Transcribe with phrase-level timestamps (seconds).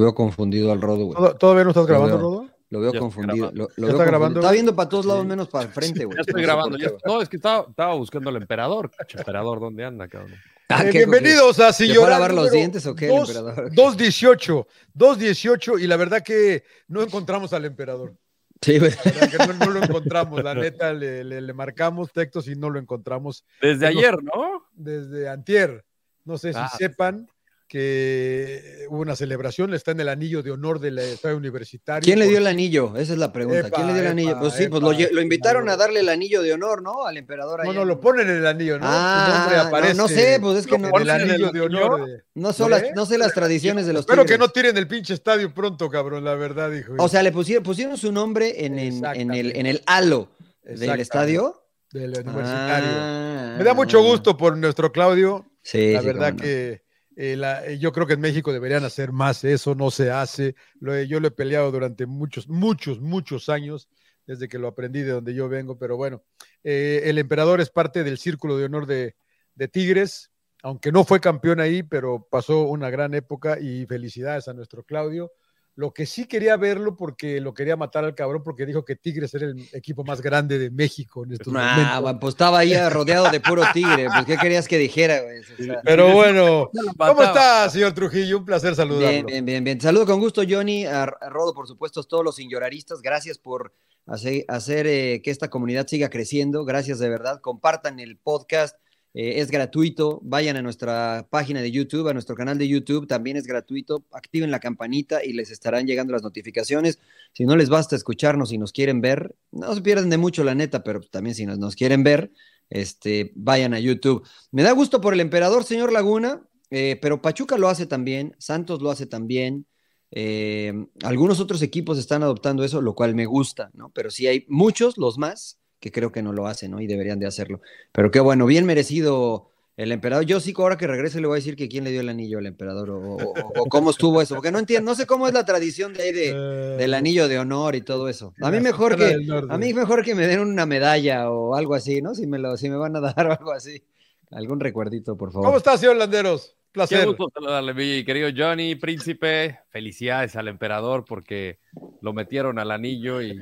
[0.00, 1.14] Lo veo confundido al Rodo, güey.
[1.16, 2.16] ¿Todo- ¿Todavía no estás grabando.
[2.18, 2.46] Rodo?
[2.70, 3.50] Lo veo confundido.
[3.52, 4.06] Lo, lo ¿Ya veo está confundido.
[4.06, 4.40] grabando?
[4.40, 5.28] Está viendo para todos lados Sí.
[5.28, 6.16] menos para el frente, güey.
[6.16, 6.78] Ya estoy grabando.
[6.78, 8.90] ya- no, es que estaba, estaba buscando al emperador.
[9.12, 10.32] Emperador, ¿dónde anda, cabrón?
[10.70, 13.10] Ah, Eh, ¿qué, bienvenidos a ¿Se fue a Llorar lavar los dientes o qué, el
[13.10, 13.70] dos- emperador?
[13.74, 18.14] 2.18, 2.18 y la verdad que no encontramos al emperador.
[18.62, 18.92] Sí, güey.
[18.92, 22.78] Que no, no lo encontramos, la neta, le, le- le marcamos textos y no lo
[22.78, 24.62] encontramos Desde ayer, ¿no?
[24.72, 25.84] desde antier.
[26.24, 26.70] No sé si Ah.
[26.78, 27.26] sepan
[27.70, 32.02] que hubo una celebración, está en el anillo de honor del estadio universitario.
[32.04, 32.96] ¿Quién le dio por- el anillo?
[32.96, 33.68] Esa es la pregunta.
[33.68, 34.38] Epa, ¿Quién le dio el epa, anillo?
[34.40, 37.06] Pues sí, pues lo, invitaron a darle el anillo de honor, ¿no?
[37.06, 37.64] Al emperador.
[37.64, 38.86] No, no, lo ponen en el anillo, ¿no?
[38.86, 41.20] Su Ah, nombre no, aparece no sé, pues es que no- el ¿Ponen en el
[41.30, 41.86] anillo de anillo?
[41.86, 42.06] honor.
[42.06, 42.92] de- No, son las- ¿Eh?
[42.94, 46.24] no sé las tradiciones de los Espero que no tiren el pinche estadio pronto, cabrón,
[46.24, 46.94] la verdad, dijo.
[46.98, 50.28] O sea, le pusieron, pusieron su nombre en, en- en el, en el halo
[50.64, 51.56] del estadio.
[51.92, 52.88] del universitario.
[52.92, 53.54] Ah.
[53.58, 55.44] Me da mucho gusto por nuestro Claudio.
[55.62, 56.82] Sí, La sí, verdad que
[57.16, 59.44] eh, eh, yo creo que en México deberían hacer más.
[59.44, 60.54] Eso no se hace.
[60.80, 63.88] Lo yo lo he peleado durante muchos, muchos, muchos años,
[64.26, 65.78] desde que lo aprendí de donde yo vengo.
[65.78, 66.22] Pero bueno,
[66.64, 69.16] eh, el emperador es parte del círculo de honor de,
[69.54, 70.30] de Tigres,
[70.62, 75.32] aunque no fue campeón ahí, pero pasó una gran época y felicidades a nuestro Claudio.
[75.76, 79.32] Lo que sí quería verlo porque lo quería matar al cabrón porque dijo que Tigres
[79.34, 82.20] era el equipo más grande de México en estos Nah, momentos.
[82.20, 84.08] pues estaba ahí rodeado de puro tigre.
[84.12, 85.38] Pues, ¿qué querías que dijera, güey?
[85.38, 88.38] O sea, Pero bueno, ¿cómo está, señor Trujillo?
[88.38, 89.08] Un placer saludarlo.
[89.10, 89.80] Bien, bien, bien, bien.
[89.80, 93.00] Saludo con gusto, Johnny, a, Rodo, por supuesto, a todos los sin lloraristas.
[93.00, 93.72] Gracias por
[94.06, 96.64] hacer, hacer, eh, que esta comunidad siga creciendo.
[96.64, 97.40] Gracias de verdad.
[97.40, 98.76] Compartan el podcast.
[99.14, 100.20] Eh, es gratuito.
[100.22, 103.06] Vayan a nuestra página de YouTube, a nuestro canal de YouTube.
[103.06, 104.04] También es gratuito.
[104.12, 106.98] Activen la campanita y les estarán llegando las notificaciones.
[107.32, 110.54] Si no les basta escucharnos y nos quieren ver, no se pierden de mucho, la
[110.54, 112.32] neta, pero también si nos, quieren ver,
[112.68, 114.26] este, vayan a YouTube.
[114.52, 116.42] Me da gusto por el emperador, señor Laguna.
[116.70, 119.66] Eh, pero Pachuca lo hace también, Santos lo hace también,
[120.12, 123.90] eh, algunos otros equipos están adoptando eso, lo cual me gusta, ¿no?
[123.90, 126.80] Pero sí hay muchos, los más, que creo que no lo hacen, ¿no?
[126.80, 127.60] Y deberían de hacerlo.
[127.92, 130.26] Pero qué bueno, bien merecido el emperador.
[130.26, 132.38] Yo sí, ahora que regrese le voy a decir que quién le dio el anillo
[132.38, 135.26] al emperador o, o- o- o cómo estuvo eso, porque no entiendo, no sé cómo
[135.26, 138.34] es la tradición de ahí de, Eh, del anillo de honor y todo eso.
[138.42, 139.16] A mí mejor que,
[139.48, 142.14] a mí mejor que me den una medalla o algo así, ¿no?
[142.14, 143.82] Si me lo, si me van a dar o algo así.
[144.30, 145.46] Algún recuerdito, por favor.
[145.46, 146.56] ¿Cómo está, señor Landeros?
[146.72, 147.06] Qué Placer.
[147.08, 149.58] gusto saludarle, mi querido Johnny, príncipe.
[149.70, 151.58] Felicidades al emperador porque
[152.00, 153.40] lo metieron al anillo y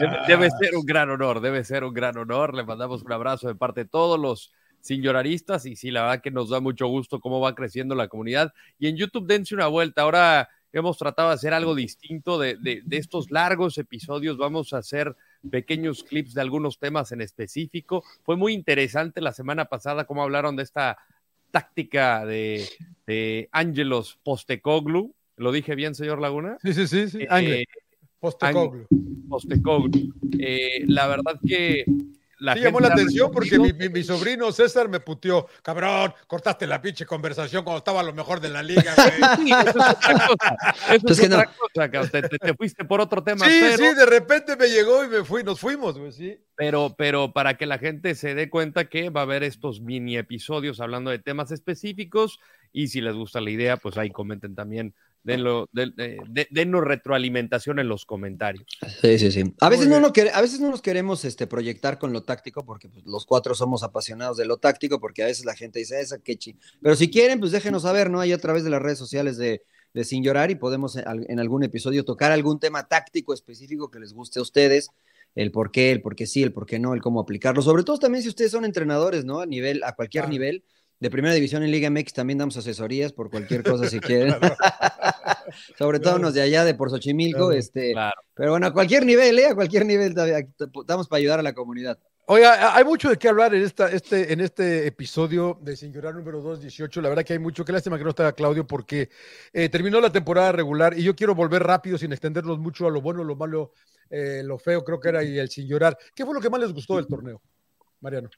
[0.00, 2.54] debe, debe ser un gran honor, debe ser un gran honor.
[2.54, 6.22] Le mandamos un abrazo de parte de todos los sin lloraristas y sí, la verdad
[6.22, 8.52] que nos da mucho gusto cómo va creciendo la comunidad.
[8.78, 10.02] Y en YouTube dense una vuelta.
[10.02, 14.38] Ahora hemos tratado de hacer algo distinto de, de- de estos largos episodios.
[14.38, 15.16] Vamos a hacer
[15.50, 18.04] pequeños clips de algunos temas en específico.
[18.22, 20.98] Fue muy interesante la semana pasada cómo hablaron de esta
[21.52, 22.68] táctica de,
[23.06, 25.14] de Ángelos Postecoglu.
[25.36, 26.58] ¿Lo dije bien, señor Laguna?
[26.62, 27.18] Sí, sí, sí, sí.
[27.30, 27.64] Eh.
[28.18, 28.86] Postecoglu.
[29.28, 30.12] Postecoglu.
[30.38, 31.84] Eh, la verdad que
[32.42, 33.90] la Sí, llamó la atención porque mi, respondido.
[33.90, 35.46] mi- mi sobrino César me puteó.
[35.62, 39.46] Cabrón, cortaste la pinche conversación cuando estaba a lo mejor de la liga, güey.
[39.46, 40.56] Sí, eso es otra cosa.
[40.92, 41.36] Eso Pues es que no.
[41.36, 42.10] otra cosa, cabrón.
[42.10, 45.08] Te, te- te fuiste por otro tema, Sí, pero, sí, de repente me llegó y
[45.08, 46.36] me fui, nos fuimos, güey, sí.
[46.56, 50.16] pero, pero para que la gente se dé cuenta que va a haber estos mini
[50.16, 52.38] episodios hablando de temas específicos
[52.72, 54.94] y si les gusta la idea, pues ahí comenten también.
[55.24, 58.66] Denlo, den- eh, de- denos retroalimentación en los comentarios.
[59.00, 59.54] Sí, sí, sí.
[59.60, 62.88] A veces, no nos a veces no nos queremos este, proyectar con lo táctico, porque
[62.88, 66.18] pues, los cuatro somos apasionados de lo táctico, porque a veces la gente dice, esa
[66.18, 66.56] que chi.
[66.80, 68.18] Pero si quieren, pues déjenos saber, ¿no?
[68.20, 69.62] Ahí a través de las redes sociales de,
[69.94, 73.90] de Sin Llorar y podemos en, al- en algún episodio tocar algún tema táctico específico
[73.90, 74.90] que les guste a ustedes,
[75.36, 77.62] el por qué, el por qué sí, el por qué no, el cómo aplicarlo.
[77.62, 79.40] Sobre todo también si ustedes son entrenadores, ¿no?
[79.40, 80.32] A nivel, a cualquier Claro.
[80.32, 80.64] nivel.
[81.00, 84.34] De primera división en Liga MX también damos asesorías por cualquier cosa si quieren.
[85.78, 87.52] Sobre todo unos de allá de por Xochimilco, Claro.
[87.52, 88.20] este, Claro.
[88.34, 89.46] pero bueno, a cualquier nivel, ¿eh?
[89.48, 90.14] A cualquier nivel
[90.80, 91.98] estamos para ayudar a la comunidad.
[92.26, 96.14] Oiga, hay mucho de qué hablar en, esta, este, en este episodio de Sin Llorar
[96.14, 97.02] número 218.
[97.02, 97.64] La verdad que hay mucho.
[97.64, 99.10] Qué lástima que no estaba Claudio porque
[99.52, 103.00] eh, terminó la temporada regular y yo quiero volver rápido sin extendernos mucho a lo
[103.00, 103.72] bueno, lo malo,
[104.08, 105.98] eh, lo feo, creo que era y el Sin Llorar.
[106.14, 107.42] ¿Qué fue lo que más les gustó del torneo,
[108.00, 108.30] Mariano?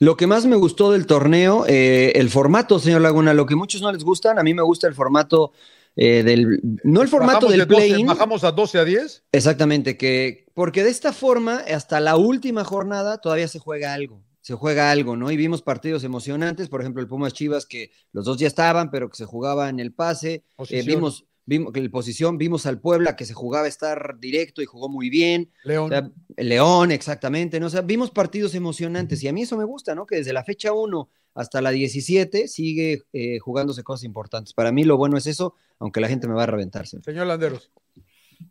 [0.00, 3.80] Lo que más me gustó del torneo, eh, el formato, señor Laguna, lo que muchos
[3.80, 5.52] no les gustan, a mí me gusta el formato
[5.96, 9.24] eh, del, no el formato Bajamos del de 12 play-in, Bajamos a 12 a 10.
[9.32, 14.54] exactamente, que porque de esta forma, hasta la última jornada todavía se juega algo, se
[14.54, 15.30] juega algo, ¿no?
[15.30, 19.08] Y vimos partidos emocionantes, por ejemplo, el Pumas Chivas, que los dos ya estaban, pero
[19.08, 23.24] que se jugaba en el pase, Eh, vimos, vimos la posición, vimos al Puebla que
[23.24, 25.50] se jugaba estar directo y jugó muy bien.
[25.64, 25.86] León.
[25.86, 27.66] O sea, León, exactamente, ¿no?
[27.66, 30.06] O sea, vimos partidos emocionantes y a mí eso me gusta, ¿no?
[30.06, 34.54] Que desde la fecha 1 hasta la 17 sigue eh, jugándose cosas importantes.
[34.54, 37.00] Para mí lo bueno es eso, aunque la gente me va a reventarse.
[37.02, 37.70] Señor Landeros.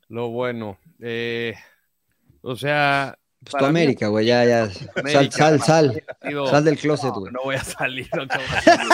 [0.09, 0.77] Lo bueno.
[0.99, 1.53] Eh,
[2.41, 3.17] o sea.
[3.49, 4.69] Pues tu América, güey, ya, ya.
[5.11, 6.03] Sal, sal, sal.
[6.49, 7.31] Sal del closet, güey.
[7.33, 8.07] no voy a salir.
[8.15, 8.89] No, te voy a salir.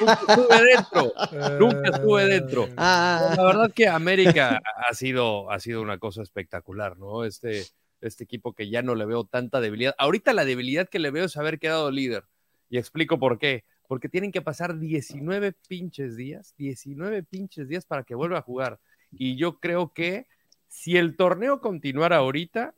[0.00, 1.58] Nunca estuve dentro.
[1.58, 2.68] Nunca estuve dentro.
[2.76, 7.24] Ah, La verdad que América ha sido, ha sido una cosa espectacular, ¿no?
[7.24, 7.64] Este,
[8.00, 9.94] este equipo que ya no le veo tanta debilidad.
[9.98, 12.24] Ahorita la debilidad que le veo es haber quedado líder.
[12.68, 13.64] Y explico por qué.
[13.88, 18.78] Porque tienen que pasar 19 pinches días, 19 pinches días para que vuelva a jugar.
[19.10, 20.28] Y yo creo que
[20.68, 22.74] si el torneo continuara ahorita,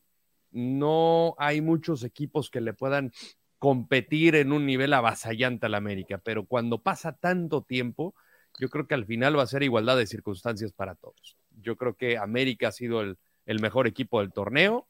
[0.53, 3.13] no hay muchos equipos que le puedan
[3.59, 6.19] competir en un nivel avasallante al América.
[6.19, 8.15] Pero cuando pasa tanto tiempo,
[8.59, 11.37] yo creo que al final va a ser igualdad de circunstancias para todos.
[11.61, 14.89] Yo creo que América ha sido el, el mejor equipo del torneo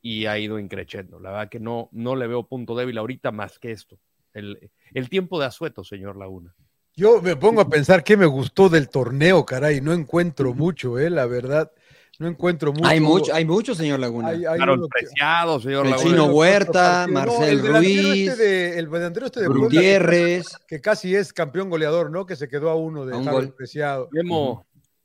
[0.00, 1.20] y ha ido increciendo.
[1.20, 3.98] La verdad que no, no le veo punto débil ahorita más que esto.
[4.32, 6.54] El, el tiempo de asueto, señor Laguna.
[6.94, 9.80] Yo me pongo a pensar qué me gustó del torneo, caray.
[9.80, 11.72] No encuentro mucho, eh, la verdad.
[12.22, 12.86] No encuentro mucho.
[12.86, 14.28] hay mucho, hay mucho, señor Laguna.
[14.28, 16.08] Hay- hay Claro, preciado, señor El Laguna.
[16.10, 17.06] Chino Huerta.
[17.08, 17.78] No, Marcel el delantero
[18.10, 20.46] Ruiz, este de- el delantero este de Puebla, Gutiérrez.
[20.68, 22.24] que casi es campeón goleador, ¿no?
[22.24, 23.52] Que se quedó a uno de un.
[23.56, 24.08] Preciado.
[24.12, 24.64] Memo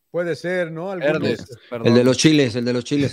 [0.09, 0.89] Puede ser, ¿no?
[0.91, 1.45] Algunos- Verdes.
[1.83, 3.11] El de los chiles, el de los chiles.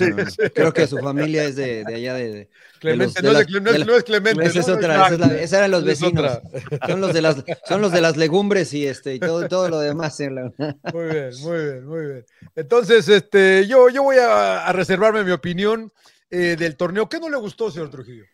[0.54, 2.48] Creo que su familia es de, de allá de.
[2.78, 4.44] Clemente, de los- no, es de la- no Clemente.
[4.46, 4.74] Esa es ¿no?
[4.74, 6.38] otra, esa, es la- esa eran los vecinos.
[6.86, 9.80] Son los de las, son los de las legumbres y este y todo, todo lo
[9.80, 10.18] demás.
[10.20, 10.52] Laguna.
[10.92, 12.26] Muy bien, muy bien, muy bien.
[12.54, 15.92] Entonces, este, yo, yo voy a, a reservarme mi opinión
[16.30, 17.08] eh, del torneo.
[17.08, 18.24] ¿Qué no le gustó, señor Trujillo?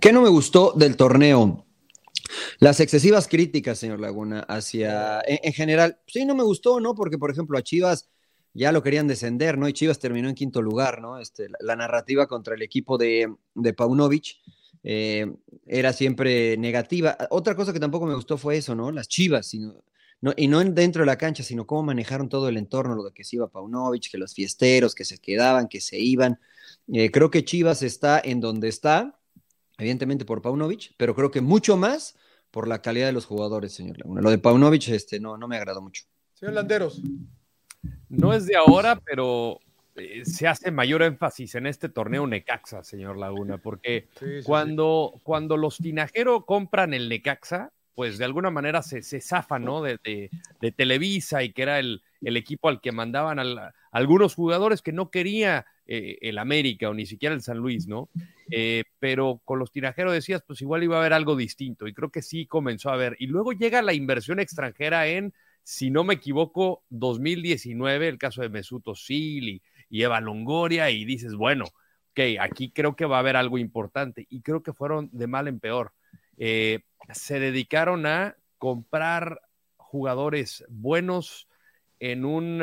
[0.00, 1.66] ¿Qué no me gustó del torneo?
[2.58, 6.94] Las excesivas críticas, señor Laguna, hacia, en, en general, sí, no me gustó, ¿no?
[6.94, 8.08] Porque, por ejemplo, a Chivas
[8.54, 9.68] ya lo querían descender, ¿no?
[9.68, 11.18] Y Chivas terminó en quinto lugar, ¿no?
[11.18, 14.36] Este, la, la narrativa contra el equipo de, de Paunovic
[14.84, 15.26] eh,
[15.66, 17.16] era siempre negativa.
[17.30, 18.90] Otra cosa que tampoco me gustó fue eso, ¿no?
[18.92, 19.82] Las Chivas, sino,
[20.20, 23.04] no, y no en- dentro de la cancha, sino cómo manejaron todo el entorno, lo
[23.04, 26.38] de que se iba Paunovic, que los fiesteros, que se quedaban, que se iban.
[26.92, 29.18] Eh, creo que Chivas está en donde está,
[29.82, 32.16] evidentemente por Paunovic, pero creo que mucho más
[32.50, 34.20] por la calidad de los jugadores, señor Laguna.
[34.20, 36.04] Lo de Paunovic este, no, no me agradó mucho.
[36.34, 37.02] Señor Landeros.
[38.08, 39.58] No es de ahora, pero
[39.96, 44.44] eh, se hace mayor énfasis en este torneo Necaxa, señor Laguna, porque Sí, sí, sí.
[44.44, 49.82] cuando, cuando los Tinajero compran el Necaxa, pues de alguna manera se, se zafan, ¿no?
[49.82, 50.30] De, de-
[50.60, 54.92] de Televisa y que era el, el equipo al que mandaban al- algunos jugadores que
[54.92, 58.08] no quería eh, el América o ni siquiera el San Luis, ¿no?
[58.50, 62.10] Eh, pero con los Tinajero decías, pues igual iba a haber algo distinto y creo
[62.10, 63.16] que sí comenzó a haber.
[63.18, 65.34] Y luego llega la inversión extranjera en,
[65.64, 71.04] si no me equivoco, 2019, el caso de Mesut Özil y, y Eva Longoria y
[71.04, 75.10] dices, bueno, ok, aquí creo que va a haber algo importante y creo que fueron
[75.12, 75.92] de mal en peor.
[76.38, 79.40] Eh, se dedicaron a comprar
[79.76, 81.48] jugadores buenos
[81.98, 82.62] en un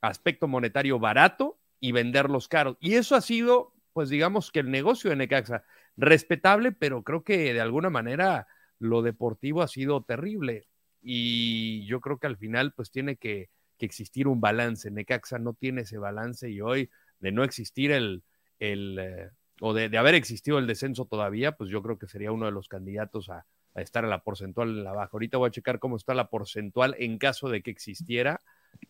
[0.00, 2.76] aspecto monetario barato y venderlos caros.
[2.80, 5.64] Y eso ha sido, pues digamos que el negocio de Necaxa,
[5.96, 8.46] respetable, pero creo que de alguna manera
[8.78, 10.68] lo deportivo ha sido terrible.
[11.02, 13.48] Y yo creo que al final, pues tiene que,
[13.78, 14.90] que existir un balance.
[14.90, 18.22] Necaxa no tiene ese balance y hoy, de no existir el,
[18.58, 19.30] el eh,
[19.60, 22.52] o de, de haber existido el descenso todavía, pues yo creo que sería uno de
[22.52, 25.10] los candidatos a, a estar en la porcentual en la baja.
[25.12, 28.40] Ahorita voy a checar cómo está la porcentual en caso de que existiera,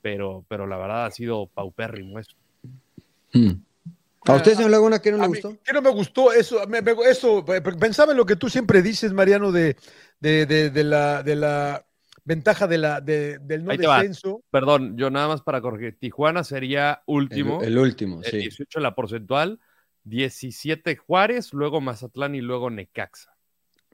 [0.00, 2.36] pero, pero la verdad ha sido paupérrimo esto.
[3.32, 3.50] Hmm.
[4.26, 5.56] ¿A usted, señor Laguna, qué no le A mí, gustó?
[5.64, 6.32] ¿Qué no me gustó?
[6.32, 9.76] Eso, me- me- eso pensaba en lo que tú siempre dices, Mariano, de,
[10.20, 11.86] de, de- de la, de la
[12.24, 14.42] ventaja de la, de- del no descenso.
[14.50, 15.98] Perdón, yo nada más para corregir.
[15.98, 18.36] Tijuana sería último, El, el último, eh, sí.
[18.38, 19.58] 18 en la porcentual,
[20.04, 23.34] 17 Juárez, luego Mazatlán y luego Necaxa.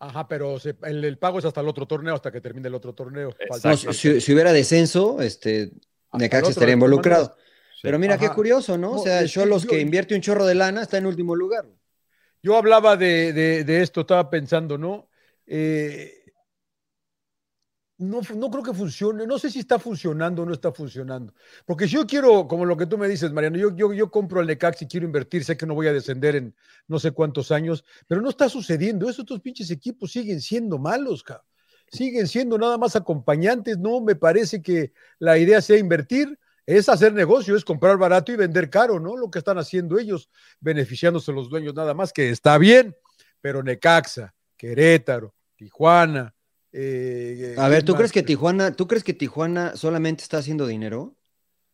[0.00, 2.74] Ajá, pero se- el, el pago es hasta el otro torneo, hasta que termine el
[2.74, 3.34] otro torneo.
[3.64, 5.70] No, si, si hubiera descenso, este,
[6.10, 7.36] Hasta el Necaxa estaría involucrado.
[7.82, 8.92] Pero mira qué curioso, ¿no?
[8.92, 11.66] O sea, que yo- que invierte un chorro de lana está en último lugar.
[12.42, 15.08] Yo hablaba de, de- de esto, estaba pensando, ¿no?
[15.46, 16.12] Eh,
[17.98, 21.32] no, no creo que funcione, no sé si está funcionando o no está funcionando.
[21.64, 24.40] Porque si yo quiero, como lo que tú me dices, Mariano, yo, yo, yo compro
[24.42, 26.54] el Necax y quiero invertir, sé que no voy a descender en
[26.88, 29.08] no sé cuántos años, pero no está sucediendo.
[29.08, 31.46] Esos pinches equipos siguen siendo malos, cabrón.
[31.90, 33.78] Siguen siendo nada más acompañantes.
[33.78, 38.36] No me parece que la idea sea invertir, es hacer negocio, es comprar barato y
[38.36, 39.16] vender caro, ¿no?
[39.16, 40.28] Lo que están haciendo ellos,
[40.60, 42.96] beneficiándose los dueños nada más, que está bien,
[43.40, 46.34] pero Necaxa, Querétaro, Tijuana.
[46.72, 47.98] eh, A ver, ¿quién ¿tú más?
[47.98, 51.14] crees que Tijuana, tú crees que Tijuana solamente está haciendo dinero?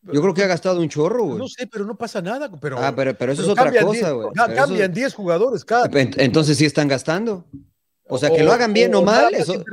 [0.03, 1.39] Yo creo que ha gastado un chorro, güey.
[1.39, 2.51] No sé, pero no pasa nada.
[2.61, 4.29] Pero, ah, pero, pero eso es otra cosa, güey.
[4.55, 5.89] Cambian 10 jugadores cada.
[5.93, 7.47] Entonces sí están gastando.
[8.15, 9.35] O sea, que lo hagan bien o, mal.
[9.35, 9.65] Eso...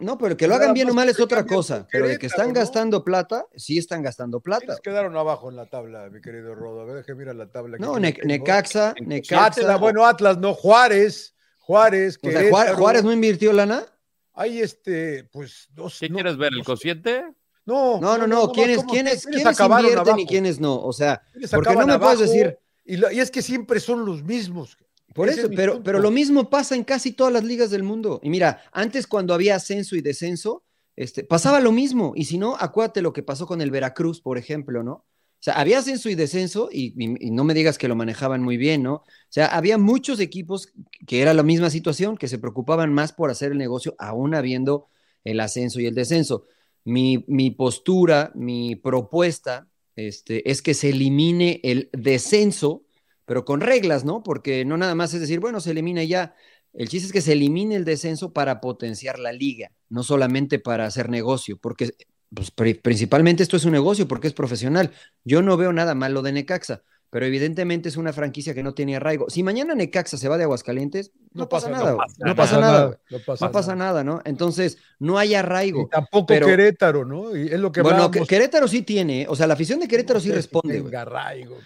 [0.00, 1.86] no, pero que lo hagan bien o mal es otra cosa.
[1.90, 4.76] Pero de que están gastando plata, sí están gastando plata.
[4.82, 6.82] quedaron abajo en la tabla, mi querido Rodo?
[6.82, 7.78] A ver, que mira la tabla.
[7.78, 9.76] No, Necaxa, Necaxa.
[9.78, 11.34] bueno, Atlas, no, Juárez.
[11.60, 12.18] Juárez.
[12.22, 13.86] O sea, Juárez, no invirtió lana.
[14.34, 15.68] Hay este, pues.
[15.72, 16.52] Dos, ¿Qué quieres ver?
[16.52, 17.24] ¿El cociente?
[17.64, 18.52] No, no, no, no.
[18.52, 20.78] ¿Quiénes, quiénes, quiénes invierten y quiénes no?
[20.78, 22.58] O sea, porque no me puedes decir.
[22.84, 24.76] Y, y es que siempre son los mismos.
[25.14, 28.20] Por eso, pero, pero lo mismo pasa en casi todas las ligas del mundo.
[28.22, 30.64] Y mira, antes cuando había ascenso y descenso,
[30.96, 32.12] este, pasaba lo mismo.
[32.16, 34.92] Y si no, acuérdate lo que pasó con el Veracruz, por ejemplo, ¿no?
[34.92, 36.94] O sea, había ascenso y descenso, y,
[37.30, 38.94] no me digas que lo manejaban muy bien, ¿no?
[38.94, 40.72] O sea, había muchos equipos
[41.06, 44.88] que era la misma situación, que se preocupaban más por hacer el negocio, aún habiendo
[45.22, 46.44] el ascenso y el descenso.
[46.82, 52.83] Mi, mi postura, mi propuesta, este, es que se elimine el descenso
[53.24, 54.22] pero con reglas, ¿no?
[54.22, 56.34] Porque no nada más es decir, bueno, se elimina ya.
[56.72, 60.86] El chiste es que se elimine el descenso para potenciar la liga, no solamente para
[60.86, 61.90] hacer negocio, porque
[62.34, 64.92] pues, principalmente esto es un negocio porque es profesional.
[65.24, 66.82] Yo no veo nada malo de Necaxa
[67.14, 69.30] pero evidentemente es una franquicia que no tiene arraigo.
[69.30, 73.76] Si mañana Necaxa se va de Aguascalientes, no, pasa, nada, no pasa, nada, no pasa,
[73.76, 74.20] nada, ¿no?
[74.24, 75.86] Entonces, no hay arraigo.
[75.88, 77.36] tampoco Querétaro, ¿no?
[77.36, 80.32] Y es lo que Bueno, Querétaro sí tiene, o sea, la afición de Querétaro sí
[80.32, 80.82] responde.
[80.96, 81.56] arraigo,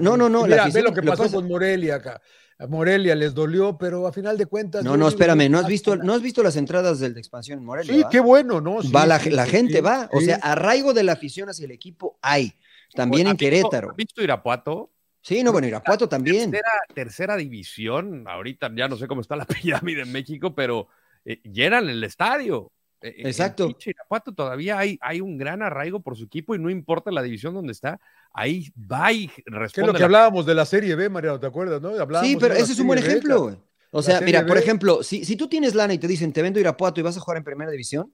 [0.00, 0.42] no, no, no.
[0.42, 2.20] Mira, la afición, ve lo que pasó con Morelia acá.
[2.58, 4.82] A Morelia les dolió, pero a final de cuentas.
[4.82, 7.64] No, no, espérame, ¿no has visto, no has visto las entradas del de expansión en
[7.64, 7.94] Morelia?
[7.94, 8.78] Sí, qué bueno, ¿no?
[8.90, 12.54] va la, gente va, o sea, arraigo de la afición hacia el equipo hay.
[12.92, 13.90] También en Querétaro.
[13.90, 14.90] ¿Has visto Irapuato?
[15.26, 16.52] Sí, no, bueno, Irapuato también.
[16.52, 19.44] Tercera, tercera división, ahorita ya no sé cómo está la
[19.82, 20.86] pirámide en México, pero
[21.24, 22.70] eh, llenan el estadio.
[23.00, 23.64] Eh, eh, Exacto.
[23.66, 27.22] En Irapuato todavía hay, hay un gran arraigo por su equipo y no importa la
[27.22, 27.98] división donde está,
[28.32, 29.72] ahí va y responde.
[29.72, 31.82] Que es lo que hablábamos de la Serie B, Mariano, ¿te acuerdas?
[31.82, 31.90] No?
[32.20, 33.64] sí, pero ese es un buen ejemplo.
[33.90, 36.60] O sea, mira, por ejemplo, si, si tú tienes lana y te dicen, te vendo
[36.60, 38.12] Irapuato y vas a jugar en primera división,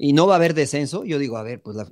[0.00, 1.88] y no va a haber descenso, yo digo, a ver, pues la,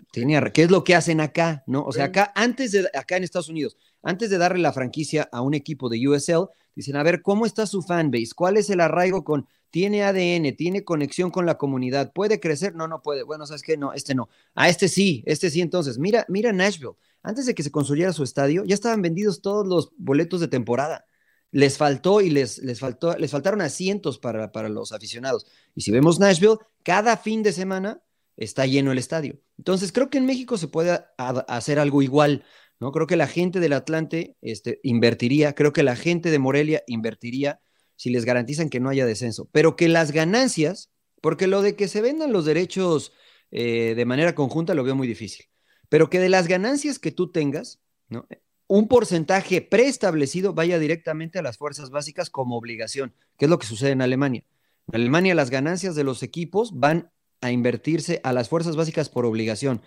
[0.52, 1.64] ¿qué es lo que hacen acá?
[1.66, 1.84] ¿No?
[1.84, 5.42] O sea, acá, antes de, acá en Estados Unidos, antes de darle la franquicia a
[5.42, 8.30] un equipo de USL, dicen, a ver, ¿cómo está su fanbase?
[8.36, 12.76] ¿Cuál es el arraigo con, tiene ADN, tiene conexión con la comunidad, puede crecer?
[12.76, 13.24] No, no puede.
[13.24, 13.76] Bueno, ¿sabes qué?
[13.76, 14.28] No, este no.
[14.54, 15.60] A este sí, este sí.
[15.60, 16.94] Entonces, mira, mira Nashville.
[17.24, 21.04] Antes de que se construyera su estadio, ya estaban vendidos todos los boletos de temporada
[21.52, 25.46] les faltó y les, les, faltó, les faltaron asientos para, para los aficionados.
[25.74, 28.02] Y si vemos Nashville, cada fin de semana
[28.36, 29.38] está lleno el estadio.
[29.58, 32.44] Entonces, creo que en México se puede hacer algo igual,
[32.80, 32.92] ¿no?
[32.92, 37.60] Creo que la gente del Atlante este, invertiría, creo que la gente de Morelia invertiría
[37.96, 40.90] si les garantizan que no haya descenso, pero que las ganancias,
[41.22, 43.12] porque lo de que se vendan los derechos
[43.50, 45.46] eh, de manera conjunta lo veo muy difícil,
[45.88, 48.26] pero que de las ganancias que tú tengas, ¿no?
[48.68, 53.66] un porcentaje preestablecido vaya directamente a las fuerzas básicas como obligación, que es lo que
[53.66, 54.44] sucede en Alemania.
[54.88, 59.24] En Alemania las ganancias de los equipos van a invertirse a las fuerzas básicas por
[59.24, 59.82] obligación.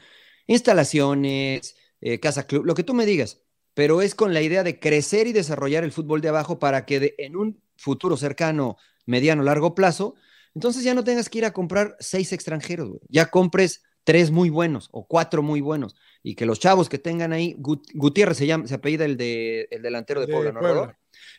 [0.48, 3.42] Instalaciones, eh, casa club, lo que tú me digas,
[3.74, 7.16] pero es con la idea de crecer y desarrollar el fútbol de abajo para que
[7.18, 10.16] en un futuro cercano, mediano, largo plazo,
[10.56, 14.90] entonces ya no tengas que ir a comprar seis extranjeros, ya compres tres muy buenos
[14.92, 18.76] o cuatro muy buenos y que los chavos que tengan ahí, Gutiérrez se llama, se
[18.76, 20.94] apellida el, de, el delantero de, Puebla, ¿no?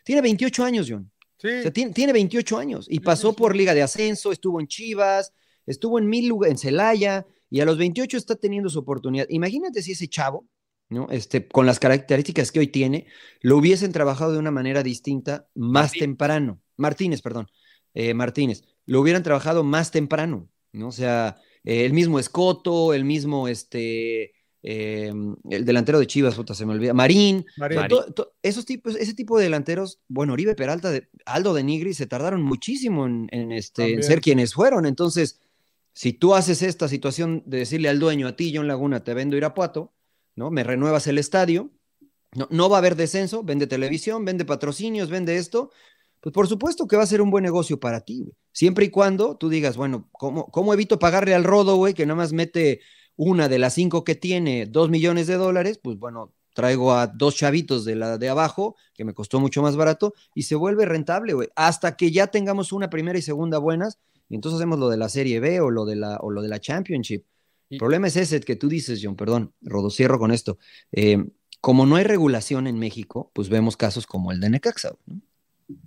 [0.05, 1.11] Tiene 28 años, John.
[1.39, 1.71] Sí.
[1.73, 5.33] tiene, tiene, 28 años y pasó por Liga de Ascenso, estuvo en Chivas,
[5.67, 9.27] estuvo en mil en Celaya y a los 28 está teniendo su oportunidad.
[9.29, 10.47] Imagínate si ese chavo,
[10.89, 11.09] ¿no?
[11.11, 13.07] Este, con las características que hoy tiene,
[13.41, 16.61] lo hubiesen trabajado de una manera distinta más temprano.
[16.77, 17.49] Martínez, perdón,
[17.95, 20.89] eh, Martínez, lo hubieran trabajado más temprano, ¿no?
[20.89, 25.13] O sea, eh, el mismo Escoto, el mismo, este, eh,
[25.51, 27.45] el delantero de Chivas, puta, se me olvida, Marín,
[28.43, 32.43] esos tipos, ese tipo de delanteros, bueno, Oribe Peralta, de, Aldo de Nigri, se tardaron
[32.43, 35.41] muchísimo en, este, en ser quienes fueron, entonces
[36.01, 39.37] si tú haces esta situación de decirle al dueño, a ti, John Laguna, te vendo
[39.37, 39.93] Irapuato,
[40.35, 40.51] ¿no?
[40.51, 41.73] Me renuevas el estadio,
[42.35, 45.71] no, no va a haber descenso, vende televisión, vende patrocinios, vende esto,
[46.21, 48.35] pues por supuesto que va a ser un buen negocio para ti, güey.
[48.51, 52.17] Siempre y cuando tú digas, bueno, ¿cómo, cómo evito pagarle al rodo, güey, que nada
[52.17, 52.81] más mete
[53.15, 55.79] una de las cinco que tiene dos millones de dólares?
[55.83, 59.77] Pues bueno, traigo a dos chavitos de la de abajo, que me costó mucho más
[59.77, 61.51] barato, y se vuelve rentable, güey.
[61.57, 63.99] Hasta que ya tengamos una primera y segunda buenas,
[64.31, 66.49] y entonces hacemos lo de la Serie B o lo de la, o lo de
[66.49, 67.25] la Championship.
[67.69, 70.59] El problema es ese que tú dices, John, perdón, Rodo, cierro con esto.
[70.93, 71.23] Eh,
[71.61, 74.93] como no hay regulación en México, pues vemos casos como el de Necaxa.
[75.07, 75.21] ¿no?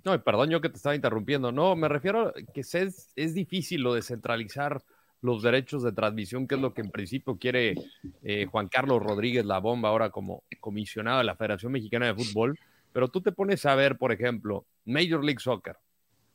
[0.04, 1.52] No, perdón yo que te estaba interrumpiendo.
[1.52, 4.82] No, me refiero a que es, es difícil lo de centralizar
[5.20, 7.74] los derechos de transmisión, que es lo que en principio quiere
[8.22, 12.58] eh, Juan Carlos Rodríguez La Bomba ahora como comisionado de la Federación Mexicana de Fútbol.
[12.92, 15.76] Pero tú te pones a ver, por ejemplo, Major League Soccer.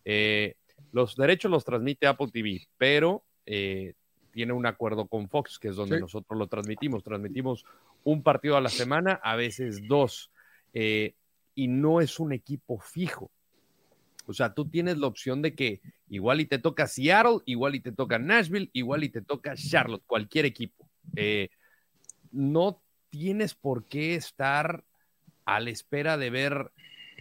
[0.05, 0.55] Eh,
[0.91, 3.93] los derechos los transmite Apple TV, pero eh,
[4.31, 7.03] tiene un acuerdo con Fox, que es donde nosotros lo transmitimos.
[7.03, 7.65] Transmitimos
[8.03, 10.31] un partido a la semana, a veces dos.
[10.74, 13.31] y no es un equipo fijo.
[14.29, 17.79] O sea, tú tienes la opción de que igual y te toca Seattle, igual y
[17.79, 20.88] te toca Nashville, igual y te toca Charlotte, cualquier equipo.
[21.15, 21.50] Eh,
[22.31, 24.83] no tienes por qué estar
[25.45, 26.71] a la espera de ver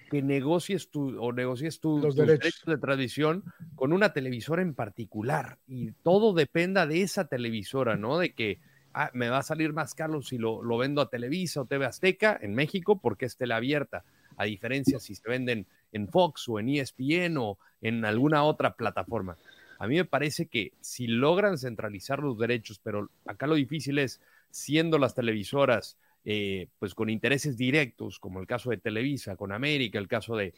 [0.09, 2.65] que negocies tu o negocies tu, tus derechos.
[2.67, 8.19] de tradición con una televisora en particular y todo dependa de esa televisora, ¿no?
[8.19, 8.61] De que
[8.95, 11.85] ah, me va a salir más caro si lo, lo, vendo a Televisa o TV
[11.85, 14.05] Azteca en México porque es tele abierta,
[14.37, 19.37] a diferencia si se venden en Fox o en ESPN o en alguna otra plataforma.
[19.79, 24.21] A mí me parece que si logran centralizar los derechos, pero acá lo difícil es,
[24.51, 29.99] siendo las televisoras, eh, pues con intereses directos, como el caso de Televisa con América,
[29.99, 30.55] el caso de,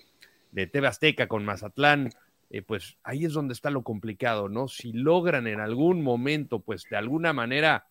[0.53, 2.11] de TV Azteca con Mazatlán,
[2.51, 4.67] eh, pues ahí es donde está lo complicado, ¿no?
[4.67, 7.87] Si logran en algún momento, pues de alguna manera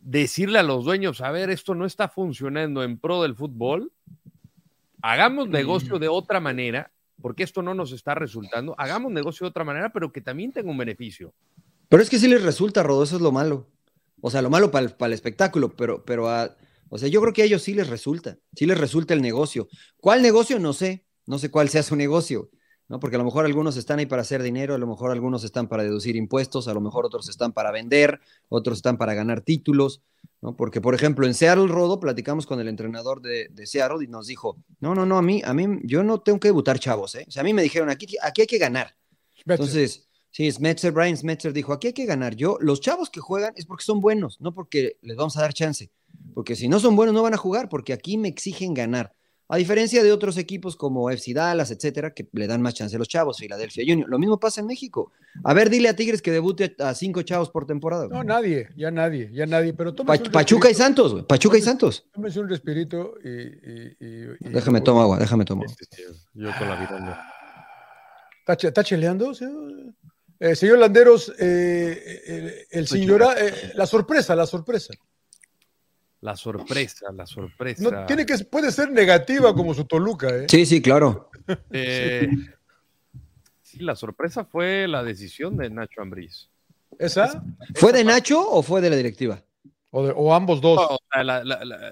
[0.00, 3.92] decirle a los dueños, a ver, esto no está funcionando en pro del fútbol,
[5.02, 6.90] hagamos negocio de otra manera,
[7.22, 10.70] porque esto no nos está resultando, hagamos negocio de otra manera, pero que también tenga
[10.70, 11.32] un beneficio.
[11.88, 13.68] Pero es que sí les resulta, Rodo, eso es lo malo.
[14.20, 16.56] O sea, lo malo para el, espectáculo, pero, pero a,
[16.88, 19.68] o sea, yo creo que a ellos sí les resulta, sí les resulta el negocio.
[19.98, 20.58] ¿Cuál negocio?
[20.58, 22.50] No sé, no sé cuál sea su negocio,
[22.88, 22.98] ¿no?
[22.98, 25.68] Porque a lo mejor algunos están ahí para hacer dinero, a lo mejor algunos están
[25.68, 30.02] para deducir impuestos, a lo mejor otros están para vender, otros están para ganar títulos,
[30.40, 30.56] ¿no?
[30.56, 34.26] Porque, por ejemplo, en Seattle Rodo platicamos con el entrenador de, de, Seattle y nos
[34.26, 37.24] dijo, no, no, no, a mí, a mí, yo no tengo que debutar chavos, ¿eh?
[37.28, 38.96] O sea, a mí me dijeron, aquí, aquí hay que ganar.
[39.46, 42.34] Entonces, sí, Smetzer, Brian Smetzer dijo, aquí hay que ganar.
[42.34, 45.52] Yo, los chavos que juegan es porque son buenos, no porque les vamos a dar
[45.52, 45.90] chance.
[46.34, 49.14] Porque si no son buenos, no van a jugar, porque aquí me exigen ganar.
[49.52, 52.98] A diferencia de otros equipos como FC Dallas, etcétera, que le dan más chance a
[53.00, 54.08] los chavos, Philadelphia Junior.
[54.08, 55.10] Lo mismo pasa en México.
[55.42, 58.06] A ver, dile a Tigres que debute a cinco chavos por temporada.
[58.06, 59.74] No, nadie, ya nadie, ya nadie.
[59.74, 61.24] Pero Pachuca y Santos, güey.
[61.24, 62.06] Pachuca y Santos.
[62.12, 64.48] Tómese un respirito y.
[64.50, 65.76] déjame tomar agua, déjame tomar agua.
[66.34, 67.26] Yo con la vida.
[68.46, 69.32] ¿Está, cheleando?
[70.40, 74.94] Eh, señor Landeros, eh, el, señor, eh, la sorpresa, la sorpresa.
[76.22, 77.82] La sorpresa, la sorpresa.
[77.82, 80.46] No, tiene que, puede ser negativa como su Toluca, ¿eh?
[80.48, 81.30] Sí, sí, claro.
[81.70, 82.26] Eh,
[83.62, 83.80] sí.
[83.80, 86.48] la sorpresa fue la decisión de Nacho Ambriz.
[86.98, 87.42] ¿Esa?
[87.74, 89.42] ¿Fue de Nacho o fue de la directiva?
[89.92, 90.98] O, ambos dos.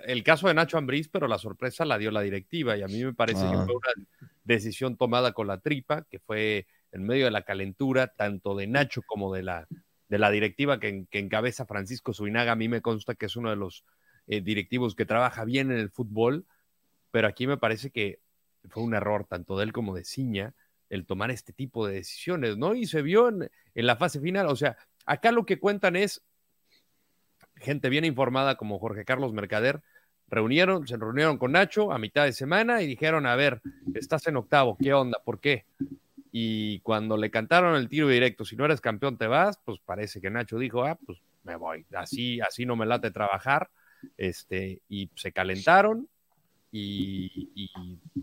[0.07, 3.05] el caso de Nacho Ambriz, pero la sorpresa la dio la directiva y a mí
[3.05, 3.65] me parece que ah.
[3.67, 4.07] fue una
[4.45, 9.03] decisión tomada con la tripa, que fue en medio de la calentura, tanto de Nacho
[9.07, 9.69] como de la,
[10.09, 12.53] de la directiva que, encabeza Francisco Suinaga.
[12.53, 13.85] A mí me consta que es uno de los
[14.27, 16.47] eh, directivos que trabaja bien en el fútbol,
[17.11, 18.21] pero aquí me parece que
[18.69, 20.55] fue un error tanto de él como de Ciña
[20.91, 22.75] el tomar este tipo de decisiones, ¿no?
[22.75, 26.25] Y se vio en, la fase final, o sea, acá lo que cuentan es
[27.57, 29.83] gente bien informada como Jorge Carlos Mercader,
[30.29, 33.61] reunieron, se reunieron con Nacho a mitad de semana y dijeron, a ver,
[33.95, 35.21] estás en octavo, ¿qué onda?
[35.25, 35.67] ¿Por qué?
[36.41, 40.21] Y cuando le cantaron el tiro directo, si no eres campeón te vas, pues parece
[40.21, 43.71] que Nacho dijo, ah, pues me voy, así, así no me late trabajar
[44.17, 46.09] este, y se calentaron
[46.71, 47.73] y,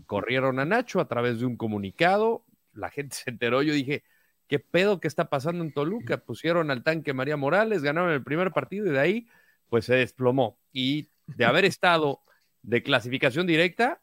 [0.06, 2.42] corrieron a Nacho a través de un comunicado.
[2.72, 3.60] La gente se enteró.
[3.60, 4.02] Yo dije,
[4.48, 6.16] ¿qué pedo que está pasando en Toluca?
[6.16, 9.28] Pusieron al tanque María Morales, ganaron el primer partido y de ahí,
[9.68, 10.58] pues se desplomó.
[10.72, 12.22] Y de haber estado
[12.62, 14.00] de clasificación directa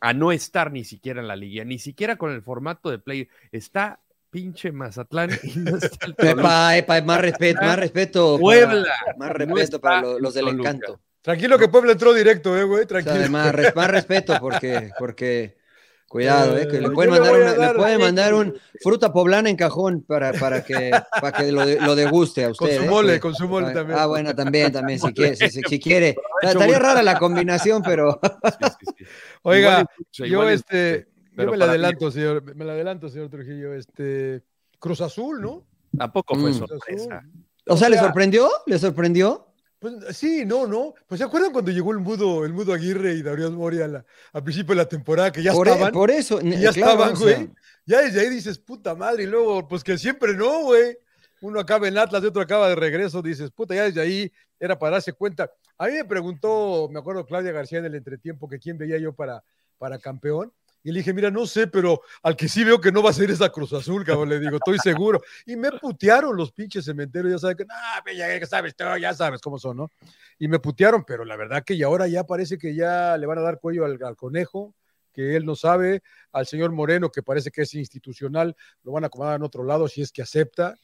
[0.00, 3.28] a no estar ni siquiera en la liga, ni siquiera con el formato de play.
[3.52, 6.14] Está pinche Mazatlán y no está el
[7.04, 8.38] más respeto, más respeto.
[8.38, 8.94] Puebla.
[9.16, 11.00] más respeto para los, del encanto.
[11.20, 13.28] Tranquilo que Puebla entró directo, eh, güey, tranquilo.
[13.28, 15.57] más, respeto porque, porque
[16.08, 20.02] cuidado, eh, que le pueden mandar, una, le pueden mandar un fruta poblana en cajón
[20.02, 20.90] para, para que,
[21.20, 22.66] para que lo, lo deguste a usted.
[22.66, 23.98] Con su eh, mole, con su mole también.
[23.98, 25.36] Ah, bueno, también, también, si quiere.
[25.36, 26.16] Si, quiere.
[26.42, 28.18] Estaría rara la combinación, pero.
[29.42, 31.08] Oiga, yo este.
[31.36, 33.74] yo me la adelanto, señor, me la adelanto, señor Trujillo.
[33.74, 34.42] Este,
[34.78, 35.66] Cruz Azul, ¿no?
[35.96, 36.54] Tampoco fue mm.
[36.54, 37.22] sorpresa.
[37.66, 38.48] O sea, ¿le sorprendió?
[38.66, 39.47] ¿Le sorprendió?
[39.78, 40.94] Pues sí, no, no.
[41.06, 44.74] Pues ¿se acuerdan cuando llegó el mudo, el mudo Aguirre y Darío Moria a principio
[44.74, 45.92] de la temporada que ya por e, estaban?
[45.92, 47.50] por eso, ya estaban, güey.
[47.86, 50.98] Ya desde ahí dices, puta madre, y luego, pues que siempre no, güey.
[51.40, 54.76] Uno acaba en Atlas y otro acaba de regreso, dices, puta, ya desde ahí era
[54.76, 55.50] para darse cuenta.
[55.78, 59.12] A mí me preguntó, me acuerdo Claudia García en el entretiempo, que quién veía yo
[59.12, 59.44] para,
[59.78, 60.52] para campeón,
[60.88, 63.12] Y le dije, mira, no sé, pero al que sí veo que no va a
[63.12, 65.20] ser esa Cruz Azul, cabrón, le digo, estoy seguro.
[65.44, 69.76] Y me putearon los pinches cementerios, ya sabes que, ya sabes, ya sabes cómo son,
[69.76, 69.92] ¿no?
[70.38, 73.36] Y me putearon, pero la verdad que ya ahora ya parece que ya le van
[73.36, 74.74] a dar cuello al, al conejo,
[75.12, 79.08] que él no sabe, al señor Moreno, que parece que es institucional, lo van a
[79.08, 80.74] acomodar en otro lado si es que acepta.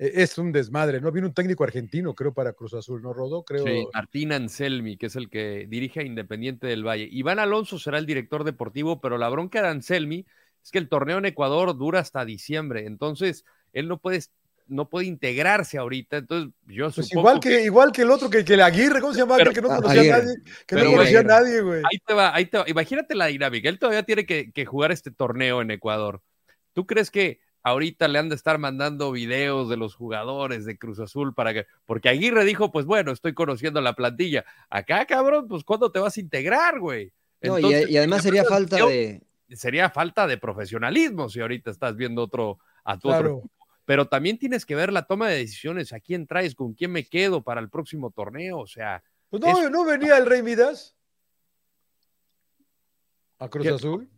[0.00, 1.12] E, es un desmadre, ¿no?
[1.12, 3.44] Viene un técnico argentino, creo, para Cruz Azul, ¿no, Rodó?
[3.44, 3.66] Creo.
[3.66, 7.06] Sí, Martín Anselmi, que es el que dirige a Independiente del Valle.
[7.12, 10.24] Iván Alonso será el director deportivo, pero la bronca de Anselmi
[10.64, 14.20] es que el torneo en Ecuador dura hasta diciembre, entonces él no puede
[14.66, 18.54] no puede integrarse ahorita, entonces yo pues igual que, igual que el otro, que, que
[18.54, 19.36] el Aguirre, ¿cómo se llama?
[19.36, 21.82] que no conocía a nadie, que no conocía a nadie, güey.
[21.90, 22.64] Ahí te va, ahí te va.
[22.68, 26.22] Imagínate la dinámica, él todavía tiene que, que jugar este torneo en Ecuador.
[26.72, 30.98] ¿Tú crees que ahorita le han de estar mandando videos de los jugadores de Cruz
[31.00, 34.44] Azul para que, porque Aguirre dijo, pues bueno, estoy conociendo la plantilla.
[34.68, 37.12] Acá, cabrón, pues ¿cuándo te vas a integrar, güey?
[37.42, 39.22] No, y, además sería falta de...
[39.50, 43.42] Sería falta de profesionalismo si ahorita estás viendo otro, a tu otro
[43.84, 47.04] Pero también tienes que ver la toma de decisiones, a quién traes, con quién me
[47.04, 49.02] quedo para el próximo torneo, o sea...
[49.28, 50.96] Pues no, no venía el Rey Midas
[53.40, 54.08] a Cruz Azul.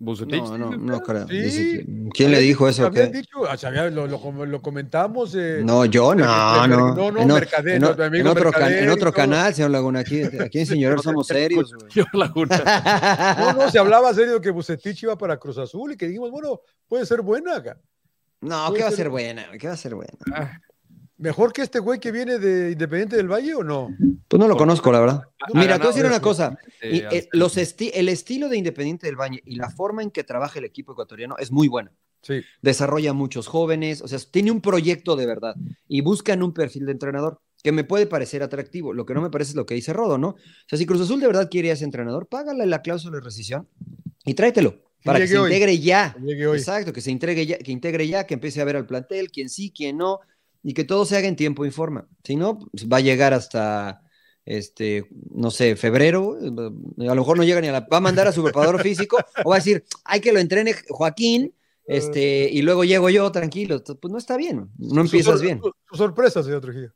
[0.00, 1.26] No, no, no creo.
[1.26, 2.88] ¿Quién le dijo eso?
[2.90, 3.08] ¿qué?
[3.08, 3.56] Dicho, ah,
[3.90, 5.34] lo, lo, lo, comentamos.
[5.34, 6.94] Eh, no, yo no, no.
[6.94, 7.82] No, no, Mercader, en,
[8.14, 10.00] en, otro, en otro canal, señor Laguna.
[10.00, 11.74] Aquí, aquí en Señor somos serios.
[12.12, 13.36] Laguna.
[13.38, 16.60] no, no, se hablaba serio que Bucetich iba para Cruz Azul y que dijimos, bueno,
[16.86, 17.76] puede ser buena acá.
[18.40, 19.46] No, ¿qué va a ser buena?
[19.58, 20.12] ¿Qué va a ser buena?
[20.32, 20.60] Ah.
[21.18, 23.90] ¿Mejor que este güey que viene de Independiente del Valle o no?
[24.28, 25.22] Pues no lo conozco, la verdad.
[25.52, 26.56] Mira, te voy a decir una cosa.
[26.80, 30.64] Eh, los el estilo de Independiente del Valle y la forma en que trabaja el
[30.64, 31.92] equipo ecuatoriano es muy buena.
[32.22, 32.42] Sí.
[32.62, 35.56] Desarrolla muchos jóvenes, o sea, tiene un proyecto de verdad
[35.88, 38.92] y buscan un perfil de entrenador que me puede parecer atractivo.
[38.92, 40.28] Lo que no me parece es lo que dice Rodo, ¿no?
[40.28, 40.36] O
[40.68, 43.68] sea, si Cruz Azul de verdad quiere a ese entrenador, págale la cláusula de rescisión
[44.24, 46.16] y tráetelo para que se integre ya.
[46.54, 49.48] Exacto, que se integre ya, que integre ya, que empiece a ver al plantel, quién
[49.48, 50.20] sí, quién no
[50.68, 52.06] y que todo se haga en tiempo y forma.
[52.22, 54.02] Si no, pues, va a llegar hasta,
[54.44, 57.80] este, no sé, febrero, a lo mejor no llega ni a la...
[57.90, 60.74] Va a mandar a su preparador físico o va a decir, hay que lo entrene
[60.90, 61.54] Joaquín,
[61.86, 63.82] este, y luego llego yo tranquilo.
[63.82, 65.58] Pues no está bien, no empiezas bien.
[65.90, 66.92] Su sorpresa, señor Trujillo.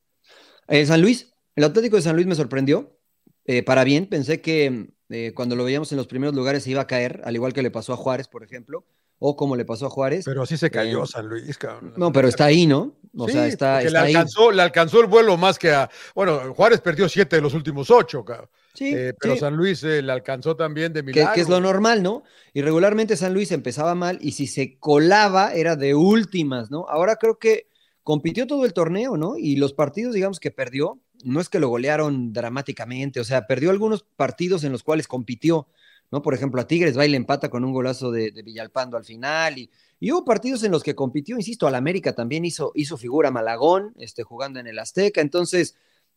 [0.69, 2.99] Eh, San Luis, el Atlético de San Luis me sorprendió,
[3.47, 6.83] eh, para bien, pensé que eh, cuando lo veíamos en los primeros lugares se iba
[6.83, 8.85] a caer, al igual que le pasó a Juárez, por ejemplo
[9.25, 10.25] o como le pasó a Juárez.
[10.25, 11.95] Pero así se cayó eh, San Luis, cabrón.
[11.97, 12.97] No, pero está ahí, ¿no?
[13.17, 15.89] O sea, está, le, alcanzó, le alcanzó el vuelo más que a.
[16.13, 18.49] Bueno, Juárez perdió siete de los últimos ocho, cabrón.
[18.75, 21.31] Sí, eh, pero San Luis eh, le alcanzó también de milagro.
[21.31, 22.25] Que, que, es lo normal, ¿no?
[22.53, 26.87] Y regularmente San Luis empezaba mal y si se colaba era de últimas, ¿no?
[26.89, 27.69] Ahora creo que
[28.03, 29.37] compitió todo el torneo, ¿no?
[29.37, 33.71] Y los partidos, digamos, que perdió, no es que lo golearon dramáticamente, o sea, perdió
[33.71, 35.69] algunos partidos en los cuales compitió.
[36.13, 36.23] ¿No?
[36.23, 39.59] Por ejemplo, a Tigres va y le empata con un golazo de, Villalpando al final
[39.59, 39.71] y,
[40.11, 44.23] hubo partidos en los que compitió, insisto, al América también hizo, hizo figura Malagón, este,
[44.25, 45.77] jugando en el Azteca, entonces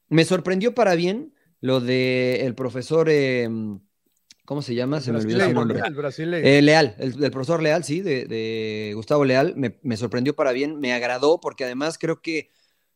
[0.10, 3.80] me sorprendió para bien lo de el profesor, em,
[4.44, 5.02] ¿cómo se llama?
[5.02, 5.80] Se me olvidó su nombre.
[6.44, 10.92] Eh, Leal, el, profesor Leal, sí, de, Gustavo Leal, me, me, sorprendió para bien, me
[10.92, 12.50] agradó porque además creo que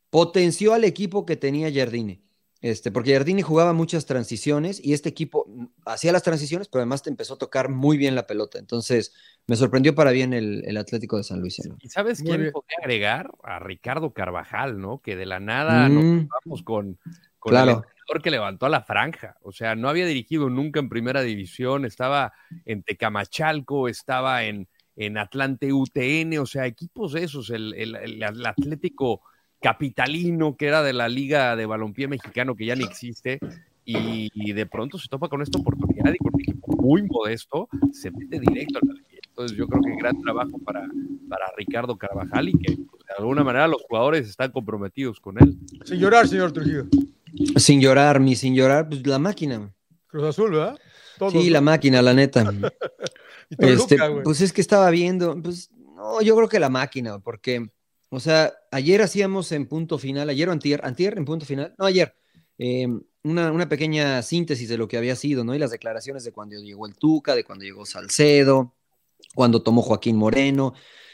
[0.10, 2.20] potenció al equipo que tenía Jardine.
[2.62, 5.48] Este, porque Jardini jugaba muchas transiciones y este equipo
[5.86, 8.60] hacía las transiciones, pero además te empezó a tocar muy bien la pelota.
[8.60, 9.14] Entonces,
[9.48, 11.62] me sorprendió para bien el, Atlético de San Luis.
[11.80, 13.32] ¿Y sabes quién podría agregar?
[13.44, 15.00] A Ricardo Carvajal, ¿no?
[15.02, 16.28] Que de la nada nos mm.
[16.46, 17.00] vamos con,
[17.40, 19.38] con el entrenador que levantó a la franja.
[19.42, 22.34] O sea, no había dirigido nunca en primera división, estaba
[22.66, 24.68] en Tecamachalco, estaba en,
[24.98, 29.22] en Atlante UTN, o sea, equipos esos, el, el Atlético
[29.62, 33.40] capitalino que era de la Liga de Balompié Mexicano que ya ni existe
[33.86, 38.12] y, de pronto se topa con esta oportunidad y con un equipo muy modesto se
[38.12, 40.88] mete directo al Entonces yo creo que gran trabajo para,
[41.28, 45.58] para Ricardo Carvajal y que pues, de alguna manera los jugadores están comprometidos con él.
[45.86, 46.86] Sin llorar, señor Trujillo.
[47.56, 49.74] Sin llorar, mi sin llorar, pues la máquina.
[50.08, 50.78] Cruz Azul, ¿verdad?
[51.32, 52.44] sí, la máquina, la neta.
[53.58, 57.70] este, pues es que estaba viendo, pues no, yo creo que la máquina, porque
[58.10, 61.86] o sea, ayer hacíamos en punto final, ayer o antier, antier en punto final, no,
[61.86, 62.16] ayer,
[62.58, 65.56] em, una, pequeña síntesis de lo que había sido, ¿no?
[65.56, 68.76] Y las declaraciones de cuando llegó el Tuca, de cuando llegó Salcedo,
[69.36, 70.74] cuando tomó Joaquín Moreno,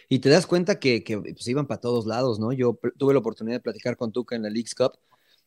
[0.10, 2.52] y te das cuenta que, que pues, iban para todos lados, ¿no?
[2.54, 4.94] Yo tuve la oportunidad de platicar con Tuca en la League's Cup,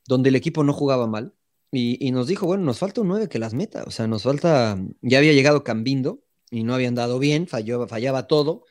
[0.07, 1.35] donde el equipo no jugaba mal,
[1.71, 4.79] y, nos dijo, bueno, nos falta un 9 que las meta, o sea, nos falta,
[5.03, 8.65] ya había llegado Cambindo, y no habían dado bien, falló, fallaba todo,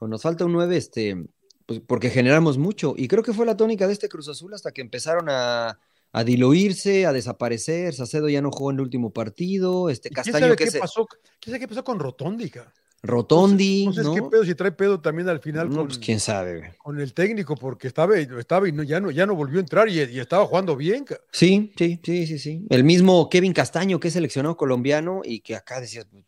[0.00, 1.26] nos falta un 9, este,
[1.66, 2.94] pues porque generamos mucho.
[2.96, 5.78] Y creo que fue la tónica de este Cruz Azul hasta que empezaron a,
[6.12, 7.94] a diluirse, a desaparecer.
[7.94, 9.90] Sacedo ya no jugó en el último partido.
[9.90, 11.06] Este ¿Y Castaño ¿Quién sabe que qué se- pasó?
[11.40, 12.72] ¿Quién sabe qué pasó con Rotóndica?
[13.06, 14.14] Rotondi, ¿no?
[14.14, 17.12] qué pedo, si trae pedo también al final No, con, pues quién sabe, con el
[17.12, 20.18] técnico, porque estaba, estaba y no, ya, no, ya no volvió a entrar y, y
[20.20, 21.04] estaba jugando bien.
[21.30, 22.66] Sí, sí, sí, sí, sí.
[22.70, 26.24] El mismo Kevin Castaño, que es seleccionado colombiano y que acá decías, pues,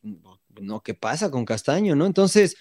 [0.60, 2.04] no, ¿qué pasa con Castaño, no?
[2.04, 2.56] Entonces,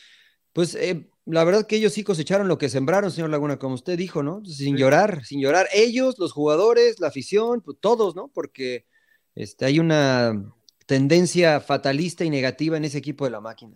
[0.54, 3.98] pues eh, la verdad que ellos sí cosecharon lo que sembraron, señor Laguna, como usted
[3.98, 4.44] dijo, ¿no?
[4.46, 4.80] Sin Sí.
[4.82, 5.68] llorar, sin llorar.
[5.74, 8.30] Ellos, los jugadores, la afición, pues, todos, ¿no?
[8.34, 8.86] Porque
[9.36, 10.54] este, hay una
[10.86, 13.76] tendencia fatalista y negativa en ese equipo de la máquina.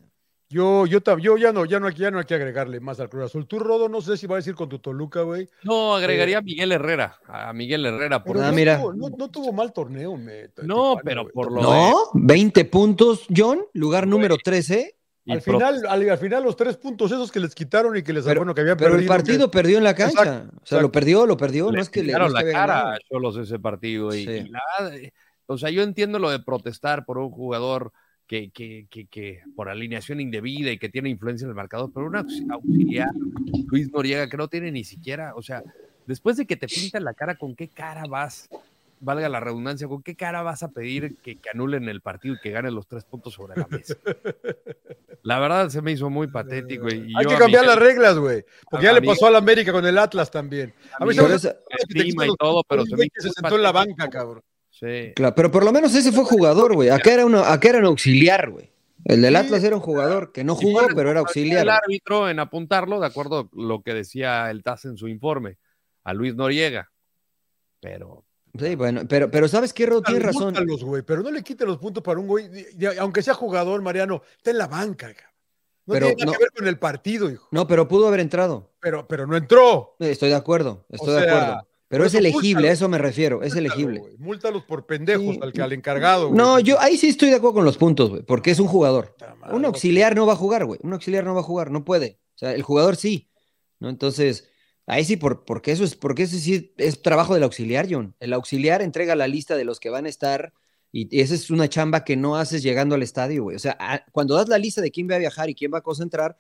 [0.52, 3.26] Yo, yo, yo ya no, ya no, ya no hay que agregarle más al Cruz
[3.26, 3.46] Azul.
[3.46, 5.48] Tú, Rodo, no sé si va a decir con tu Toluca, güey.
[5.64, 8.24] No, agregaría a Miguel Herrera, a Miguel Herrera.
[8.24, 8.48] Pero Porque...
[8.48, 8.78] Ah, no, mira.
[8.80, 13.64] Tuvo, no, no tuvo mal torneo, me, No, pero por lo No, 20 puntos, John,
[13.74, 14.96] lugar número 13.
[15.30, 18.12] Y Al final, al, al final, los tres puntos esos que les quitaron y que
[18.14, 20.22] les Pero- bueno, que habían Pero el perdido, partido que- perdió en la cancha.
[20.24, 21.70] Exacto, o sea, lo perdió, lo perdió.
[21.72, 24.14] le no es que le no la cara a Cholos ese partido.
[24.16, 24.32] Y, Sí.
[24.32, 24.62] y la-
[25.46, 27.92] o sea, yo entiendo lo de protestar por un jugador
[28.28, 32.06] que, que, que, que por alineación indebida y que tiene influencia en el marcador, pero
[32.06, 33.10] un aux- auxiliar,
[33.68, 35.64] Luis Noriega, que no tiene ni siquiera, o sea,
[36.06, 38.48] después de que te pintan la cara, ¿con qué cara vas?
[39.02, 42.40] Valga la redundancia, ¿con qué cara vas a pedir que, que anulen el partido y
[42.40, 43.96] que ganen los tres puntos sobre la mesa?
[45.24, 46.88] La verdad se me hizo muy patético.
[46.90, 48.44] Y, Hay yo que a cambiar las reglas, güey.
[48.70, 50.74] Porque a ya le pasó al América con el Atlas también.
[51.00, 54.10] A mí se estima y todo, pero se me se hizo sentó en la banca,
[54.10, 54.44] cabrón.
[54.70, 55.14] Sí.
[55.16, 56.90] Claro, pero por lo menos ese fue jugador, güey.
[56.90, 58.72] Acá era, uno, acá era un auxiliar, güey.
[59.06, 59.40] El del Sí.
[59.42, 61.70] Atlas era un jugador que no jugó, bueno, pero era El auxiliar.
[61.70, 65.58] árbitro en apuntarlo, de acuerdo a lo que decía el TAS en su informe,
[66.04, 66.92] a Luis Noriega.
[67.80, 68.26] Pero
[68.58, 70.02] Sí, bueno, pero, pero ¿sabes qué, Rodo?
[70.02, 70.56] Tienes razón.
[70.82, 72.50] Güey, pero no le quite los puntos para un güey,
[73.00, 75.14] aunque sea jugador, Mariano, está en la banca.
[75.86, 77.48] No Pero tiene nada no- que ver con el partido, hijo.
[77.52, 78.72] No, pero pudo haber entrado.
[78.80, 79.96] Pero, pero no entró.
[80.00, 81.68] Estoy de acuerdo, estoy de sea, acuerdo.
[81.88, 84.00] Pero es elegible, a eso me refiero, es elegible.
[84.00, 85.40] güey, Múltalos por pendejos Sí.
[85.42, 86.28] al, que- al encargado.
[86.28, 86.38] güey.
[86.38, 89.16] No, yo ahí sí estoy de acuerdo con los puntos, güey, porque es un jugador.
[89.40, 90.80] Madre, Un auxiliar no va a jugar, güey.
[90.84, 92.20] Un auxiliar no va a jugar, no puede.
[92.36, 93.28] O sea, el jugador sí.
[93.80, 93.90] ¿No?
[93.90, 94.49] Entonces,
[94.90, 98.16] ahí sí, por, porque eso es, porque ese sí es trabajo del auxiliar, John.
[98.20, 100.54] El auxiliar entrega la lista de los que van a estar,
[100.92, 103.56] y esa es una chamba que no haces llegando al estadio, güey.
[103.56, 105.80] O sea, a- cuando das la lista de quién va a viajar y quién va
[105.80, 106.38] a concentrar,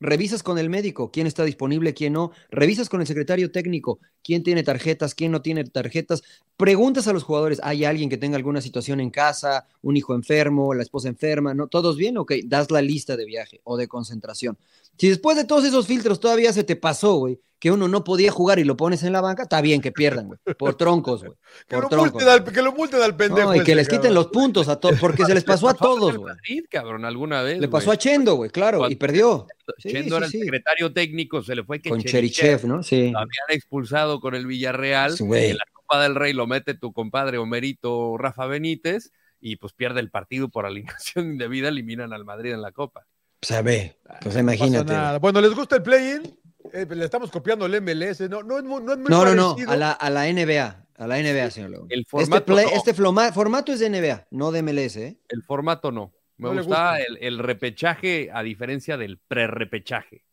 [0.00, 4.42] revisas con el médico quién está disponible, quién no, revisas con el secretario técnico quién
[4.42, 6.22] tiene tarjetas, quién no tiene tarjetas,
[6.56, 10.74] preguntas a los jugadores, ¿hay alguien que tenga alguna situación en casa, un hijo enfermo,
[10.74, 14.58] la esposa enferma, no, todos bien, ok, das la lista de viaje o de concentración.
[15.02, 18.30] Si después de todos esos filtros todavía se te pasó, güey, que uno no podía
[18.30, 21.32] jugar y lo pones en la banca, está bien que pierdan, güey, por troncos, güey,
[21.66, 22.12] que, por lo troncos.
[22.12, 23.48] multen al, que lo multen al pendejo.
[23.48, 25.74] No, y que ese, les quiten los puntos a todos, porque se les pasó a
[25.74, 26.36] todos, güey.
[26.70, 27.58] Cabrón, alguna vez.
[27.58, 29.48] Le pasó a Chendo, güey, claro, y perdió.
[29.78, 30.38] Chendo sí, era sí.
[30.38, 32.84] el secretario técnico, se le fue que Con Cherichev ¿no?
[32.84, 33.10] Sí.
[33.10, 35.16] lo habían expulsado con el Villarreal.
[35.18, 39.10] En la Copa del Rey lo mete tu compadre Homerito Rafa Benítez
[39.40, 43.04] y pues pierde el partido por alineación indebida, eliminan al Madrid en la Copa.
[43.42, 44.92] O sea, ve, pues No pasa imagínate.
[44.92, 45.18] nada.
[45.18, 46.38] Bueno, ¿les gusta el play-in?
[46.72, 48.20] Eh, le estamos copiando el MLS.
[48.30, 51.50] No, no, no es muy No, no, a la, a la NBA, a la NBA,
[51.50, 51.86] señor León.
[51.90, 52.72] El este formato play- no.
[52.72, 55.18] este floma- formato es de NBA, no de MLS, ¿eh?
[55.28, 56.12] El formato no.
[56.36, 57.00] Me No gusta.
[57.00, 60.24] el, el repechaje a diferencia del pre-repechaje.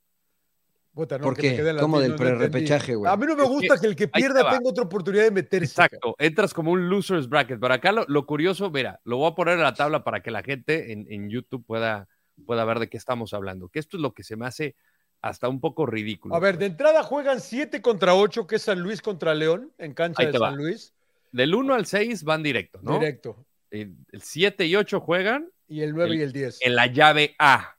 [0.93, 3.11] Puta, no, ¿Por del pre-repechaje, güey?
[3.11, 5.31] A mí no me Es gusta que- que el que pierda tenga otra oportunidad de
[5.31, 5.65] meterse.
[5.65, 7.59] Exacto, entras como un loser's bracket.
[7.59, 10.29] Pero acá lo, lo curioso, mira, lo voy a poner en la tabla para que
[10.31, 12.07] la gente en, en YouTube pueda,
[12.45, 13.69] pueda ver de qué estamos hablando.
[13.69, 14.75] Que esto es lo que se me hace
[15.21, 16.34] hasta un poco ridículo.
[16.36, 19.93] A ver, de entrada juegan 7 contra 8, que es San Luis contra León, en
[19.93, 20.52] cancha de San va.
[20.52, 20.93] Luis.
[21.32, 22.93] Del 1 al 6 van directo, ¿no?
[22.99, 23.45] Directo.
[23.69, 26.58] El 7 y 8 juegan Y el 9 El- y el 10.
[26.62, 27.75] en la llave A.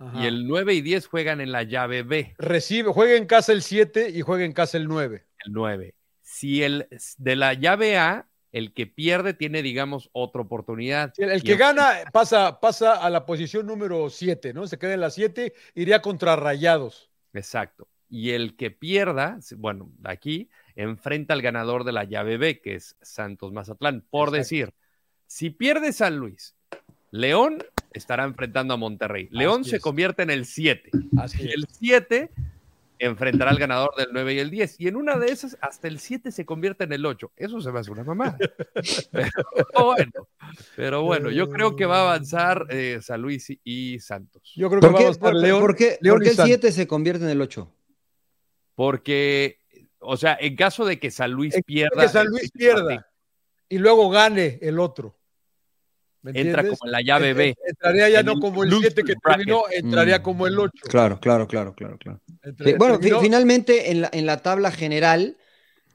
[0.00, 0.20] Ajá.
[0.22, 3.62] Y el 9 y 10 juegan en la llave B, Recibe, juega en casa el
[3.62, 5.26] 7 y juega en casa el 9.
[5.44, 5.94] el 9.
[6.22, 6.86] Si el
[7.18, 11.12] de la llave A, el que pierde tiene, digamos, otra oportunidad.
[11.18, 14.66] El, que gana pasa, pasa a la posición número 7, ¿no?
[14.66, 17.10] Se queda en la 7, iría contra Rayados.
[17.34, 17.88] Exacto.
[18.08, 22.96] Y el que pierda, bueno, aquí enfrenta al ganador de la llave B, que es
[23.02, 24.02] Santos Mazatlán.
[24.08, 24.36] Por Exacto.
[24.38, 24.74] decir,
[25.26, 26.56] si pierde San Luis,
[27.10, 27.58] León
[27.92, 29.28] estará enfrentando a Monterrey.
[29.30, 30.90] León se convierte en el 7.
[31.18, 31.54] Así Y es.
[31.54, 32.30] el 7
[32.98, 34.80] enfrentará al ganador del 9 y el 10.
[34.80, 37.32] Y en una de esas, hasta el 7 se convierte en el 8.
[37.36, 38.36] Eso se me hace una mamada.
[39.12, 40.12] pero bueno,
[40.76, 44.52] pero bueno, yo creo que va a avanzar eh, San Luis y, y Santos.
[44.56, 45.60] Yo creo que ¿Por va qué, a por- León.
[45.60, 46.48] por qué- León por y qué el Santos.
[46.60, 47.72] 7 se convierte en el 8?
[48.74, 49.58] Porque,
[49.98, 52.02] o sea, en caso de que San Luis En- pierda.
[52.02, 53.06] que San Luis pierda
[53.68, 55.17] y luego gane el otro.
[56.22, 57.54] ¿Me Entra como en la llave B.
[57.66, 59.46] Entraría ya En no como el loser 7 que bracket.
[59.46, 60.22] terminó, entraría Mm.
[60.22, 60.72] como el 8.
[60.88, 62.20] Claro, claro, claro, claro, claro.
[62.76, 65.36] Bueno, terminó- finalmente en la, en la tabla general,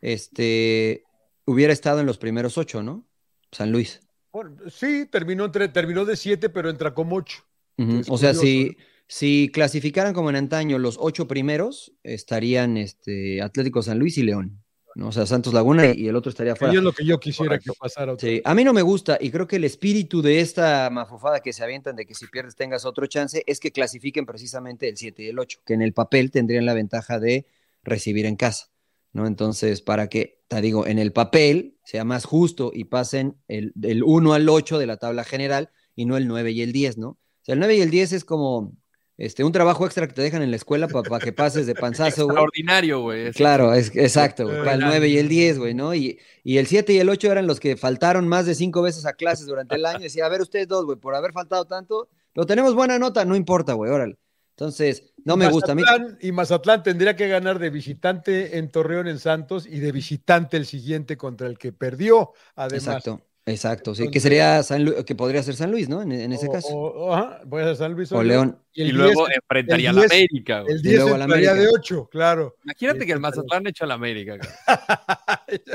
[0.01, 1.03] este,
[1.45, 3.05] hubiera estado en los primeros ocho, ¿no?
[3.51, 4.01] San Luis.
[4.31, 7.43] Bueno, sí, terminó, entre, terminó de siete, pero entra como ocho.
[7.77, 7.99] Ujú.
[7.99, 13.41] Es O sea, curioso, si, si clasificaran como en antaño los ocho primeros, estarían este,
[13.41, 14.62] Atlético San Luis y León.
[14.95, 15.07] ¿No?
[15.07, 16.73] O sea, Santos Laguna y el otro estaría Y fuera.
[16.73, 17.73] es lo que yo quisiera Correcto.
[17.73, 18.15] que pasara.
[18.19, 21.53] Sí, a mí no me gusta y creo que el espíritu de esta mafufada que
[21.53, 25.23] se avientan de que si pierdes tengas otro chance es que clasifiquen precisamente el 7
[25.23, 27.45] y el 8, que en el papel tendrían la ventaja de
[27.83, 28.67] recibir en casa,
[29.11, 29.25] ¿no?
[29.27, 34.03] Entonces, para que, te digo, en el papel sea más justo y pasen el, del
[34.03, 37.07] 1 al 8 de la tabla general y no el 9 y el 10, ¿no?
[37.09, 38.73] O sea, el 9 y el 10 es como
[39.17, 42.25] este, un trabajo extra que te dejan en la escuela para que pases de panzazo,
[42.25, 42.35] güey.
[42.35, 43.31] Extraordinario, güey.
[43.31, 45.93] Claro, es, exacto, güey, para el 9 y el 10, güey, ¿no?
[45.93, 49.05] Y, y el 7 y el 8 eran los que faltaron más de cinco veces
[49.05, 49.99] a clases durante el año.
[49.99, 53.35] Decía, a ver, ustedes dos, güey, por haber faltado tanto, pero tenemos buena nota, no
[53.35, 54.17] importa, güey, órale.
[54.55, 55.81] Entonces, no me gusta a mí.
[55.81, 60.57] Mazatlán- Y Mazatlán tendría que ganar de visitante en Torreón en Santos y de visitante
[60.57, 62.87] el siguiente contra el que perdió, además.
[62.87, 66.01] Exacto, exacto, sí, que sería San Lu- que podría ser San Luis, ¿no?
[66.01, 66.69] En, en ese O- caso.
[66.75, 68.57] O, ajá, voy a San Luis O León.
[68.73, 70.73] Y, el luego 10 enfrentaría a la 10 América, güey.
[70.73, 71.79] El Y 10 luego al entraría de América.
[71.79, 72.55] 8, claro.
[72.63, 74.37] Imagínate que el Mazatlán echa a la América.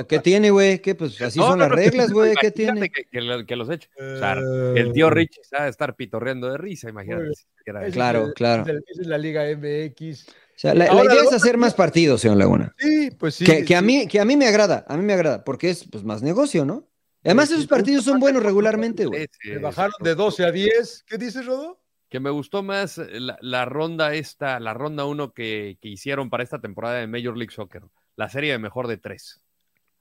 [0.01, 0.81] ¿O ¿Qué tiene, güey?
[0.81, 0.95] ¿Qué?
[0.95, 2.89] Pues así No, son no, las no, reglas, güey, ¿qué tiene?
[2.91, 3.89] Que, que lo- que los eche.
[3.99, 4.33] Eh, O sea,
[4.75, 7.35] el tío Richie sabe estar pitorreando de risa, imagínate.
[7.35, 7.45] Si.
[7.93, 8.63] Claro, la- claro.
[8.63, 10.27] Esa es la Liga MX.
[10.29, 12.75] O sea, la, la Ahora, idea lo es hacer más partidos, señor Laguna.
[12.79, 13.45] Sí, pues sí.
[13.45, 15.85] que, que a mí, que a mí me agrada, a mí me agrada, porque es
[15.85, 16.88] pues, más negocio, ¿no?
[17.29, 19.27] Además, Sí, esos partidos son buenos regularmente, güey.
[19.45, 21.05] Le bajaron de 12 a 10.
[21.07, 21.81] ¿Qué dices, Rodo?
[22.09, 26.43] Que me gustó más la, la ronda esta, la ronda 1 que, que hicieron para
[26.43, 27.83] esta temporada de Major League Soccer.
[28.17, 29.41] La serie de mejor de tres.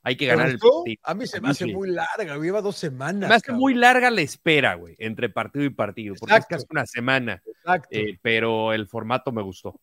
[0.03, 0.83] Hay que ¿Te ganar el gustó?
[0.83, 1.01] partido.
[1.03, 1.73] A mí se me hace sí.
[1.73, 3.27] muy larga, güey, lleva dos semanas.
[3.27, 3.59] Me hace cabrón.
[3.59, 6.55] muy larga la espera, güey, entre partido y partido, porque Exacto.
[6.55, 7.89] es casi una semana, Exacto.
[7.91, 9.79] eh, pero el formato me gustó.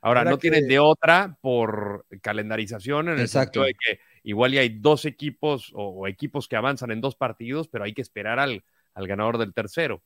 [0.00, 3.62] Ahora, Ahora no que- tienen de otra por calendarización, en el Exacto.
[3.62, 7.14] sentido de que igual ya hay dos equipos o, o equipos que avanzan en dos
[7.14, 10.02] partidos, pero hay que esperar al, al ganador del tercero.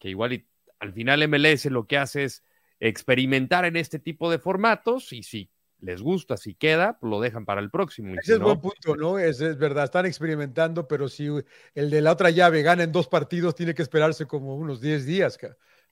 [0.00, 0.48] Que igual y-
[0.80, 2.42] al final MLS lo que hace es
[2.80, 7.44] experimentar en este tipo de formatos y si les gusta, si queda, pues lo dejan
[7.44, 8.10] para el próximo.
[8.10, 9.18] y si Ese es no, buen punto, ¿no?
[9.18, 11.28] Es, es verdad, están experimentando, pero si
[11.74, 15.04] el de la otra llave gana en dos partidos, tiene que esperarse como unos 10
[15.06, 15.38] días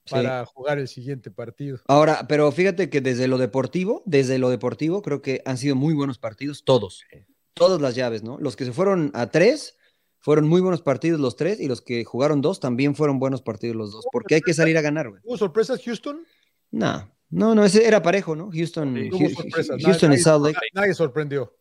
[0.05, 0.15] Sí.
[0.15, 1.79] para jugar el siguiente partido.
[1.87, 5.93] Ahora, pero fíjate que desde lo deportivo, desde lo deportivo, creo que han sido muy
[5.93, 7.05] buenos partidos, todos.
[7.53, 8.37] Todas las llaves, ¿no?
[8.39, 9.77] Los que se fueron a tres,
[10.19, 13.75] fueron muy buenos partidos los tres, y los que jugaron dos también fueron buenos partidos
[13.75, 15.21] los dos, porque hay que salir a ganar, güey.
[15.23, 16.23] ¿Hubo sorpresas Houston?
[16.71, 18.49] No, no, no, ese era parejo, ¿no?
[18.51, 19.81] Houston, Sí, sorpresas.
[19.83, 20.55] Houston nadie, y Salt Lake.
[20.55, 21.55] nadie- nadie sorprendió.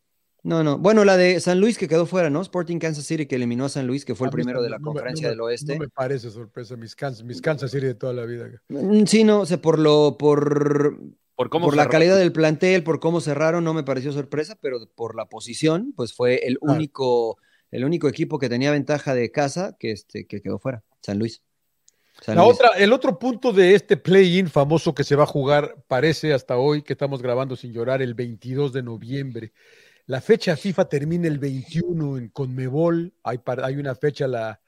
[0.44, 0.76] No, no.
[0.76, 2.40] Bueno, la de San Luis que quedó fuera, ¿no?
[2.42, 4.78] Sporting Kansas City que eliminó a San Luis, que fue A el primero de la
[4.78, 5.74] no me- no conferencia del oeste.
[5.74, 8.48] No me parece sorpresa, mis Kansas, mis Kansas City de toda la vida.
[8.68, 10.98] Mm, Sí, no, o sea, por lo, por,
[11.42, 14.78] por cómo por la calidad del plantel, por cómo cerraron, no me pareció sorpresa, pero
[14.94, 16.74] por la posición, pues fue el Claro.
[16.76, 17.38] único,
[17.70, 21.42] el único equipo que tenía ventaja de casa que, este, que quedó fuera, San Luis.
[22.20, 22.54] San La Luis.
[22.54, 26.56] otra, el otro punto de este play-in famoso que se va a jugar, parece hasta
[26.56, 29.52] hoy que estamos grabando sin llorar, el 22 de noviembre.
[30.06, 33.12] La fecha FIFA termina el 21 en Conmebol.
[33.24, 34.60] Hay, par- hay una fecha, la,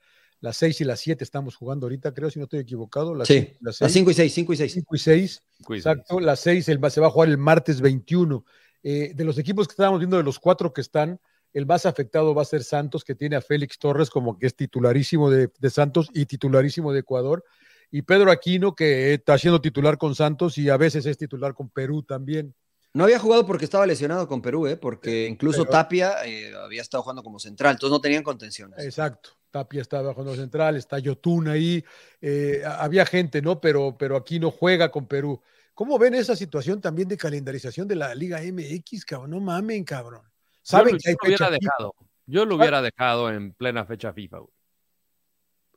[0.44, 3.14] las 6 y las 7 estamos jugando ahorita, creo, si no estoy equivocado.
[3.14, 3.92] Las Sí, cinco y las las seis.
[3.94, 4.72] 5 y 6, 5 y 6.
[4.74, 5.42] 5 y 6.
[5.64, 5.88] Cuídense.
[5.88, 8.44] Exacto, las 6 el, se va a jugar el martes 21.
[8.82, 11.18] Eh, de los equipos que estábamos viendo, de los cuatro que están,
[11.54, 14.54] el más afectado va a ser Santos, que tiene a Félix Torres como que es
[14.54, 17.42] titularísimo de, de Santos y titularísimo de Ecuador.
[17.90, 21.70] Y Pedro Aquino, que está siendo titular con Santos y a veces es titular con
[21.70, 22.54] Perú también.
[22.92, 24.76] No había jugado porque estaba lesionado con Perú, ¿eh?
[24.76, 28.78] porque incluso Pero- Tapia eh, había estado jugando como central, entonces no tenían contenciones.
[28.84, 29.30] Exacto.
[29.54, 31.84] Tapia está bajo la central, está Yotun ahí.
[32.20, 33.60] eh, había gente, ¿no?
[33.60, 35.40] Pero, pero Aquino juega con Perú.
[35.74, 39.30] ¿Cómo ven esa situación también de calendarización de la Liga MX, cabrón?
[39.30, 40.22] No mamen, cabrón.
[40.24, 40.28] Yo
[40.62, 41.58] Saben lo- que hay yo lo hubiera FIFA?
[41.60, 41.94] dejado.
[42.26, 44.50] Yo lo hubiera dejado en plena fecha FIFA, güey.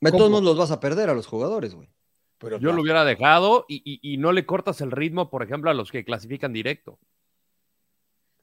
[0.01, 1.89] De todos modos los vas a perder a los jugadores, güey.
[2.39, 5.69] Pero Yo lo hubiera dejado y, y- y no le cortas el ritmo, por ejemplo,
[5.69, 6.97] a los que clasifican directo.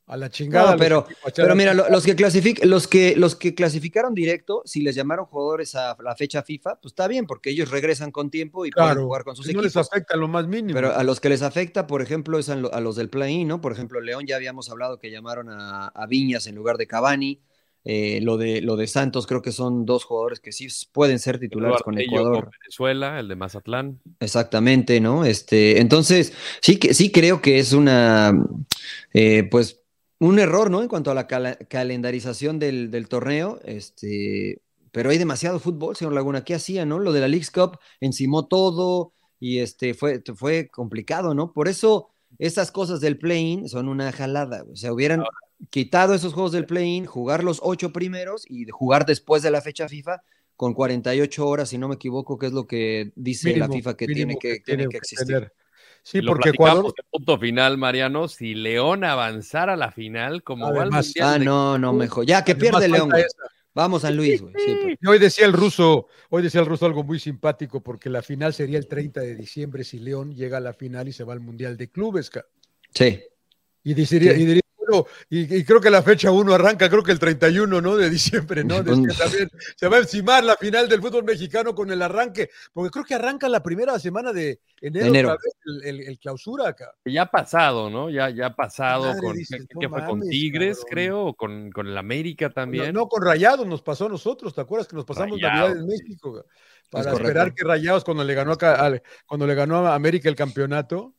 [0.06, 0.72] A la chingada.
[0.72, 4.60] No, pero, equipos, pero mira, lo- los, que clasific- los, que, los que clasificaron directo,
[4.66, 8.30] si les llamaron jugadores a la fecha FIFA, pues está bien, porque ellos regresan con
[8.30, 9.88] tiempo y pueden jugar con sus no les equipos.
[9.90, 10.74] afecta lo más mínimo.
[10.74, 13.44] Pero a los que les afecta, por ejemplo, es a, lo- a los del play
[13.46, 13.60] ¿no?
[13.62, 17.40] Por ejemplo, León ya habíamos hablado que llamaron a, a Viñas en lugar de Cavani.
[17.86, 21.38] Eh, lo, de, lo de Santos creo que son dos jugadores que sí pueden ser
[21.38, 22.44] titulares Eduardo con Ecuador.
[22.44, 24.00] con Venezuela, el de Mazatlán.
[24.20, 25.24] Exactamente, ¿no?
[25.26, 28.32] Este, entonces, sí que sí creo que es una,
[29.12, 29.82] eh, pues,
[30.24, 30.80] un error, ¿no?
[30.82, 36.44] En cuanto a la calendarización del, del torneo, este, pero hay demasiado fútbol, señor Laguna.
[36.44, 36.98] ¿Qué hacía, no?
[36.98, 41.52] Lo de la Leagues Cup encimó todo y este fue, fue complicado, ¿no?
[41.52, 42.08] Por eso
[42.38, 44.64] esas cosas del play-in son una jalada.
[44.72, 45.24] O sea, hubieran
[45.68, 49.88] quitado esos juegos del play-in, jugar los ocho primeros y jugar después de la fecha
[49.88, 50.22] FIFA
[50.56, 53.96] con 48 horas, si no me equivoco, que es lo que dice Mínimo, la FIFA
[53.96, 55.26] que, tiene que, que tiene tiene que que existir.
[55.26, 55.52] tener.
[56.04, 60.66] Sí, lo porque Ecuador, de punto final, Mariano, si León avanzara a la final, como
[60.66, 62.26] va al Además- Mundial Ah, de no, no, mejor.
[62.26, 63.10] Ya, que pierde León.
[63.74, 64.54] Vamos, San Luis, güey.
[64.64, 64.98] Sí, pues.
[65.00, 68.54] Y hoy decía el ruso, hoy decía el ruso algo muy simpático, porque la final
[68.54, 71.40] sería el 30 de diciembre si León llega a la final y se va al
[71.40, 72.30] Mundial de Clubes.
[72.30, 72.44] ca-
[72.94, 73.20] sí.
[73.82, 74.42] Y diría, Sí.
[74.42, 77.80] y diría, bueno, y, y creo que la fecha 1 arranca, creo que el 31,
[77.80, 77.96] ¿no?
[77.96, 78.84] De diciembre, ¿no?
[78.84, 79.10] También,
[79.76, 83.14] se va a encimar la final del fútbol mexicano con el arranque, porque creo que
[83.14, 85.28] arranca la primera semana de enero, Enero.
[85.32, 85.54] otra vez,
[85.84, 86.92] el, el- el clausura acá.
[87.04, 88.10] Ya ha pasado, ¿no?
[88.10, 90.04] Ya, ya ha pasado Madre, con, dices, ¿qué, no qué fue?
[90.04, 90.90] con Tigres, cabrón.
[90.90, 92.92] creo, o con, con el América también.
[92.92, 95.82] No, no, con Rayados nos pasó a nosotros, ¿te acuerdas que nos pasamos Rayados, Navidad
[95.82, 96.44] en México?
[96.90, 101.14] Para esperar que Rayados cuando le ganó acá, cuando le ganó a América el campeonato,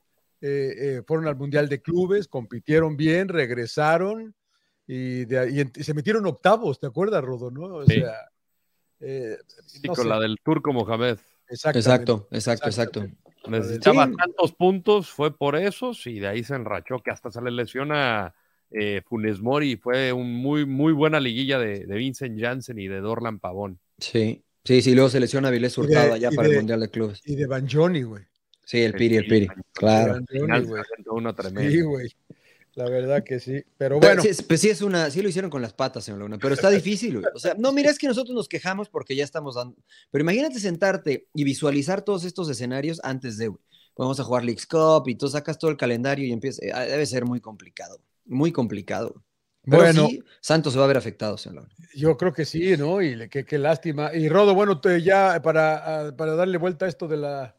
[0.46, 4.36] eh, eh, fueron al Mundial de Clubes, compitieron bien, regresaron
[4.88, 7.50] y, de ahí- y en- y se metieron octavos, ¿te acuerdas, Rodo?
[7.50, 7.62] ¿no?
[7.78, 7.96] O Sí.
[7.96, 8.14] sea,
[9.00, 11.18] eh, Sí, no con sé, la del Turco Mohamed.
[11.50, 13.08] Exacto, exacto, exacto.
[13.48, 14.14] Necesitaba Sí.
[14.18, 18.34] tantos puntos, fue por esos y de ahí se enrachó, que hasta se le lesiona
[18.72, 19.78] eh, Funes Mori.
[19.78, 23.80] Fue un muy, muy buena liguilla de, de Vincent Janssen y de Dorlan Pavón.
[24.00, 26.80] Sí, sí, sí, luego selecciona a Vilés Y de- Hurtado ya para de- el Mundial
[26.80, 27.22] de Clubes.
[27.26, 28.24] Y de Banjoni, güey.
[28.66, 29.47] Sí, el Piri, el Piri.
[29.74, 30.20] Claro.
[31.11, 31.72] Uno tremendo.
[31.72, 32.11] Sí, güey.
[32.74, 33.53] La verdad que sí.
[33.78, 36.20] Pero Pero bueno, sí, pues sí, es una, sí lo hicieron con las patas, señor
[36.20, 37.26] Luna, pero está difícil, güey.
[37.34, 39.78] O sea, no, mira, es que nosotros nos quejamos porque ya estamos dando.
[40.11, 43.61] Pero imagínate sentarte y visualizar todos estos escenarios antes de, güey.
[43.97, 46.61] Vamos a jugar Leagues Cup y tú sacas todo el calendario y empieza.
[46.66, 49.24] eh, Debe ser muy complicado, muy complicado.
[49.63, 50.07] Pero Bueno.
[50.09, 51.74] sí, Santos se va a ver afectado, señor Luna.
[51.95, 53.01] Yo creo que sí, ¿no?
[53.01, 54.13] Y qué, qué lástima.
[54.13, 57.55] Y Rodo, bueno, te- ya para, ah, para darle vuelta a esto de la,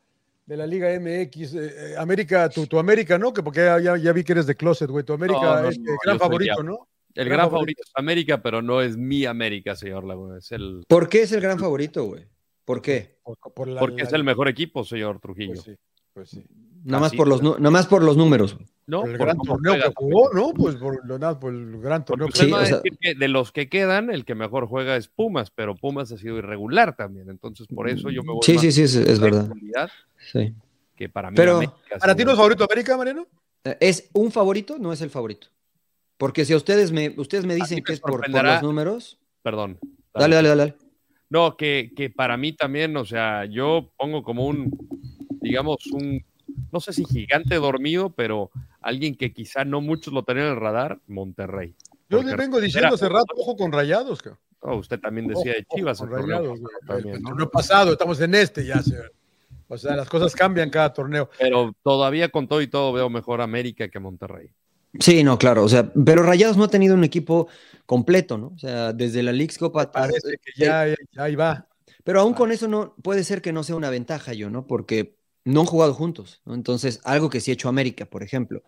[0.46, 1.58] de la Liga MX, eh,
[1.92, 3.32] eh, América, tu, tu América, ¿no?
[3.32, 5.04] Que porque ya, vi que eres de closet, güey.
[5.04, 6.88] Tu América No, no, es no, gran favorito, ya- ¿no?
[7.14, 7.50] El Gran gran favorito.
[7.56, 10.38] favorito es América, pero no es mi América, señor Laguna.
[10.38, 12.26] Es el, ¿Por qué es el gran favorito, güey?
[12.64, 13.18] ¿Por qué?
[13.22, 15.54] Por- por la- porque la- es el mejor equipo, señor Trujillo.
[15.54, 15.74] Pues sí,
[16.12, 16.44] pues sí.
[16.86, 18.56] Nada más por los, nada más por los números.
[18.86, 20.54] No, Por el por gran torneo juega que jugó, ¿no?
[20.54, 22.28] Pues por, lo nada, por el gran torneo.
[22.28, 25.08] que Sí, o sea- decir que de los que quedan, el que mejor juega es
[25.08, 27.28] Pumas, pero Pumas ha sido irregular también.
[27.28, 29.50] Entonces, por eso yo me voy Sí, más sí, sí, es, verdad.
[30.32, 30.54] Sí.
[30.94, 33.26] Que para mí Pero- América, ¿Para ti no es favorito América, Mariano?
[33.64, 34.78] Eh, ¿Es un favorito?
[34.78, 35.48] No es el favorito.
[36.16, 39.18] Porque si a ustedes me, ustedes me dicen que es por, por los números.
[39.42, 39.78] Perdón.
[40.14, 40.62] Dale, dale, dale.
[40.62, 40.76] dale.
[41.28, 44.70] No, que, que para mí también, o sea, yo pongo como un,
[45.40, 46.24] digamos, un,
[46.72, 48.50] no sé si gigante dormido, pero
[48.80, 51.74] alguien que quizá no muchos lo tenían en el radar, Monterrey.
[52.08, 54.40] Yo Porque le vengo diciendo hace rato, ojo con rayados, cabrón.
[54.60, 55.98] Oh, usted también decía de Ojo, Chivas.
[55.98, 57.28] con el torneo Rayados, también, El ¿no?
[57.28, 58.82] torneo pasado, estamos en este ya.
[59.68, 61.28] O sea, las cosas cambian cada torneo.
[61.38, 64.50] Pero todavía con todo y todo veo mejor América que Monterrey.
[64.98, 65.64] Sí, no, claro.
[65.64, 67.48] O sea, pero Rayados no ha tenido un equipo
[67.84, 68.52] completo, ¿no?
[68.54, 71.68] O sea, desde la League's Cup Parece que ya, ya ahí va.
[72.04, 74.66] Pero aún con eso no puede ser que no sea una ventaja yo, ¿no?
[74.66, 75.16] Porque
[75.46, 76.54] no han jugado juntos, ¿no?
[76.54, 78.64] Entonces, algo que sí ha hecho América, por ejemplo,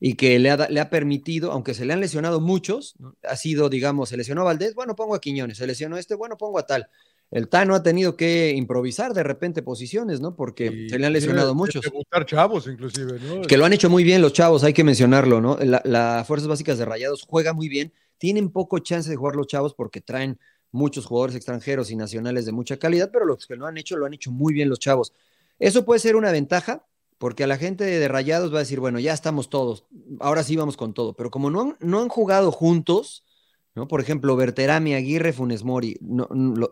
[0.00, 3.14] y que le ha, le ha permitido, aunque se le han lesionado muchos, ¿no?
[3.22, 6.36] ha sido, digamos, se lesionó a Valdés, bueno, pongo a Quiñones, se lesionó este, bueno,
[6.36, 6.88] pongo a tal.
[7.30, 10.34] El Tano ha tenido que improvisar de repente posiciones, ¿no?
[10.34, 11.82] Porque Y se le han lesionado debe muchos.
[11.82, 13.42] Debutar chavos, inclusive, ¿no?
[13.42, 15.56] Que lo han hecho muy bien los chavos, hay que mencionarlo, ¿no?
[15.58, 19.46] La, la Fuerzas Básicas de Rayados juega muy bien, tienen poco chance de jugar los
[19.46, 20.40] chavos porque traen
[20.72, 24.06] muchos jugadores extranjeros y nacionales de mucha calidad, pero los que lo han hecho, lo
[24.06, 25.12] han hecho muy bien los chavos.
[25.58, 26.86] Eso puede ser una ventaja,
[27.18, 29.84] porque a la gente de Rayados va a decir, bueno, ya estamos todos,
[30.20, 33.24] ahora sí vamos con todo, pero como no han, no han jugado juntos,
[33.74, 33.88] ¿no?
[33.88, 35.98] Por ejemplo, Berterami, Aguirre, Funes Mori,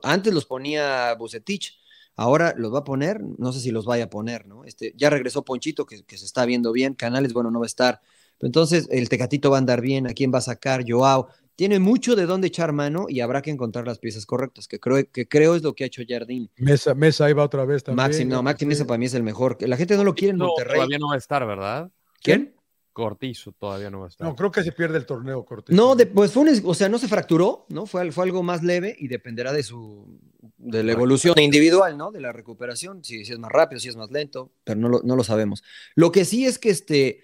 [0.03, 1.79] antes los ponía Bucetich,
[2.17, 4.65] ahora los va a poner, no sé si los vaya a poner, ¿no?
[4.65, 7.67] Este, ya regresó Ponchito, que, que se está viendo bien, Canales, bueno, no va a
[7.67, 8.01] estar.
[8.41, 10.85] Entonces, el Tecatito va a andar bien, ¿a quién va a sacar?
[10.87, 11.29] Joao.
[11.57, 15.09] Tiene mucho de dónde echar mano y habrá que encontrar las piezas correctas, que creo,
[15.11, 16.51] que creo es lo que ha hecho Jardín.
[16.57, 18.09] Mesa, Mesa ahí va otra vez también.
[18.09, 19.57] Maxi, no, Maxi Mesa para mí es el mejor.
[19.61, 20.75] La gente no lo quiere en Monterrey.
[20.77, 21.91] todavía no va a estar, ¿verdad?
[22.23, 22.55] ¿Quién?
[22.93, 24.27] Cortizo todavía no va a estar.
[24.27, 25.75] No, creo que se pierde el torneo, Cortés.
[25.75, 27.87] No, de- pues fue un, o sea, no se fracturó, ¿no?
[27.87, 30.19] Fue, fue algo más leve y dependerá de su
[30.57, 32.13] de la evolución individual, ¿no?
[32.13, 35.01] De la recuperación, si, si es más rápido, si es más lento, pero no lo,
[35.03, 35.65] no lo sabemos.
[35.97, 37.21] Lo que sí es que este,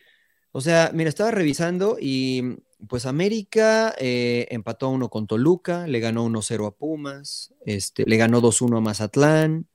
[0.50, 2.56] o sea, mira, estaba revisando y
[2.88, 8.16] pues América eh, empató a uno con Toluca, le ganó 1-0 a Pumas, este, le
[8.16, 9.66] ganó 2-1 a Mazatlán,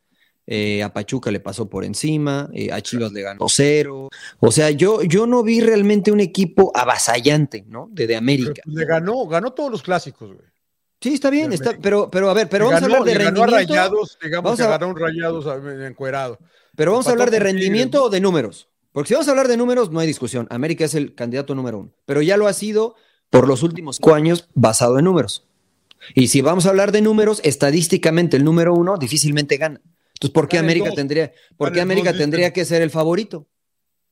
[0.47, 4.09] eh, a Pachuca le pasó por encima, eh, a Chivas le ganó 0.
[4.39, 7.89] O sea, yo, yo no vi realmente un equipo avasallante, ¿no?
[7.91, 8.61] De, de América.
[8.63, 10.47] pues, le ganó, ganó todos los clásicos, güey.
[11.01, 11.83] Sí, está bien, de está, América.
[11.83, 13.73] pero, pero a ver, pero Le vamos ganó, a hablar de le ganó a rendimiento.
[13.73, 15.45] Rayados, digamos Vamos que a- Rayados
[15.87, 16.39] encuerado.
[16.75, 18.69] Pero vamos a hablar de rendimiento o de números.
[18.95, 20.47] Porque si vamos a hablar de números, no hay discusión.
[20.49, 21.91] América es el candidato número uno.
[22.05, 22.95] Pero ya lo ha sido
[23.29, 25.45] por los últimos cinco años basado en números.
[26.13, 29.81] Y si vamos a hablar de números, estadísticamente el número uno difícilmente gana.
[30.13, 33.49] Entonces, ¿por qué América tendría, por qué América tendría que ser el favorito?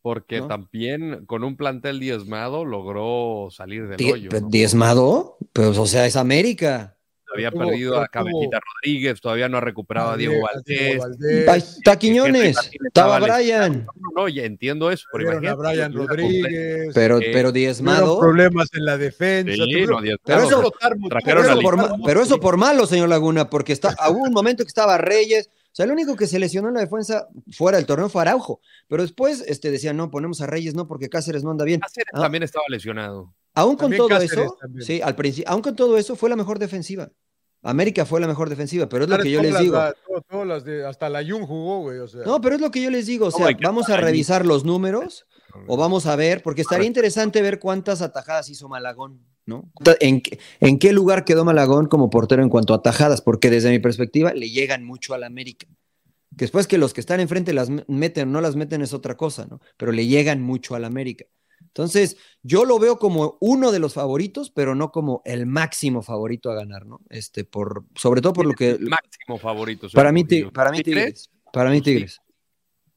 [0.01, 4.31] Porque también con un plantel diezmado logró salir del hoyo.
[4.49, 5.37] ¿Diezmado?
[5.53, 6.97] Pues, o sea, es América
[7.33, 11.01] había perdido a Cabecita Rodríguez, todavía no ha recuperado a Diego Valdés.
[11.77, 13.87] Está Quiñones, estaba Brian.
[14.15, 16.91] No, ya entiendo eso, pero a Brian Rodríguez.
[16.93, 18.19] Pero, pero diezmado.
[18.19, 19.63] problemas en la defensa.
[20.23, 20.73] pero, eso,
[22.05, 25.49] pero, eso por, malo, señor Laguna, porque está, hubo un momento que estaba Reyes.
[25.73, 28.61] O sea, el único que se lesionó en la defensa fuera del torneo fue Araujo.
[28.87, 31.79] Pero después este, decían, no, ponemos a Reyes, no, porque Cáceres no anda bien.
[31.79, 32.21] Cáceres ah.
[32.21, 33.33] también estaba lesionado.
[33.55, 37.09] Aún con todo eso, sí, al principio, aún con todo eso, fue la mejor defensiva.
[37.63, 39.79] América fue la mejor defensiva, pero es lo que yo les digo.
[40.87, 41.99] hasta la Jun jugó, güey.
[42.23, 43.27] No, pero es lo que yo les digo.
[43.27, 45.25] O sea, vamos a revisar los números
[45.67, 49.71] o vamos a ver, porque estaría interesante ver cuántas atajadas hizo Malagón, ¿no?
[49.99, 50.21] ¿En,
[50.59, 53.21] en qué lugar quedó Malagón como portero en cuanto a atajadas?
[53.21, 55.67] Porque desde mi perspectiva le llegan mucho al América.
[56.29, 59.45] Después que los que están enfrente las meten o no las meten es otra cosa,
[59.45, 59.59] ¿no?
[59.77, 61.25] Pero le llegan mucho al América.
[61.61, 66.51] Entonces, yo lo veo como uno de los favoritos, pero no como el máximo favorito
[66.51, 67.01] a ganar, ¿no?
[67.09, 68.71] Este, por, sobre todo por lo que.
[68.71, 69.87] El máximo favorito.
[69.93, 70.23] Para mí,
[70.53, 71.29] para mí, Tigres.
[71.51, 72.19] Para mí, Tigres.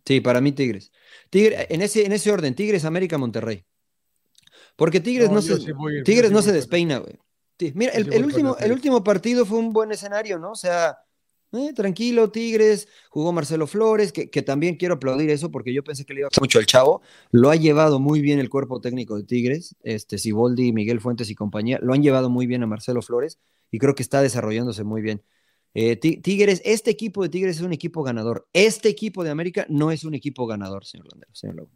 [0.04, 0.92] Sí, para mí, Tigres.
[1.30, 3.64] Tigre, en, ese, en ese orden, Tigres, América, Monterrey.
[4.76, 5.56] Porque Tigres no, se,
[6.04, 7.18] Tigres no se despeina, güey.
[7.74, 10.52] Mira, el, último, el último partido fue un buen escenario, ¿no?
[10.52, 10.98] O sea,
[11.52, 16.12] eh, tranquilo, Tigres, jugó Marcelo Flores, que, también quiero aplaudir eso porque yo pensé que
[16.12, 17.00] le iba a mucho el chavo.
[17.30, 21.34] Lo ha llevado muy bien el cuerpo técnico de Tigres, este Siboldi, Miguel Fuentes y
[21.34, 23.38] compañía, lo han llevado muy bien a Marcelo Flores
[23.70, 25.22] y creo que está desarrollándose muy bien.
[25.72, 28.48] Eh, Tigres, este equipo de Tigres es un equipo ganador.
[28.52, 31.68] Este equipo de América no es un equipo ganador, señor Landero, señor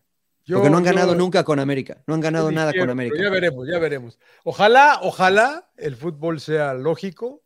[0.48, 3.16] Porque no han ganado nunca con América, no han ganado nada con América.
[3.22, 4.18] Ya veremos, ya veremos.
[4.44, 7.42] Ojalá, ojalá el fútbol sea lógico,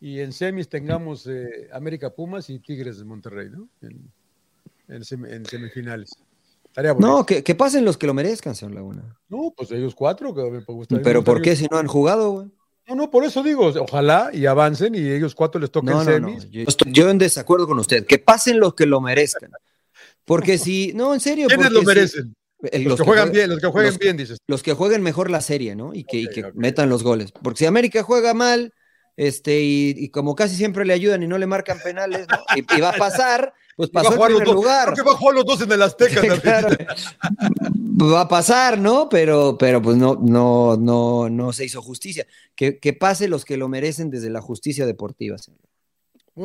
[0.00, 3.68] y en semis tengamos eh, América Pumas y Tigres de Monterrey, ¿no?
[3.82, 6.10] En, semifinales.
[6.98, 9.16] no, que, pasen los que lo merezcan, señor Laguna.
[9.28, 10.34] No, pues ellos cuatro.
[10.34, 12.48] Que Pero ¿por qué si no han jugado, güey?
[12.88, 16.50] No, no, por eso digo, ojalá y avancen y ellos cuatro les toquen semis.
[16.50, 19.52] Yo, estoy, yo, en desacuerdo con usted, que pasen los que lo merezcan.
[20.30, 21.48] Porque si, no, en serio.
[21.48, 22.36] ¿Quiénes lo merecen?
[22.60, 24.38] los, que juegan bien, los que jueguen bien, dices.
[24.46, 25.92] Los que jueguen mejor la serie, ¿no?
[25.92, 27.32] Y que, y que metan los goles.
[27.32, 28.72] Porque si América juega mal,
[29.16, 32.38] este, y, como casi siempre le ayudan y no le marcan penales, ¿no?
[32.54, 34.94] y, va a pasar, pues pasó en primer lugar.
[35.04, 36.22] va a jugar los dos en el Azteca
[38.00, 39.08] Va a pasar, ¿no?
[39.08, 42.24] Pero, pero pues no, no, no, no se hizo justicia.
[42.54, 45.58] Que, que pase los que lo merecen desde la justicia deportiva, señor.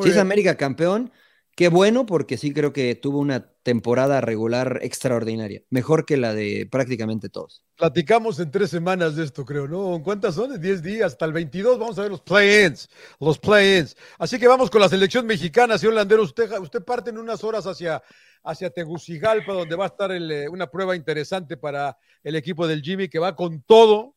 [0.02, 1.12] Si es América campeón,
[1.56, 6.68] Qué bueno, porque sí creo que tuvo una temporada regular extraordinaria, mejor que la de
[6.70, 7.64] prácticamente todos.
[7.78, 10.02] Platicamos en tres semanas de esto, creo, ¿no?
[10.04, 10.52] ¿Cuántas son?
[10.52, 13.96] ¿De 10 días, hasta el 22, vamos a ver los play-ins, los play-ins.
[14.18, 17.66] Así que vamos con la selección mexicana, señor Landero, usted, usted parte en unas horas
[17.66, 18.02] hacia,
[18.44, 23.08] hacia Tegucigalpa, donde va a estar eh, una prueba interesante para el equipo del Jimmy,
[23.08, 24.14] que va con todo,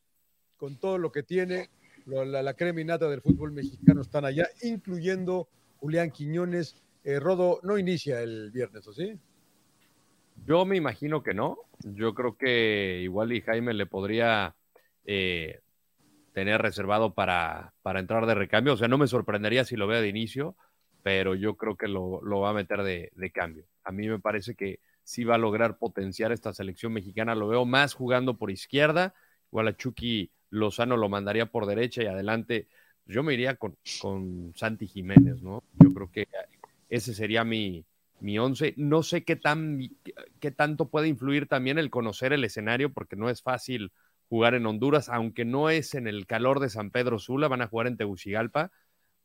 [0.58, 1.70] con todo lo que tiene,
[2.06, 8.52] la creminata del fútbol mexicano están allá, incluyendo Julián Quiñones, eh, Rodo no inicia el
[8.52, 9.18] viernes, ¿o sí?
[10.46, 11.58] Yo me imagino que no.
[11.84, 14.56] Yo creo que igual y Jaime le podría
[15.06, 15.60] eh,
[16.34, 18.74] tener reservado para, para, entrar de recambio.
[18.74, 20.56] O sea, no me sorprendería si lo vea de inicio,
[21.04, 23.66] pero yo creo que lo, va a meter de, cambio.
[23.84, 27.36] A mí me parece que sí va a lograr potenciar esta selección mexicana.
[27.36, 29.14] Lo veo más jugando por izquierda.
[29.52, 32.68] Igual a Chucky Lozano lo mandaría por derecha y adelante.
[33.06, 35.64] Yo me iría con, con Santi Jiménez, ¿no?
[35.80, 36.28] Yo creo que
[36.90, 37.86] ese sería mi,
[38.20, 38.74] mi once.
[38.78, 39.80] No sé qué, tan,
[40.40, 43.92] qué tanto puede influir también el conocer el escenario, porque no es fácil
[44.28, 47.68] jugar en Honduras, aunque no es en el calor de San Pedro Sula, van a
[47.68, 48.72] jugar en Tegucigalpa.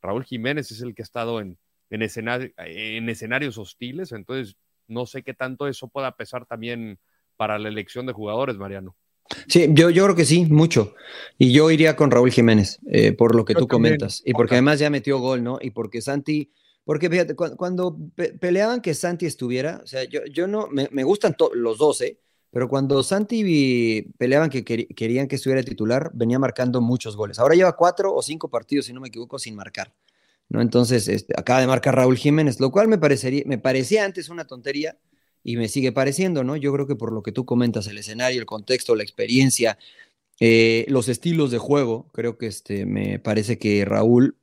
[0.01, 1.57] Raúl Jiménez es el que ha estado en,
[1.89, 4.55] en, en escenarios hostiles, entonces
[4.87, 6.99] no sé qué tanto eso pueda pesar también
[7.37, 8.95] para la elección de jugadores, Mariano.
[9.47, 10.95] Sí, yo, yo creo que sí, mucho.
[11.37, 14.21] Y yo iría con Raúl Jiménez, eh, por lo que tú comentas.
[14.25, 15.57] Y porque además ya metió gol, ¿no?
[15.61, 16.51] Y porque Santi
[16.85, 17.97] porque fíjate, cuando,
[18.39, 22.19] peleaban que Santi estuviera, o sea, yo, yo no, me, gustan los dos, ¿eh?
[22.51, 27.37] Pero cuando Santi peleaban que querían que estuviera titular, venía marcando muchos goles.
[27.37, 29.93] Ahora lleva cuatro o cinco partidos, si no me equivoco, sin marcar.
[30.47, 30.61] ¿no?
[30.61, 34.45] Entonces, este, acaba de marcar Raúl Jiménez, lo cual me, parecería, me parecía antes una
[34.45, 34.97] tontería
[35.43, 36.55] y me sigue pareciendo, ¿no?
[36.55, 39.77] Yo creo que por lo que tú comentas, el escenario, el contexto, la experiencia,
[40.39, 44.37] eh, los estilos de juego, creo que este, me parece que Raúl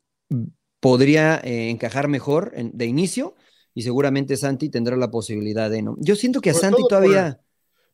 [0.82, 3.36] podría eh, encajar mejor de inicio
[3.72, 5.94] y seguramente Santi tendrá la posibilidad de no.
[6.00, 7.40] Yo siento que a Santi todavía...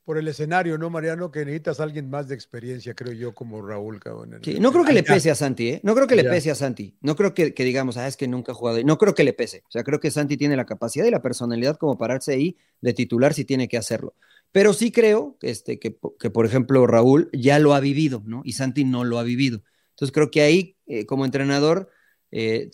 [0.07, 1.30] por el escenario, ¿no, Mariano?
[1.30, 4.41] Que necesitas a alguien más de experiencia, creo yo, como Raúl, cabrón.
[4.43, 5.80] Sí, no creo que le pese a Santi, ¿eh?
[5.82, 6.97] No creo que le pese a Santi.
[7.03, 8.82] No creo que, digamos, ah, es que nunca ha jugado.
[8.82, 9.64] No creo que le pese.
[9.68, 12.95] O sea, creo que Santi tiene la capacidad y la personalidad como pararse ahí de
[12.95, 14.14] titular si tiene que hacerlo.
[14.51, 18.41] Pero sí creo este, que, que, por ejemplo, Raúl ya lo ha vivido, ¿no?
[18.47, 19.61] Y Santi no lo ha vivido.
[19.91, 21.91] Entonces creo que ahí, eh, como entrenador,
[22.30, 22.70] eh,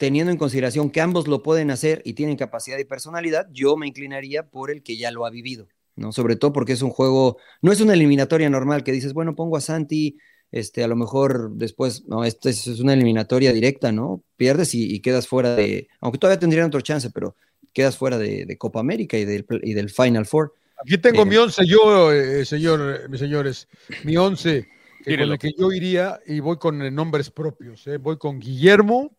[0.00, 3.86] teniendo en consideración que ambos lo pueden hacer y tienen capacidad y personalidad, yo me
[3.86, 5.68] inclinaría por el que ya lo ha vivido.
[5.94, 6.10] ¿no?
[6.10, 9.58] Sobre todo porque es un juego, no es una eliminatoria normal que dices, bueno, pongo
[9.58, 10.16] a Santi,
[10.52, 14.22] este, a lo mejor después, no, esto es, una eliminatoria directa, ¿no?
[14.38, 17.36] Pierdes y, quedas fuera de, aunque todavía tendrían otro chance, pero
[17.74, 20.54] quedas fuera de, Copa América y del, y del, Final Four.
[20.82, 23.68] Aquí tengo mi eh, once, yo, eh, señor, mis señores,
[24.04, 24.66] mi once,
[25.04, 27.98] con el que yo iría y voy con nombres propios, ¿eh?
[27.98, 29.14] voy con Guillermo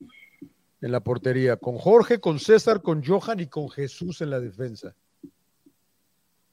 [0.82, 4.96] en la portería, con Jorge, con César, con Johan y con Jesús en la defensa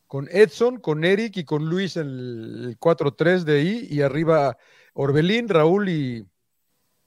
[0.09, 4.57] con Edson, con Eric y con Luis en el 4-3 de ahí, y arriba
[4.95, 6.27] Orbelín, Raúl y,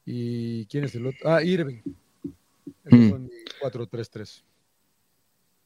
[0.06, 1.20] y ¿quién es el otro?
[1.30, 1.82] Ah, Irving.
[2.86, 4.44] 4-3-3.
[4.44, 4.46] Mm.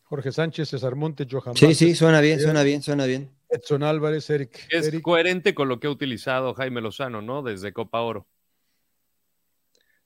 [0.05, 1.57] Jorge Sánchez, César Monte, Johan.
[1.57, 3.29] Sí, sí, suena bien, suena bien, suena bien.
[3.49, 4.67] Edson Álvarez, Eric.
[4.69, 7.43] Es coherente con lo que ha utilizado Jaime Lozano, ¿no?
[7.43, 8.27] Desde Copa Oro.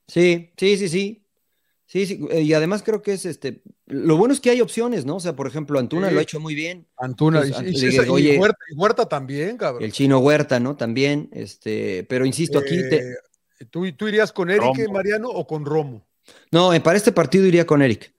[0.08, 1.24] Sí, sí, sí, sí.
[1.90, 3.62] Sí, sí, eh, y además creo que es este.
[3.86, 5.16] Lo bueno es que hay opciones, ¿no?
[5.16, 6.86] O sea, por ejemplo, Antuna lo ha hecho muy bien.
[6.96, 8.38] Antuna, y,
[8.76, 9.82] Huerta, también, cabrón.
[9.82, 10.76] El chino Huerta, ¿no?
[10.76, 12.76] También, este, pero insisto, aquí.
[12.78, 13.16] Eh,
[13.70, 16.06] ¿tú, ¿tú, irías con Eric, Mariano, o con Romo?
[16.52, 18.14] No, eh, para este partido iría con Eric,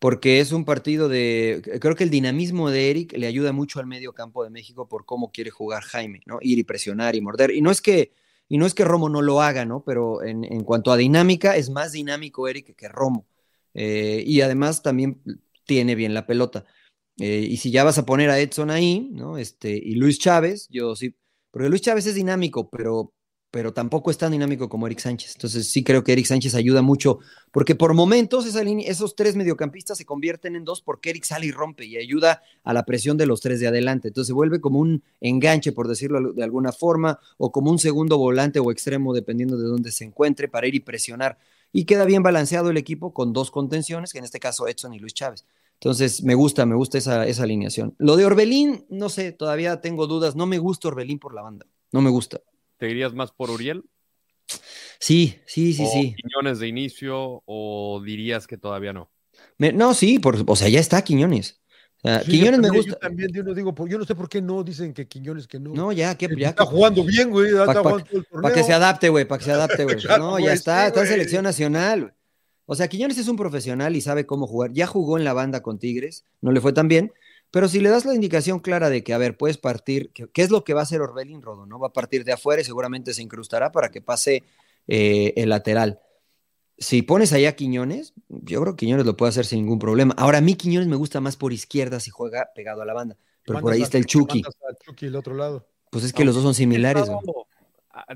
[0.00, 1.62] porque es un partido de.
[1.80, 5.04] Creo que el dinamismo de Eric le ayuda mucho al medio campo de México por
[5.04, 6.38] cómo quiere jugar Jaime, ¿no?
[6.40, 7.52] Ir y presionar y morder.
[7.52, 8.10] Y no es que
[8.48, 9.82] y no es que Romo no lo haga, ¿no?
[9.84, 13.26] Pero en, cuanto a dinámica, es más dinámico Eric que Romo.
[13.74, 15.22] Eh, y además también
[15.64, 16.64] tiene bien la pelota.
[17.18, 19.38] Eh, y si ya vas a poner a Edson ahí, ¿no?
[19.38, 21.16] Este, y Luis Chávez, yo sí,
[21.50, 23.14] porque Luis Chávez es dinámico, pero
[23.52, 25.34] pero tampoco es tan dinámico como Eric Sánchez.
[25.34, 27.18] Entonces sí creo que Eric Sánchez ayuda mucho,
[27.50, 31.46] porque por momentos esa línea, esos tres mediocampistas se convierten en dos porque Eric sale
[31.46, 34.08] y rompe y ayuda a la presión de los tres de adelante.
[34.08, 38.16] Entonces se vuelve como un enganche, por decirlo de alguna forma, o como un segundo
[38.16, 41.36] volante o extremo, dependiendo de dónde se encuentre, para ir y presionar.
[41.74, 44.98] Y queda bien balanceado el equipo con dos contenciones, que en este caso Edson y
[44.98, 45.44] Luis Chávez.
[45.74, 47.94] Entonces, me gusta, me gusta esa, esa alineación.
[47.98, 50.36] Lo de Orbelín, no sé, todavía tengo dudas.
[50.36, 51.66] No me gusta Orbelín por la banda.
[51.90, 52.40] No me gusta.
[52.82, 53.84] ¿Te irías más por Uriel?
[54.98, 56.16] Sí, sí, sí, sí.
[56.16, 59.08] ¿Quiñones de inicio o dirías que todavía no?
[59.56, 61.60] no, sí, por, o sea, ya está Quiñones.
[62.28, 62.94] Quiñones me gusta.
[62.94, 65.60] Yo también yo no digo, yo no sé por qué no dicen que Quiñones que
[65.60, 65.72] no.
[65.72, 66.48] No, ya, que ya.
[66.48, 67.52] Está jugando bien, güey.
[67.54, 69.98] Para que se adapte, güey, para que se adapte, güey.
[70.18, 72.16] no, ya está, está en selección nacional.
[72.66, 74.72] O sea, Quiñones es un profesional y sabe cómo jugar.
[74.72, 77.12] Ya jugó en la banda con Tigres, no le fue tan bien,
[77.52, 80.50] pero si le das la indicación clara de que, a ver, puedes partir, ¿qué es
[80.50, 81.66] lo que va a hacer Orbelín Rodo?
[81.66, 81.78] ¿no?
[81.78, 84.42] Va a partir de afuera y seguramente se incrustará para que pase
[84.88, 86.00] eh, el lateral.
[86.78, 90.14] Si pones allá a Quiñones, yo creo que Quiñones lo puede hacer sin ningún problema.
[90.16, 93.18] Ahora, a mí Quiñones me gusta más por izquierda si juega pegado a la banda.
[93.44, 94.42] Pero por ahí está el Chucky.
[94.86, 95.68] Chucky el otro lado.
[95.90, 97.06] Pues es que los dos son similares.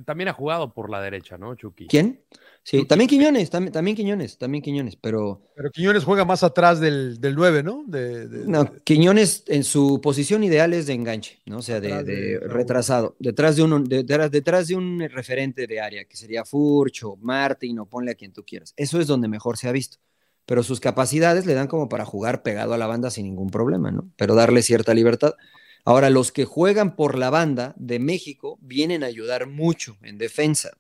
[0.06, 1.86] También ha jugado por la derecha, ¿no, Chucky?
[1.86, 2.22] ¿Quién?
[2.62, 5.42] Sí, también Quiñones, también, también Quiñones, también Quiñones, pero...
[5.54, 7.84] Pero Quiñones juega más atrás del, 9, ¿no?
[8.46, 11.58] no, Quiñones en su posición ideal es de enganche, ¿no?
[11.58, 16.44] O sea, de, retrasado, detrás de, un, detrás de un referente de área, que sería
[16.44, 18.72] Furcho, Martín o ponle a quien tú quieras.
[18.76, 19.98] Eso es donde mejor se ha visto.
[20.46, 23.90] Pero sus capacidades le dan como para jugar pegado a la banda sin ningún problema,
[23.90, 24.10] ¿no?
[24.16, 25.34] Pero darle cierta libertad.
[25.86, 30.76] Ahora, los que juegan por la banda de México vienen a ayudar mucho en defensa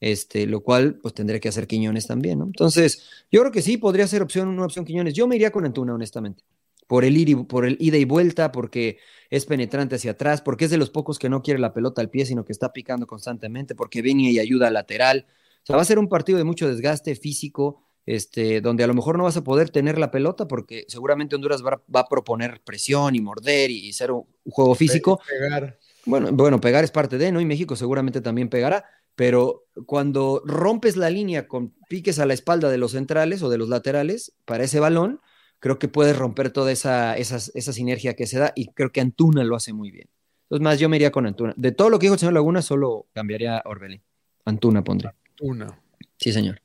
[0.00, 2.46] este, lo cual pues tendré que hacer Quiñones también, ¿no?
[2.46, 5.14] Entonces, yo creo que sí, podría ser opción, una opción Quiñones.
[5.14, 6.44] Yo me iría con Antuna, honestamente,
[6.86, 8.98] por el, ir y, por el ida y vuelta, porque
[9.30, 12.10] es penetrante hacia atrás, porque es de los pocos que no quiere la pelota al
[12.10, 15.26] pie, sino que está picando constantemente, porque viene y ayuda lateral.
[15.62, 18.94] O sea, va a ser un partido de mucho desgaste físico, este, donde a lo
[18.94, 23.14] mejor no vas a poder tener la pelota, porque seguramente Honduras va, a proponer presión
[23.14, 25.20] y morder y, ser un, juego físico.
[25.28, 25.78] Pegar.
[26.06, 27.40] Bueno, bueno, pegar es parte de, ¿no?
[27.40, 28.84] Y México seguramente también pegará
[29.18, 33.58] pero cuando rompes la línea con piques a la espalda de los centrales o de
[33.58, 35.20] los laterales para ese balón,
[35.58, 37.40] creo que puedes romper toda esa, esa,
[37.72, 40.08] sinergia que se da y creo que Antuna lo hace muy bien.
[40.44, 41.52] Entonces, más yo me iría con Antuna.
[41.56, 44.02] De todo lo que dijo el señor Laguna, solo cambiaría Orbelín.
[44.44, 45.10] Antuna pondré.
[45.30, 45.80] Antuna.
[46.16, 46.62] Sí, señor.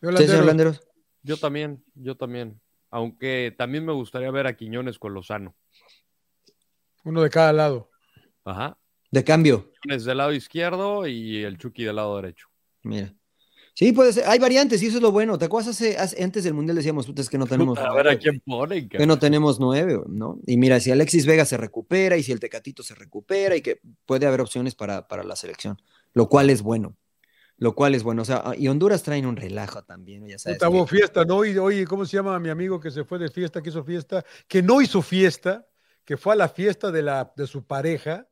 [0.00, 0.80] Señor Landeros?
[1.22, 2.60] Yo también, yo también.
[2.90, 5.54] Aunque también me gustaría ver a Quiñones con Lozano.
[7.04, 7.90] Uno de cada lado.
[8.44, 8.78] Ajá.
[9.10, 9.72] De cambio.
[9.84, 12.48] Del lado izquierdo y el Chucky del lado derecho.
[12.82, 13.14] Mira.
[13.74, 14.24] Sí, puede ser.
[14.26, 15.38] Hay variantes y eso es lo bueno.
[15.38, 17.78] ¿Te acuerdas hace, antes del Mundial decíamos, puta, es que no tenemos.
[17.78, 20.40] a ver a quién ponen, Que no tenemos nueve, ¿no?
[20.46, 23.80] Y mira, si Alexis Vega se recupera y si el Tecatito se recupera y que
[24.04, 25.80] puede haber opciones para, para la selección,
[26.12, 26.96] lo cual es bueno.
[27.58, 28.22] Lo cual es bueno.
[28.22, 30.58] O sea, y Honduras traen un relajo también, ya sabes.
[30.58, 31.44] Puta, fiesta, ¿no?
[31.44, 34.24] Y, oye, ¿cómo se llama mi amigo que se fue de fiesta, que hizo fiesta?
[34.46, 35.66] Que no hizo fiesta,
[36.04, 38.28] que fue a la fiesta de, la, de su pareja.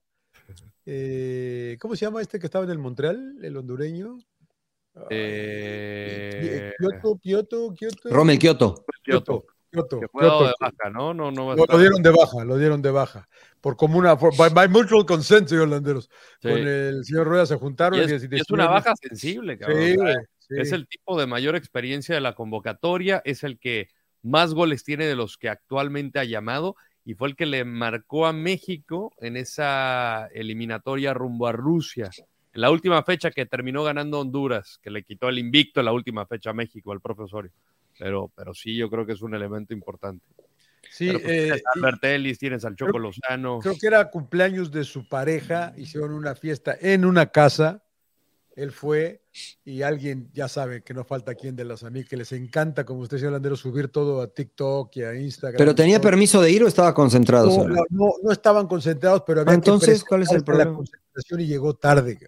[0.84, 4.18] Eh, ¿Cómo se llama este que estaba en el Montreal, el hondureño?
[5.10, 6.72] Eh...
[6.78, 8.08] Kioto, Kioto, Kioto.
[8.10, 8.86] Rommel Kioto.
[9.02, 9.44] Kioto.
[9.76, 11.14] Kioto, que fue de baja, ¿no?
[11.14, 13.28] No, no lo, lo, dieron de baja, lo dieron de baja.
[13.60, 16.10] Por como una, by, by, mutual consent, señor Landeros.
[16.40, 16.48] Sí.
[16.48, 17.98] Con el señor Rueda se juntaron.
[17.98, 19.80] Y es, y es una baja sensible, cabrón.
[19.80, 19.96] Sí,
[20.38, 20.54] sí.
[20.58, 23.88] Es el tipo de mayor experiencia de la convocatoria, es el que
[24.22, 28.26] más goles tiene de los que actualmente ha llamado y fue el que le marcó
[28.26, 32.10] a México en esa eliminatoria rumbo a Rusia
[32.56, 36.26] la última fecha que terminó ganando Honduras, que le quitó el invicto en la última
[36.26, 37.52] fecha a México, al propio Osorio.
[37.98, 40.24] Pero, pero sí, yo creo que es un elemento importante.
[40.90, 43.58] Sí, pues, eh, tienes a Albertellis, tienes al Choco creo, Lozano.
[43.60, 47.82] Creo que era cumpleaños de su pareja, hicieron una fiesta en una casa.
[48.54, 49.22] Él fue
[49.64, 53.00] y alguien, ya sabe que no falta quien de las amigas que les encanta, como
[53.00, 55.58] usted, señor Landero, subir todo a TikTok y a Instagram.
[55.58, 57.48] ¿Pero tenía permiso de ir o estaba concentrado?
[57.48, 60.70] No, no, no, no estaban concentrados, pero había Entonces, ¿cuál es el problema?
[60.70, 62.18] La concentración y llegó tarde.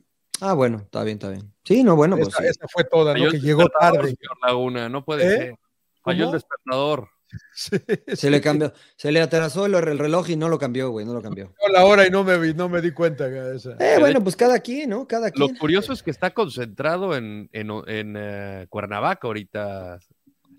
[0.41, 1.53] Ah, bueno, está bien, está bien.
[1.65, 2.29] Sí, no, bueno, pues.
[2.29, 2.49] Esa, sí.
[2.49, 3.31] esa fue toda, ¿no?
[3.31, 4.15] Que llegó tarde.
[4.47, 5.37] Laguna, no puede ¿Eh?
[5.39, 5.55] ser.
[6.03, 7.09] Falló el despertador.
[7.55, 7.77] Sí,
[8.07, 8.31] Se sí.
[8.31, 11.21] le cambió, se le atrasó el, el reloj y no lo cambió, güey, no lo
[11.21, 11.53] cambió.
[11.71, 13.73] La hora y no me, vi, no me di cuenta esa.
[13.81, 15.07] Eh, bueno, pues cada quien, ¿no?
[15.07, 15.53] Cada quien.
[15.53, 19.99] Lo curioso es que está concentrado en, en, en eh, Cuernavaca ahorita.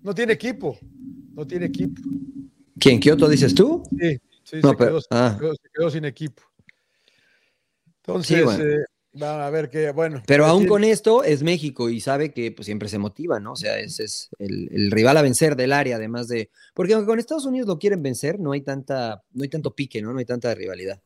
[0.03, 0.77] No tiene equipo.
[1.33, 1.99] No tiene equipo.
[2.79, 2.99] ¿Quién?
[2.99, 3.81] ¿Kioto dices tú?
[3.99, 5.37] Sí, sí No, se, pero- quedó, se ah.
[5.39, 6.43] quedó- se quedó sin equipo.
[8.03, 8.63] Entonces, Sí, bueno.
[8.63, 8.85] eh,
[9.21, 10.21] va a ver qué, bueno.
[10.27, 13.53] Pero aún con esto es México y sabe que pues, siempre se motiva, ¿no?
[13.53, 16.49] O sea, ese es el, el rival a vencer del área, además de.
[16.73, 20.01] Porque aunque con Estados Unidos lo quieren vencer, no hay tanta, no hay tanto pique,
[20.01, 20.13] ¿no?
[20.13, 21.01] No hay tanta rivalidad.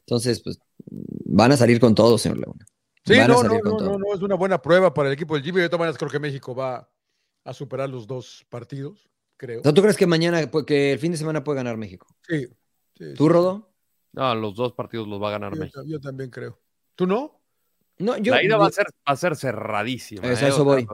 [0.00, 2.58] Entonces, pues, van a salir con todo, señor León.
[3.04, 3.90] Sí, van a no, salir no, con no, todo.
[3.90, 5.60] no, no, es una buena prueba para el equipo del Jimmy.
[5.60, 6.90] De todas maneras, creo que México va
[7.44, 9.62] a superar los dos partidos, creo.
[9.62, 12.06] ¿Tú crees que mañana, que el fin de semana puede ganar México?
[12.26, 12.46] Sí.
[12.94, 13.28] sí, ¿Tú, sí.
[13.28, 13.70] Rodo?
[14.12, 15.82] No, los dos partidos los va a ganar Yo, México.
[15.86, 16.58] yo también creo.
[16.94, 17.40] ¿Tú no?
[17.98, 18.34] No, yo.
[18.34, 20.26] la ida va a ser, va a ser cerradísima.
[20.26, 20.48] Es a ¿eh?
[20.48, 20.86] eso sea, voy.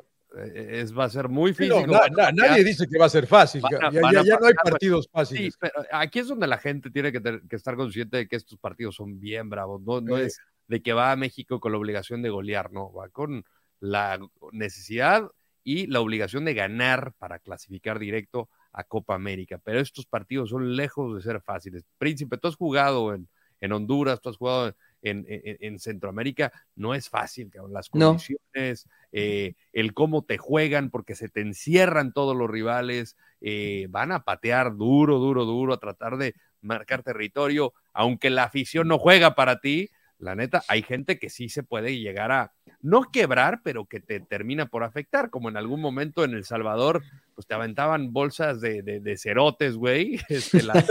[0.55, 3.63] Es, va a ser muy Sí, no, na- nadie dice que va a ser fácil.
[3.65, 5.57] A- ya, ya- a ya no hay partidos Sí, fáciles.
[5.59, 8.57] pero aquí es donde la gente tiene que, ter- que estar consciente de que estos
[8.59, 9.81] partidos son bien bravos.
[9.83, 10.23] No, no Sí.
[10.25, 10.39] es
[10.69, 12.93] de que va a México con la obligación de golear, no.
[12.93, 13.45] Va con
[13.81, 14.21] la
[14.53, 15.29] necesidad
[15.65, 19.59] y la obligación de ganar para clasificar directo a Copa América.
[19.65, 21.85] Pero estos partidos son lejos de ser fáciles.
[21.99, 23.29] Príncipe, tú has jugado en,
[23.61, 26.53] en Honduras, tú has jugado en, en- en Centroamérica.
[26.77, 27.73] No es fácil, cabrón.
[27.73, 28.09] Las No.
[28.09, 34.13] condiciones, eh, el cómo te juegan, porque se te encierran todos los rivales, eh, van
[34.13, 39.35] a patear duro, duro, duro, a tratar de marcar territorio, aunque la afición no juega
[39.35, 39.91] para ti.
[40.19, 44.21] La neta, hay gente que sí se puede llegar a no quebrar, pero que te
[44.21, 47.03] termina por afectar, como en algún momento en El Salvador,
[47.35, 50.85] pues te aventaban bolsas de, de, de cerotes, güey, este, la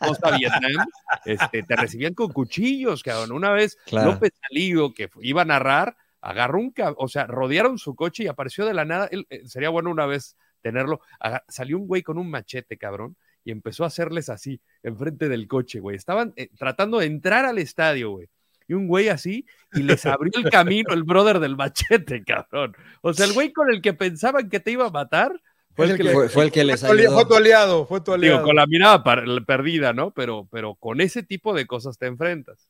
[0.00, 0.86] costa Vietnam,
[1.24, 3.32] este, te recibían con cuchillos, cabrón.
[3.32, 4.12] Una vez Claro.
[4.12, 8.64] López Salido, que iba a narrar, agarró un, o sea, rodearon su coche y apareció
[8.64, 12.18] de la nada, él, eh, sería bueno una vez tenerlo, aga- salió un güey con
[12.18, 15.96] un machete, cabrón, y empezó a hacerles así, enfrente del coche, güey.
[15.96, 18.28] Estaban eh, tratando de entrar al estadio, güey.
[18.72, 19.44] Y un güey así,
[19.74, 22.74] y les abrió el camino el brother del machete, cabrón.
[23.02, 25.38] O sea, el güey con el que pensaban que te iba a matar,
[25.76, 27.12] fue el que le- Fue, fue el que les ayudó.
[27.12, 28.38] fue tu aliado, fue tu aliado.
[28.38, 30.10] digo, con la mirada par- perdida, ¿no?
[30.10, 32.68] Pero, pero con ese tipo de cosas te enfrentas.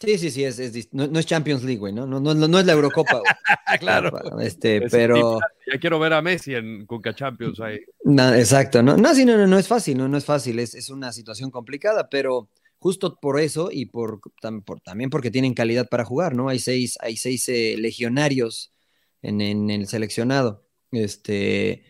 [0.00, 2.04] Sí, sí, sí, es, es no, no es Champions League, güey, ¿no?
[2.04, 3.24] No, no, no es la Eurocopa, güey.
[3.80, 4.40] Claro.
[4.40, 5.38] Este, Es pero.
[5.72, 7.78] Ya quiero ver a Messi en Conca Champions ahí.
[8.04, 10.74] Na- exacto, no, no, sí, no, no, no es fácil, no, no es fácil, es,
[10.74, 12.48] es una situación complicada, pero
[12.84, 16.50] justo por eso y por, tam- por- también porque tienen calidad para jugar, ¿no?
[16.50, 18.74] Hay seis, hay seis eh, legionarios
[19.22, 21.86] en, el seleccionado, este,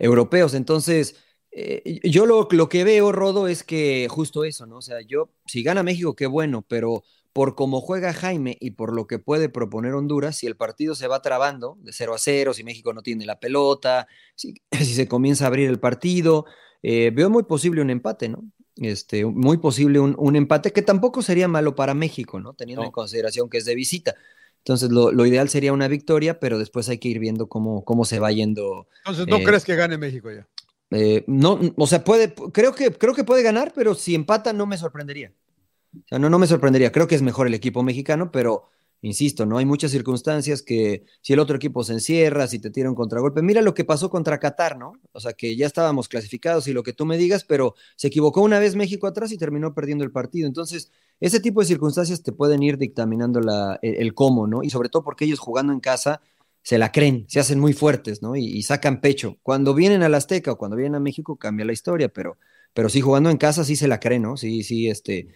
[0.00, 1.14] europeos, entonces
[1.52, 4.78] eh, yo lo, lo que veo, Rodo, es que justo eso, ¿no?
[4.78, 8.96] O sea, yo, si gana México, qué bueno, pero por cómo juega Jaime y por
[8.96, 12.52] lo que puede proponer Honduras, si el partido se va trabando de 0 a 0,
[12.52, 16.46] si México no tiene la pelota, si, si se comienza a abrir el partido,
[16.82, 18.42] eh, veo muy posible un empate, ¿no?
[18.76, 22.54] Este, muy posible un, un empate que tampoco sería malo para México, ¿no?
[22.54, 22.86] Teniendo No.
[22.86, 24.14] en consideración que es de visita.
[24.58, 28.04] Entonces, lo, lo ideal sería una victoria, pero después hay que ir viendo cómo, cómo
[28.04, 28.88] se va yendo.
[29.04, 30.48] Entonces, ¿no eh, crees que gane México ya?
[30.90, 34.66] Eh, no, o sea, puede, creo que, creo que puede ganar, pero si empata no
[34.66, 35.32] me sorprendería.
[35.94, 36.92] O sea, no, no me sorprendería.
[36.92, 38.68] Creo que es mejor el equipo mexicano, pero
[39.02, 42.88] insisto, no hay muchas circunstancias que si el otro equipo se encierra, si te tira
[42.88, 44.92] un contragolpe, mira lo que pasó contra Qatar, ¿no?
[45.12, 48.40] O sea, que ya estábamos clasificados y lo que tú me digas, pero se equivocó
[48.42, 50.46] una vez México atrás y terminó perdiendo el partido.
[50.46, 54.62] Entonces, ese tipo de circunstancias te pueden ir dictaminando la, el, cómo, ¿no?
[54.62, 56.20] Y sobre todo porque ellos jugando en casa
[56.62, 58.36] se la creen, se hacen muy fuertes, ¿no?
[58.36, 59.36] Y, sacan pecho.
[59.42, 62.38] Cuando vienen al Azteca o cuando vienen a México cambia la historia, pero,
[62.72, 64.36] pero sí jugando en casa sí se la creen, ¿no?
[64.36, 65.28] Sí, sí, este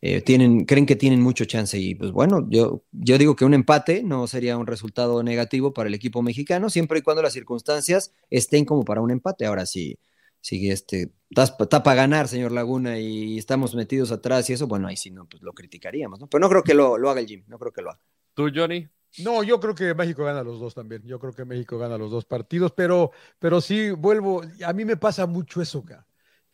[0.00, 3.54] eh, tienen, creen que tienen mucho chance y pues bueno, yo, yo digo que un
[3.54, 8.12] empate no sería un resultado negativo para el equipo mexicano, siempre y cuando las circunstancias
[8.30, 9.46] estén como para un empate.
[9.46, 9.98] Ahora sí,
[10.40, 14.96] si este, está para ganar, señor Laguna, y estamos metidos atrás y eso, bueno, ahí
[14.96, 16.28] sí no, pues lo criticaríamos, ¿no?
[16.28, 18.00] Pero no creo que lo, lo haga el Jim, no creo que lo haga.
[18.34, 18.86] ¿Tú, Johnny?
[19.24, 21.02] No, yo creo que México gana los dos también.
[21.04, 24.42] Yo creo que México gana los dos partidos, pero, pero sí vuelvo.
[24.64, 26.06] A mí me pasa mucho eso, acá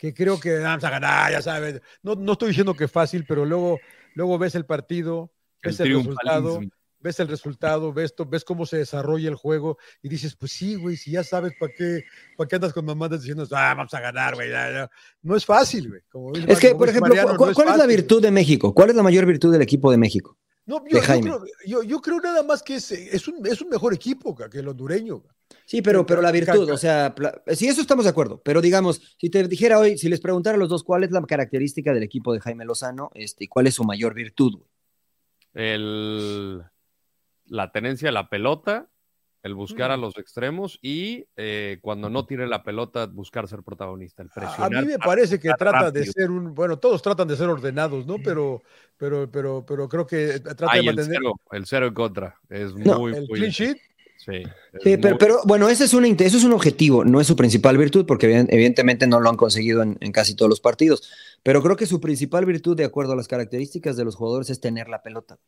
[0.02, 1.80] que creo que vamos a ganar, ya sabes.
[2.02, 3.78] No, no estoy diciendo que es fácil, pero luego,
[4.16, 5.30] luego ves el partido,
[5.62, 6.60] ves el, resultado,
[6.98, 10.96] ves el resultado, ves, ves cómo se desarrolla el juego y dices, pues sí, güey,
[10.96, 12.02] si ya sabes para qué,
[12.36, 14.50] para qué andas con mamadas diciendo, ah, vamos a ganar, güey.
[15.22, 16.42] No es fácil, güey.
[16.48, 18.74] es que, por ejemplo, ¿cuál, es, la virtud de México?
[18.74, 20.36] ¿Cuál es la mayor virtud del equipo de México?
[20.66, 21.44] No, yo, creo,
[21.84, 25.22] yo, creo, nada más que es, es, un, es un mejor equipo que el hondureño.
[25.64, 27.14] Sí, pero, pero la virtud, o sea,
[27.48, 30.58] sí, eso estamos de acuerdo, pero digamos, si te dijera hoy, si les preguntara a
[30.58, 33.84] los dos cuál es la característica del equipo de Jaime Lozano, este, cuál es su
[33.84, 34.60] mayor virtud.
[35.54, 36.62] El,
[37.46, 38.88] la tenencia de la pelota,
[39.42, 40.00] el buscar a mm.
[40.00, 44.74] los extremos y eh, cuando no tiene la pelota, buscar ser protagonista, el presionar.
[44.74, 48.06] A mí me parece que trata de ser un, bueno, todos tratan de ser ordenados,
[48.06, 48.16] ¿no?
[48.22, 48.62] Pero,
[48.96, 50.96] pero, pero, pero creo que trata de mantener.
[50.98, 53.14] El cero, el cero en contra, es muy.
[53.14, 53.78] El clean sheet
[54.24, 58.06] Sí, pero, bueno, ese es, un, eso es un objetivo, no es su principal virtud,
[58.06, 61.10] porque evidentemente no lo han conseguido en, casi todos los partidos.
[61.42, 64.60] Pero creo que su principal virtud, de acuerdo a las características de los jugadores, es
[64.60, 65.38] tener la pelota.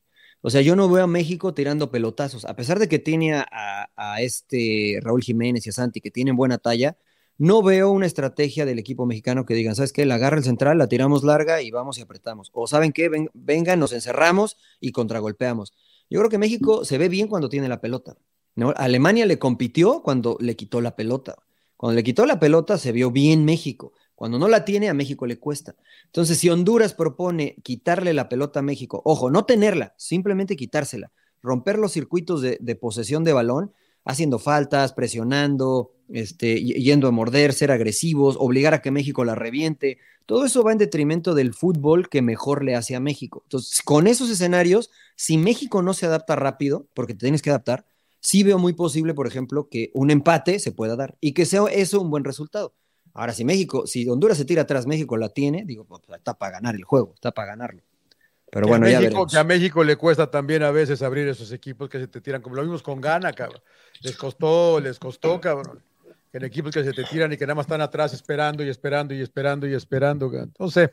[0.40, 3.90] O sea, yo no veo a México tirando pelotazos, a pesar de que tiene a,
[3.96, 6.96] a este Raúl Jiménez y a Santi, que tienen buena talla,
[7.38, 10.04] no veo una estrategia del equipo mexicano que digan, ¿sabes qué?
[10.04, 12.50] La agarra el central, la tiramos larga y vamos y apretamos.
[12.52, 13.08] O ¿saben qué?
[13.08, 15.72] Ven, vengan, nos encerramos y contragolpeamos.
[16.10, 18.16] Yo creo que México se ve bien cuando tiene la pelota.
[18.76, 21.36] Alemania le compitió cuando le quitó la pelota.
[21.76, 23.92] Cuando le quitó la pelota se vio bien México.
[24.14, 25.74] Cuando no la tiene, a México le cuesta.
[26.06, 31.10] Entonces, si Honduras propone quitarle la pelota a México, ojo, no tenerla, simplemente quitársela,
[31.42, 33.72] romper los circuitos de, posesión de balón,
[34.04, 39.98] haciendo faltas, presionando, este, yendo a morder, ser agresivos, obligar a que México la reviente,
[40.26, 43.42] todo eso va en detrimento del fútbol que mejor le hace a México.
[43.44, 47.84] Entonces, con esos escenarios, si México no se adapta rápido, porque te tienes que adaptar,
[48.24, 51.64] sí veo muy posible, por ejemplo, que un empate se pueda dar y que sea
[51.70, 52.74] eso un buen resultado.
[53.12, 56.52] Ahora, si México, si Honduras se tira atrás, México la tiene, digo, pues, está para
[56.52, 57.82] ganar el juego, está para ganarlo.
[58.50, 59.30] Pero bueno, ya veremos.
[59.30, 62.40] Que a México le cuesta también a veces abrir esos equipos que se te tiran,
[62.40, 63.60] como lo vimos con Gana, cabrón.
[64.00, 65.82] Les costó, les costó, cabrón.
[66.34, 69.14] En equipos que se te tiran y que nada más están atrás esperando y esperando
[69.14, 70.32] y esperando y esperando.
[70.34, 70.90] Entonces,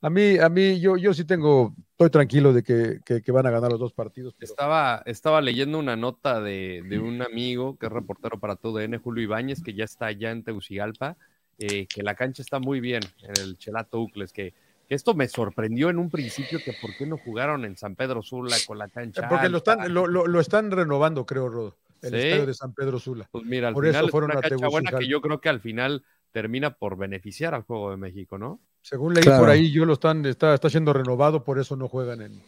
[0.00, 3.50] a mí, a mí, yo, yo sí tengo, estoy tranquilo de que, que, van a
[3.50, 4.34] ganar los dos partidos.
[4.38, 9.24] Estaba, estaba leyendo una nota de, de, un amigo que es reportero para TUDN, Julio
[9.24, 11.16] Ibáñez, que ya está allá en Tegucigalpa,
[11.58, 14.52] eh, que la cancha está muy bien en el Chelato Ucles, que,
[14.88, 18.22] que, esto me sorprendió en un principio, que por qué no jugaron en San Pedro
[18.22, 19.28] Sula con la cancha.
[19.28, 23.28] Porque lo están, lo, lo, están renovando, creo, Rodo, el estadio de San Pedro Sula.
[23.30, 25.48] Pues mira, al por final eso fueron es una cancha buena que yo creo que
[25.48, 28.60] al final termina por beneficiar al juego de México, ¿no?
[28.82, 32.20] Según leí por ahí, yo lo están, está, está siendo renovado, por eso no juegan
[32.20, 32.42] en.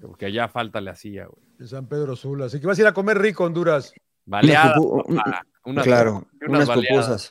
[0.00, 1.42] Porque allá falta le hacía, güey.
[1.58, 2.46] En San Pedro Sula.
[2.46, 3.92] Así que vas a ir a comer rico, Honduras.
[5.82, 7.30] Claro, unas pupusas.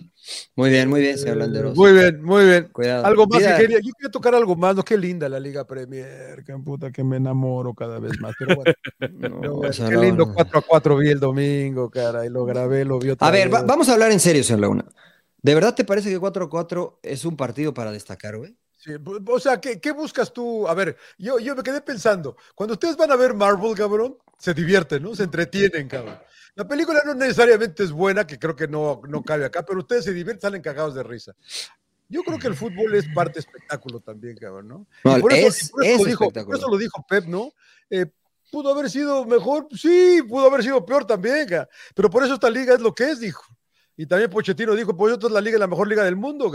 [0.55, 1.77] Muy bien, muy bien, señor Landeros.
[1.77, 2.69] Muy bien, muy bien.
[2.71, 3.05] Cuidado.
[3.05, 6.43] Algo más que quería, yo quería tocar algo más, no, qué linda la Liga Premier,
[6.45, 8.33] qué puta que me enamoro cada vez más.
[8.37, 8.73] Pero bueno,
[9.89, 13.27] qué lindo 4 a 4 vi el domingo, cara, y lo grabé, lo vi otra
[13.27, 14.85] A ver, vamos a hablar en serio, señor Laguna.
[15.41, 18.57] ¿De verdad te parece que 4-4 es un partido para destacar, güey?
[18.77, 18.91] Sí,
[19.27, 20.67] o sea, ¿qué, ¿qué, buscas tú?
[20.67, 24.53] A ver, yo, yo me quedé pensando, cuando ustedes van a ver Marvel, cabrón, se
[24.53, 25.15] divierten, ¿no?
[25.15, 26.19] Se entretienen, cabrón.
[26.53, 30.05] La película no necesariamente es buena, que creo que no, no cabe acá, pero ustedes
[30.05, 31.35] se divierten, salen cagados de risa.
[32.09, 34.87] Yo creo que el fútbol es parte espectáculo también, cabrón, ¿no?
[35.03, 37.51] por, eso, lo dijo, por, eso, lo dijo, Pep, ¿no?
[37.89, 38.05] Eh,
[38.51, 39.67] ¿Pudo haber sido mejor?
[39.75, 41.67] Sí, pudo haber sido peor también, cabrón.
[41.93, 43.43] pero por eso esta liga es lo que es, dijo.
[43.97, 46.51] Y también Pochettino dijo, pues esto es la liga, la mejor liga del mundo,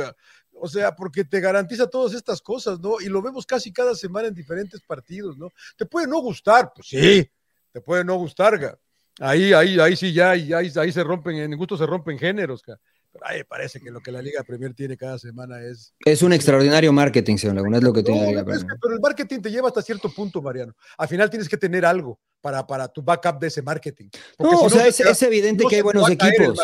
[0.62, 3.00] o sea, porque te garantiza todas estas cosas, ¿no?
[3.00, 5.50] Y lo vemos casi cada semana en diferentes partidos, ¿no?
[5.76, 7.28] Te puede no gustar, pues sí,
[7.72, 8.78] te puede no gustar, ¿ga?
[9.18, 12.78] Ahí, ahí, ahí sí ya, ahí, ahí se rompen, en gusto se rompen géneros, ¿ga?
[13.12, 15.94] Pero ahí parece que lo que la Liga Premier tiene cada semana es.
[16.04, 18.78] Es un extraordinario marketing, señor Laguna, es lo que tiene la Liga Premier.
[18.80, 20.76] pero el marketing te lleva hasta cierto punto, Mariano.
[20.96, 24.10] Al final tienes que tener algo para, para tu backup de ese marketing.
[24.38, 26.60] no, o sea, es, evidente que hay buenos equipos.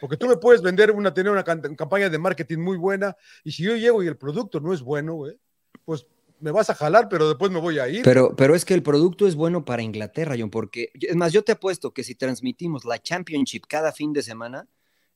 [0.00, 3.62] Porque tú me puedes vender una, tener una campaña de marketing muy buena, y si
[3.62, 5.38] yo llego y el producto no es bueno, güey,
[5.84, 6.06] pues
[6.40, 8.02] me vas a jalar, pero después me voy a ir.
[8.02, 11.42] Pero, pero es que el producto es bueno para Inglaterra, John, porque es más, yo
[11.42, 14.68] te apuesto que si transmitimos la Championship cada fin de semana,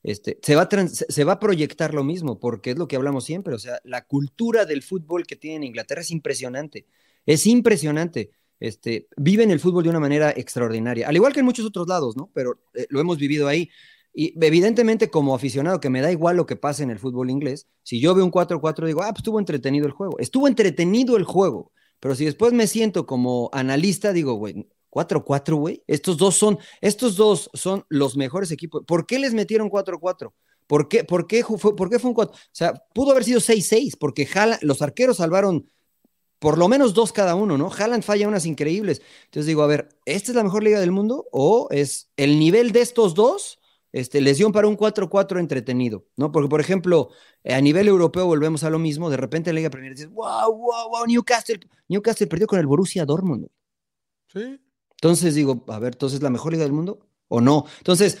[0.03, 3.23] este, se, va a se va a proyectar lo mismo, porque es lo que hablamos
[3.23, 6.85] siempre, o sea, la cultura del fútbol que tiene en Inglaterra es impresionante,
[7.25, 8.31] es impresionante.
[8.59, 12.15] Este, viven el fútbol de una manera extraordinaria, al igual que en muchos otros lados,
[12.15, 12.29] ¿no?
[12.33, 13.69] Pero eh, lo hemos vivido ahí.
[14.13, 17.67] Y evidentemente, como aficionado, que me da igual lo que pase en el fútbol inglés,
[17.81, 20.19] si yo veo un 4-4, digo, ah, pues estuvo entretenido el juego.
[20.19, 21.71] Estuvo entretenido el juego.
[21.99, 25.83] Pero si después me siento como analista, digo, güey, 4-4, güey.
[25.87, 28.83] Estos dos son, estos dos son los mejores equipos.
[28.85, 30.31] ¿Por qué les metieron 4-4?
[30.67, 32.35] ¿Por qué, por, qué fue, ¿Por qué fue un 4?
[32.35, 34.27] O sea, pudo haber sido 6-6, porque
[34.61, 35.67] los arqueros salvaron
[36.39, 37.71] por lo menos dos cada uno, ¿no?
[37.71, 39.01] Haaland falla unas increíbles.
[39.25, 41.25] Entonces digo, a ver, ¿esta es la mejor liga del mundo?
[41.31, 43.59] ¿O es el nivel de estos dos?
[43.93, 46.31] Este, lesión para un 4-4 entretenido, ¿no?
[46.31, 47.11] Porque, por ejemplo,
[47.45, 50.51] a nivel europeo volvemos a lo mismo, de repente en la Liga Premier dices, wow,
[50.51, 53.47] wow, wow, Newcastle, Newcastle perdió con el Borussia Dortmund.
[54.27, 54.59] Sí.
[55.03, 57.65] Entonces digo, a ver, entonces la mejor liga del mundo o no.
[57.79, 58.19] Entonces,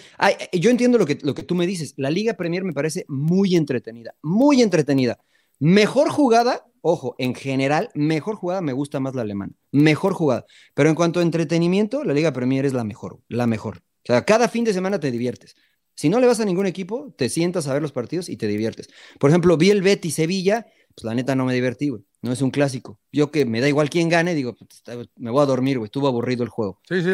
[0.51, 1.93] yo entiendo lo que, lo que tú me dices.
[1.97, 5.19] La Liga Premier me parece muy entretenida, muy entretenida.
[5.59, 9.53] Mejor jugada, ojo, en general, mejor jugada me gusta más la alemana.
[9.71, 10.45] Mejor jugada.
[10.73, 13.81] Pero en cuanto a entretenimiento, la Liga Premier es la mejor, la mejor.
[14.03, 15.55] O sea, cada fin de semana te diviertes.
[15.95, 18.47] Si no le vas a ningún equipo, te sientas a ver los partidos y te
[18.47, 18.89] diviertes.
[19.19, 22.03] Por ejemplo, vi el Betty Sevilla, pues la neta no me divertí, güey.
[22.21, 22.99] No es un clásico.
[23.11, 25.87] Yo que me da igual quién gane, digo, pues, me voy a dormir, güey.
[25.87, 26.79] Estuvo aburrido el juego.
[26.87, 27.09] Sí, sí,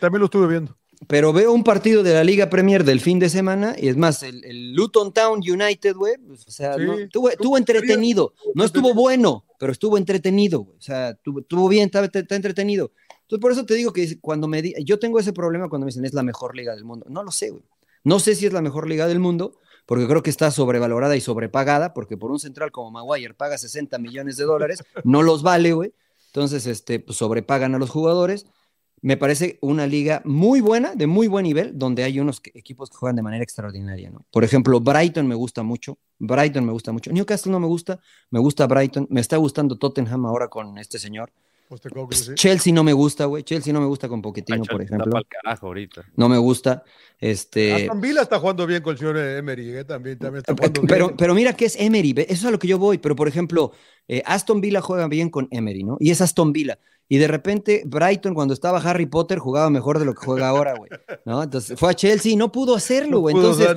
[0.00, 0.76] también lo estuve viendo.
[1.06, 4.22] Pero veo un partido de la Liga Premier del fin de semana y es más,
[4.22, 8.32] el, Luton Town United, güey, pues, o sea, estuvo, entretenido.
[8.54, 10.78] No estuvo bueno, pero estuvo entretenido, güey.
[10.78, 12.92] O sea, estuvo, bien, está, está entretenido.
[13.34, 15.88] Entonces, por eso te digo que cuando me di, yo tengo ese problema cuando me
[15.88, 17.04] dicen es la mejor liga del mundo.
[17.08, 17.64] No lo sé, güey.
[18.04, 21.20] No sé si es la mejor liga del mundo, porque creo que está sobrevalorada y
[21.20, 25.72] sobrepagada, porque por un central como Maguire paga 60 millones de dólares, no los vale,
[25.72, 25.92] güey.
[26.26, 28.46] Entonces, este, pues sobrepagan a los jugadores.
[29.00, 32.96] Me parece una liga muy buena, de muy buen nivel, donde hay unos equipos que
[32.96, 34.24] juegan de manera extraordinaria, ¿no?
[34.30, 37.98] Por ejemplo, Brighton me gusta mucho, Brighton me gusta mucho, Newcastle no me gusta,
[38.30, 41.32] me gusta Brighton, me está gustando Tottenham ahora con este señor.
[42.34, 43.42] Chelsea no me gusta, güey.
[43.42, 45.20] Chelsea no me gusta con Poquetino, por ejemplo.
[46.16, 46.84] No me gusta.
[47.18, 47.74] Este...
[47.74, 49.84] Aston Villa está jugando bien con el señor Emery, ¿eh?
[49.84, 51.16] también, también está jugando pero, bien.
[51.16, 52.98] Pero mira que es Emery, eso es a lo que yo voy.
[52.98, 53.72] Pero por ejemplo,
[54.08, 55.96] eh, Aston Villa juega bien con Emery, ¿no?
[56.00, 56.78] Y es Aston Villa.
[57.08, 60.74] Y de repente Brighton, cuando estaba Harry Potter, jugaba mejor de lo que juega ahora,
[60.76, 60.90] güey.
[61.24, 61.42] ¿no?
[61.42, 63.34] Entonces fue a Chelsea y no pudo hacerlo, güey.
[63.36, 63.68] Entonces,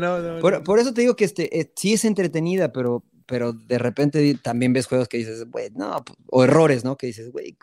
[0.64, 4.72] por, eso te digo que este, eh, sí es entretenida, pero, pero de repente también
[4.72, 6.96] ves juegos que dices, güey, no, o errores, ¿no?
[6.96, 7.58] Que dices, güey,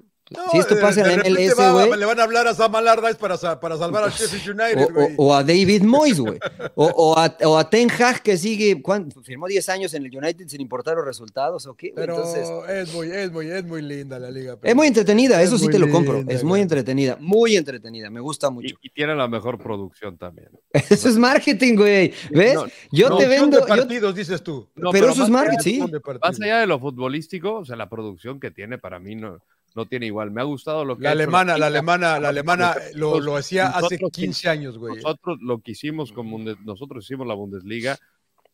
[0.51, 1.99] si esto pasa en la MLS, güey.
[1.99, 5.15] Le van a hablar a Sam Allardyce para, para salvar a Sheffield United, güey.
[5.17, 6.39] O, a David Moyes, güey.
[6.77, 8.83] O, a, o, a, Ten Hag, que sigue,
[9.23, 11.93] firmó 10 años en el United sin importar los resultados, ¿o qué?
[11.95, 12.23] Pero
[12.69, 14.59] es, muy, es, muy, es muy linda la liga.
[14.63, 16.25] Es muy entretenida, eso sí te lo compro.
[16.29, 18.75] es muy entretenida, muy entretenida, me gusta mucho.
[18.83, 20.49] Y, tiene la mejor producción también.
[20.73, 22.13] eso es marketing, güey.
[22.31, 22.59] ¿Ves?
[22.91, 23.61] yo te vendo.
[23.61, 24.69] De partidos, dices tú.
[24.93, 26.01] pero, eso es marketing, sí.
[26.21, 29.41] Más allá de lo futbolístico, o sea, la producción que tiene para mí no
[29.75, 30.31] no tiene igual.
[30.31, 31.05] Me ha gustado lo que...
[31.05, 34.97] La alemana, la alemana, la alemana lo, lo hacía hace 15 años, güey.
[34.97, 37.99] Nosotros lo que hicimos, como nosotros hicimos la Bundesliga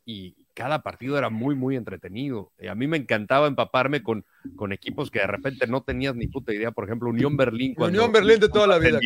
[0.05, 2.53] y cada partido era muy, muy entretenido.
[2.59, 4.25] Y a mí me encantaba empaparme con,
[4.57, 6.71] con equipos que de repente no tenías ni puta idea.
[6.71, 7.75] Por ejemplo, Unión Berlín.
[7.79, 8.99] Unión Berlín de toda la vida.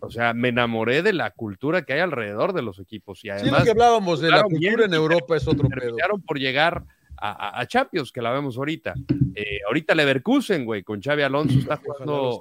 [0.00, 3.24] o sea, me enamoré de la cultura que hay alrededor de los equipos.
[3.24, 5.96] Y además, sí, que hablábamos de la cultura en Europa es otro pedo.
[6.26, 6.84] por llegar
[7.20, 8.94] a, Champions, que la vemos ahorita.
[9.34, 12.40] Eh, ahorita Leverkusen, güey, con Xavi Alonso está jugando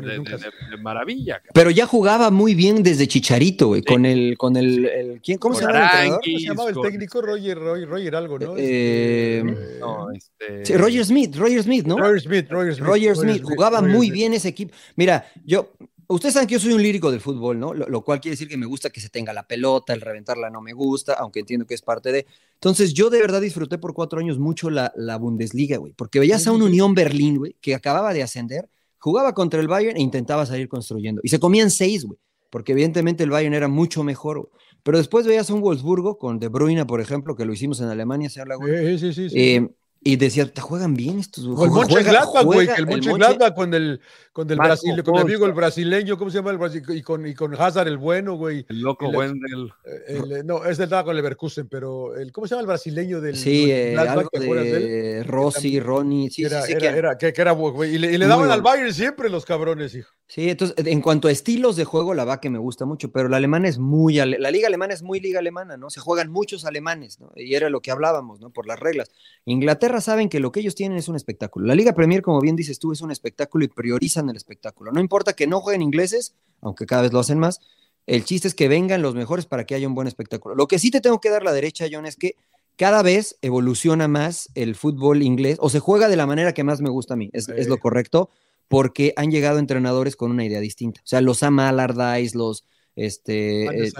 [0.00, 1.42] de, maravilla.
[1.52, 5.66] Pero ya jugaba muy bien desde Chicharito, güey, con el, con el, ¿quién, ¿cómo se
[5.66, 7.20] llama el ¿Cómo se llamaba el técnico?
[7.20, 8.54] Roger, Roger, Roger algo, ¿no?
[8.56, 10.78] Eh, este, no este...
[10.78, 11.98] Roger Smith, Roger Smith, ¿no?
[11.98, 12.86] Roger Smith, Roger Smith.
[12.86, 14.74] Roger Smith, jugaba muy bien ese equipo.
[14.96, 15.72] Mira, yo,
[16.10, 17.72] Ustedes saben que yo soy un lírico del fútbol, ¿no?
[17.72, 20.60] Lo, cual quiere decir que me gusta que se tenga la pelota, el reventarla no
[20.60, 22.26] me gusta, aunque entiendo que es parte de.
[22.54, 26.44] Entonces, yo de verdad disfruté por cuatro años mucho la, la Bundesliga, güey, porque veías
[26.48, 30.46] a un Unión Berlín, güey, que acababa de ascender, jugaba contra el Bayern e intentaba
[30.46, 31.20] salir construyendo.
[31.22, 32.18] Y se comían seis, güey,
[32.50, 34.50] porque evidentemente el Bayern era mucho mejor,
[34.82, 37.86] Pero después veías a un Wolfsburgo con De Bruyne, por ejemplo, que lo hicimos en
[37.86, 38.98] Alemania, se habla, güey.
[38.98, 39.38] Sí, sí, sí.
[39.38, 39.68] Eh,
[40.02, 44.00] Y decía, ¿te juegan bien estos O el Mönchengladbach, güey, que el Mönchengladbach con el,
[44.32, 46.82] con el Brasil, con el amigo el brasileño, ¿cómo se llama el Brasil?
[46.88, 48.64] Y con, y con Hazard el bueno, güey.
[48.70, 49.70] El loco El- Wendel.
[50.08, 53.70] El- no, ese estaba con Leverkusen, pero el, ¿cómo se llama el brasileño del Sí,
[53.70, 54.16] eh, Mönchengladbach?
[54.18, 54.82] algo ¿Te acuerdas de él?
[54.88, 57.98] de Rossi, Ronnie, sí, era, sí, sí, era, que- era- que, que era, güey, y
[57.98, 58.62] le, y le daban al.
[58.62, 60.08] Bayern siempre los cabrones, hijo.
[60.26, 63.28] Sí, entonces, en cuanto a estilos de juego, la va que me gusta mucho, pero
[63.28, 65.90] la alemana es muy, ale- la liga alemana es muy liga alemana, ¿no?
[65.90, 67.32] Se juegan muchos alemanes, ¿no?
[67.34, 68.50] Y era lo que hablábamos, ¿no?
[68.50, 69.10] Por las reglas.
[69.44, 71.66] Inglaterra saben que lo que ellos tienen es un espectáculo.
[71.66, 74.92] La Liga Premier, como bien dices tú, es un espectáculo y priorizan el espectáculo.
[74.92, 77.60] No importa que no jueguen ingleses, aunque cada vez lo hacen más,
[78.06, 80.54] el chiste es que vengan los mejores para que haya un buen espectáculo.
[80.54, 82.34] Lo que sí te tengo que dar la derecha, John, es que
[82.76, 86.80] cada vez evoluciona más el fútbol inglés, o se juega de la manera que más
[86.80, 88.30] me gusta a mí, es, es lo correcto,
[88.68, 91.00] porque han llegado entrenadores con una idea distinta.
[91.00, 92.64] O sea, los Sam Allardyce, los,
[92.96, 93.90] este, eh,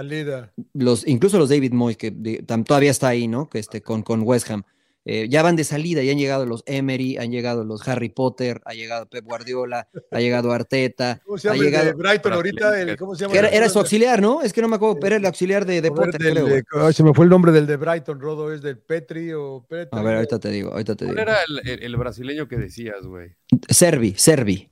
[0.73, 3.49] los, incluso los David Moyes, que de- tam- todavía está ahí, ¿no?
[3.49, 4.63] Que este, con, con West Ham.
[5.03, 8.61] Eh, ya van de salida, ya han llegado los Emery, han llegado los Harry Potter,
[8.65, 11.97] ha llegado Pep Guardiola, ha llegado Arteta, ¿Cómo se ha llama el de llegado...
[11.97, 12.79] Brighton ahorita?
[12.81, 13.35] El, ¿Cómo se llama?
[13.35, 14.43] era, era su auxiliar, ¿no?
[14.43, 16.45] Es que no me acuerdo, era el auxiliar de, de Potter, del creo.
[16.45, 19.65] de- ay, se me fue el nombre del de Brighton, Rodo, es del Petri o
[19.67, 19.99] Petri.
[19.99, 21.29] A ver, ahorita te digo, ahorita te ¿Cuál digo.
[21.29, 23.31] era el, el- el brasileño que decías, güey?
[23.69, 24.69] Servi, Servi.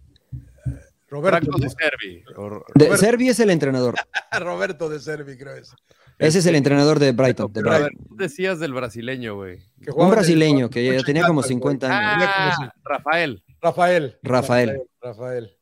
[1.09, 2.23] Roberto, de Servi.
[2.37, 2.95] O- De.
[2.97, 3.95] Servi es el entrenador.
[4.39, 5.73] Roberto de Servi, creo es.
[6.19, 7.51] Ese es el entrenador de Brighton.
[7.51, 7.97] de Pero a Brighton.
[8.07, 9.59] ver, ¿qué decías del brasileño, güey?
[9.95, 11.47] Un brasileño que ya tenía como güey.
[11.49, 12.25] 50 años.
[12.29, 13.43] Ah, Rafael.
[13.61, 14.17] Rafael.
[14.21, 14.81] Rafael.
[15.01, 15.55] Rafael.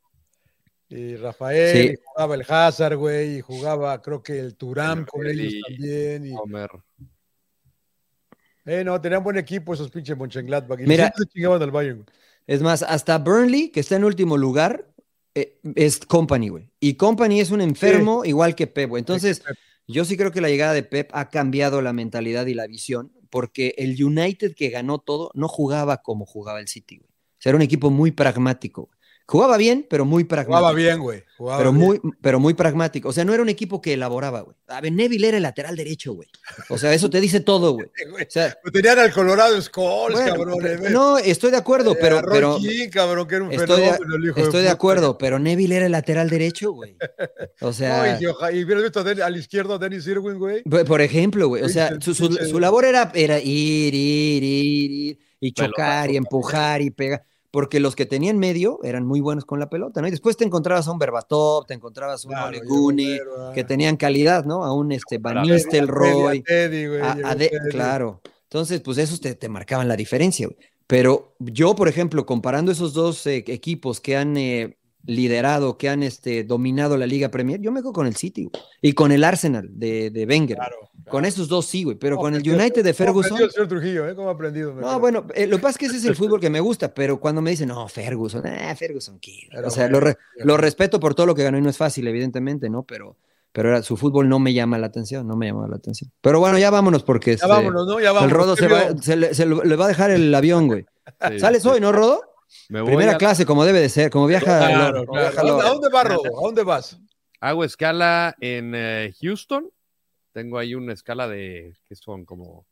[0.89, 1.93] Y Rafael, Sí.
[1.93, 6.25] y jugaba el Hazard, güey, y jugaba, creo que el Turam El con ellos también.
[6.27, 6.69] Y, Homer.
[8.65, 10.79] eh, no, tenían buen equipo esos pinches Mönchengladbach.
[10.79, 11.13] Y Mira.
[11.33, 11.97] chingaban al Bayern.
[12.03, 12.07] güey.
[12.47, 14.87] Es más, hasta Burnley, que está en último lugar,
[15.35, 16.71] eh, es Company, güey.
[16.79, 19.01] Y Company es un enfermo igual que Pep, güey.
[19.01, 19.43] Entonces,
[19.87, 23.13] yo sí creo que la llegada de Pep ha cambiado la mentalidad y la visión,
[23.29, 26.99] porque el United que ganó todo no jugaba como jugaba el City.
[26.99, 28.89] O sea, era un equipo muy pragmático.
[29.29, 30.57] Jugaba bien, pero muy pragmático.
[30.57, 31.21] Jugaba bien, güey.
[31.37, 31.85] jugaba Pero bien.
[31.85, 33.09] muy, pero muy pragmático.
[33.09, 34.55] O sea, no era un equipo que elaboraba, güey.
[34.69, 36.29] A ver, Neville era el lateral derecho, güey.
[36.69, 37.87] O sea, eso te dice todo, güey.
[38.25, 40.65] O sea, Tenían al Colorado Skulls, bueno, cabrón.
[40.65, 40.93] eh, güey.
[40.93, 44.15] no, estoy de acuerdo, Eh, pero, pero Keane, cabrón, que era un estoy de, fenómeno,
[44.15, 44.71] el hijo estoy de puta.
[44.71, 46.95] acuerdo, pero Neville era el lateral derecho, güey.
[47.61, 50.63] O No, sea, y, oja- y hubieras visto al izquierdo a Dennis Irwin, güey.
[50.63, 55.19] por ejemplo, güey, o sea, su, su- su labor era, era ir, ir, ir, ir,
[55.41, 59.59] y chocar, y empujar, y pegar, porque los que tenían medio eran muy buenos con
[59.59, 60.07] la pelota, ¿no?
[60.07, 63.51] Y después te encontrabas a un Berbatov, te encontrabas a un Claro, Ole ah.
[63.55, 64.63] que tenían calidad, ¿no?
[64.63, 66.43] A un este, Van Nistelrooy,
[67.01, 68.21] a a- a de- claro.
[68.43, 70.57] Entonces, pues esos te, te marcaban la diferencia, güey.
[70.87, 76.03] Pero yo, por ejemplo, comparando esos dos eh, equipos que han eh, liderado, que han
[76.03, 78.63] este, dominado la Liga Premier, yo me quedo con el City güey.
[78.81, 80.57] y con el Arsenal de, de Wenger.
[80.57, 80.75] Claro,
[81.09, 81.95] Con esos dos sí, güey.
[81.97, 83.41] Pero ¿Cómo con el United de Ferguson.
[83.41, 84.15] el señor Trujillo, ¿eh?
[84.15, 84.73] ¿Cómo ha aprendido?
[84.73, 86.93] No, bueno, eh, lo que pasa es que ese es el fútbol que me gusta,
[86.93, 89.47] pero cuando me dicen, no, Ferguson, ah, Ferguson, ¿qué?
[89.51, 91.69] Pero O sea, bueno, lo, re- lo respeto por todo lo que ganó y no
[91.69, 92.83] es fácil, evidentemente, ¿no?
[92.83, 93.15] Pero,
[93.53, 96.11] pero era- su fútbol no me llama la atención, no me llama la atención.
[96.19, 98.01] Pero bueno, ya vámonos porque Ya este, vámonos, ¿no?
[98.01, 98.31] Ya vámonos.
[98.33, 100.67] el Rodo ¿Qué se, va, se le, se lo- le va a dejar el avión,
[100.67, 100.85] güey.
[101.31, 101.69] Sí, ¿Sales sí.
[101.69, 102.21] hoy, no, Rodo?
[102.69, 104.45] Me voy Primera a- clase, como debe de ser, como viaja.
[104.45, 105.27] Claro, Loro, como claro.
[105.31, 105.67] viaja ¿A dónde, Loro.
[105.67, 106.39] a dónde vas, Rodo?
[106.39, 106.99] ¿A dónde vas?
[107.39, 109.69] Hago escala en eh, Houston.
[110.33, 112.65] Tengo ahí una escala de que son como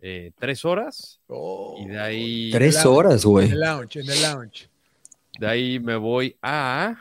[0.00, 1.20] eh, tres horas.
[1.28, 3.50] Oh, Y de ahí, Tres horas, En güey.
[3.50, 4.68] el lounge, en el lounge.
[5.38, 6.96] de ahí me voy a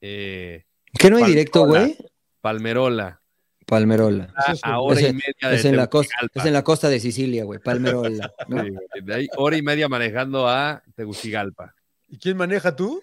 [0.00, 0.64] eh,
[0.98, 1.26] ¿Qué no hay Palmerola.
[1.28, 1.96] directo, güey?
[2.40, 3.20] Palmerola.
[3.66, 4.32] Palmerola.
[4.36, 6.44] A, Eso es a un- hora ese- y media de Es en, la costa, es
[6.44, 7.58] en la costa de Sicilia, güey.
[7.58, 8.32] Palmerola.
[8.48, 8.62] ¿no?
[8.62, 8.86] Sí, güey.
[9.04, 11.74] de ahí hora y media manejando a Tegucigalpa.
[12.08, 13.02] ¿Y quién maneja tú?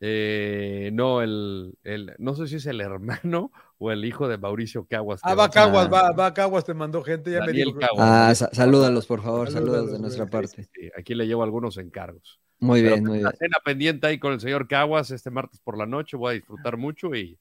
[0.00, 4.86] Eh, no, el, el, no sé si es el hermano o el hijo de Mauricio
[4.88, 5.20] Caguas.
[5.24, 5.88] Ah, va Caguas, Ah.
[5.88, 7.78] va, va Caguas, te mandó gente, ya Daniel me dijo.
[7.80, 8.06] Caguas.
[8.08, 10.64] Ah, sa- salúdalos, por favor, Salúdalos, saludos de nuestra parte.
[10.74, 12.38] Sí, aquí le llevo algunos encargos.
[12.58, 13.38] Muy Pero bien, muy la bien.
[13.38, 16.16] cena pendiente ahí con el señor Caguas este martes por la noche.
[16.16, 17.38] Voy a disfrutar mucho y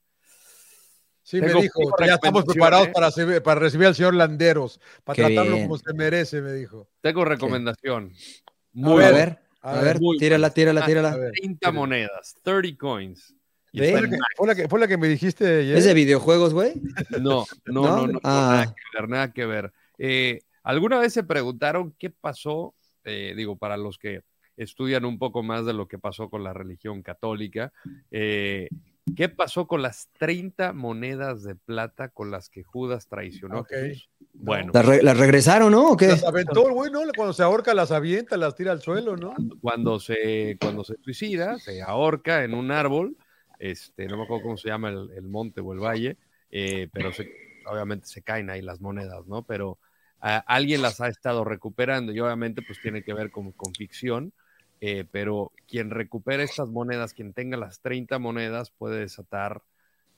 [1.28, 2.92] Sí, me dijo, ya estamos preparados ¿eh?
[2.94, 5.64] para, recibir- para recibir al señor Landeros, para Qué tratarlo bien.
[5.68, 6.88] como se merece, me dijo.
[7.02, 8.12] tengo recomendación.
[8.14, 11.18] A Muy ver, ver, a ver, muy tírala, tírala, A tírala.
[11.18, 13.34] ver, 30 monedas, 30 coins.
[13.74, 15.76] ¿Fue la, que, fue, la que, fue la que me dijiste ayer?
[15.78, 16.74] ¿Es de videojuegos, güey?
[17.20, 17.82] No, no, ¿No?
[17.98, 18.52] no, no, Ah.
[18.62, 19.74] nada que ver, nada que ver.
[19.98, 22.76] Eh, ¿Alguna vez se preguntaron qué pasó?
[23.04, 24.22] Eh, digo, para los que
[24.58, 27.74] estudian un poco más de lo que pasó con la religión católica,
[28.12, 28.70] eh,
[29.16, 33.72] ¿qué pasó con las 30 monedas de plata con las que Judas traicionó Ok.
[33.74, 34.10] a Jesús?
[34.34, 35.92] Bueno, ¿Las, re- las regresaron, no?
[35.92, 36.08] ¿O qué?
[36.08, 37.00] Las aventó el güey, ¿no?
[37.16, 39.36] Cuando se ahorca, las avienta, las tira al suelo, ¿no?
[39.62, 43.16] cuando se, cuando se suicida, se ahorca en un árbol,
[43.60, 46.18] este, no me acuerdo cómo se llama el, el monte o el valle,
[46.52, 47.32] eh, pero se-
[47.68, 49.44] obviamente se caen ahí las monedas, ¿no?
[49.44, 49.80] Pero
[50.20, 54.34] alguien las ha estado recuperando y obviamente pues tiene que ver con, con ficción,
[54.82, 59.64] eh, pero quien recupere estas monedas, quien tenga las 30 monedas, puede desatar,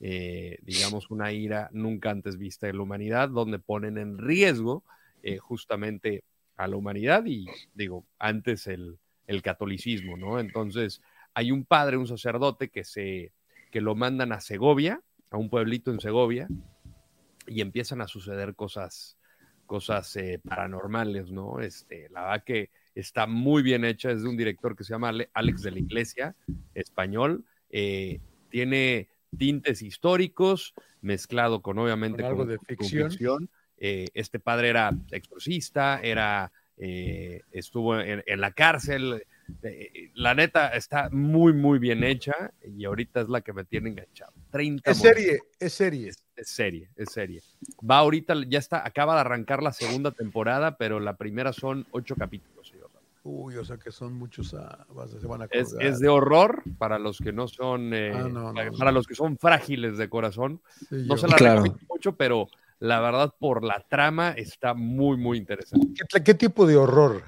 [0.00, 4.84] eh, digamos, una ira nunca antes vista de la humanidad, donde ponen en riesgo
[5.22, 6.24] eh, justamente
[6.56, 10.40] a la humanidad y, digo, antes el, el, catolicismo, ¿no?
[10.40, 11.00] Entonces,
[11.34, 13.32] hay un padre, un sacerdote que, se,
[13.70, 16.48] que lo mandan a Segovia, a un pueblito en Segovia,
[17.46, 19.18] y empiezan a suceder cosas,
[19.66, 21.60] cosas paranormales, ¿no?
[21.60, 25.12] Este, la verdad que está muy bien hecha, es de un director que se llama
[25.32, 26.34] Alex de la Iglesia,
[26.74, 28.20] español, eh,
[28.50, 33.48] tiene tintes históricos mezclado con obviamente con algo de ficción.
[33.80, 39.22] Eh, este padre era exorcista, era, eh, estuvo en, la cárcel,
[40.14, 44.32] la neta está muy, muy bien hecha y ahorita es la que me tiene enganchado.
[44.50, 46.08] 30 es serie, es serie.
[46.08, 47.42] Es, serie, es serie.
[47.88, 52.16] Va ahorita, ya está, acaba de arrancar la segunda temporada, pero la primera son ocho
[52.16, 52.57] capítulos.
[53.30, 54.86] Uy, o sea que son muchos, ah,
[55.20, 58.90] se van a es, es, de horror para los que no son, eh, ah, para,
[58.90, 60.62] los que son frágiles de corazón.
[60.90, 61.64] no se la claro.
[61.90, 62.48] mucho, pero
[62.78, 65.88] la verdad por la trama está muy, muy interesante.
[66.24, 67.22] ¿Qué, tipo de horror?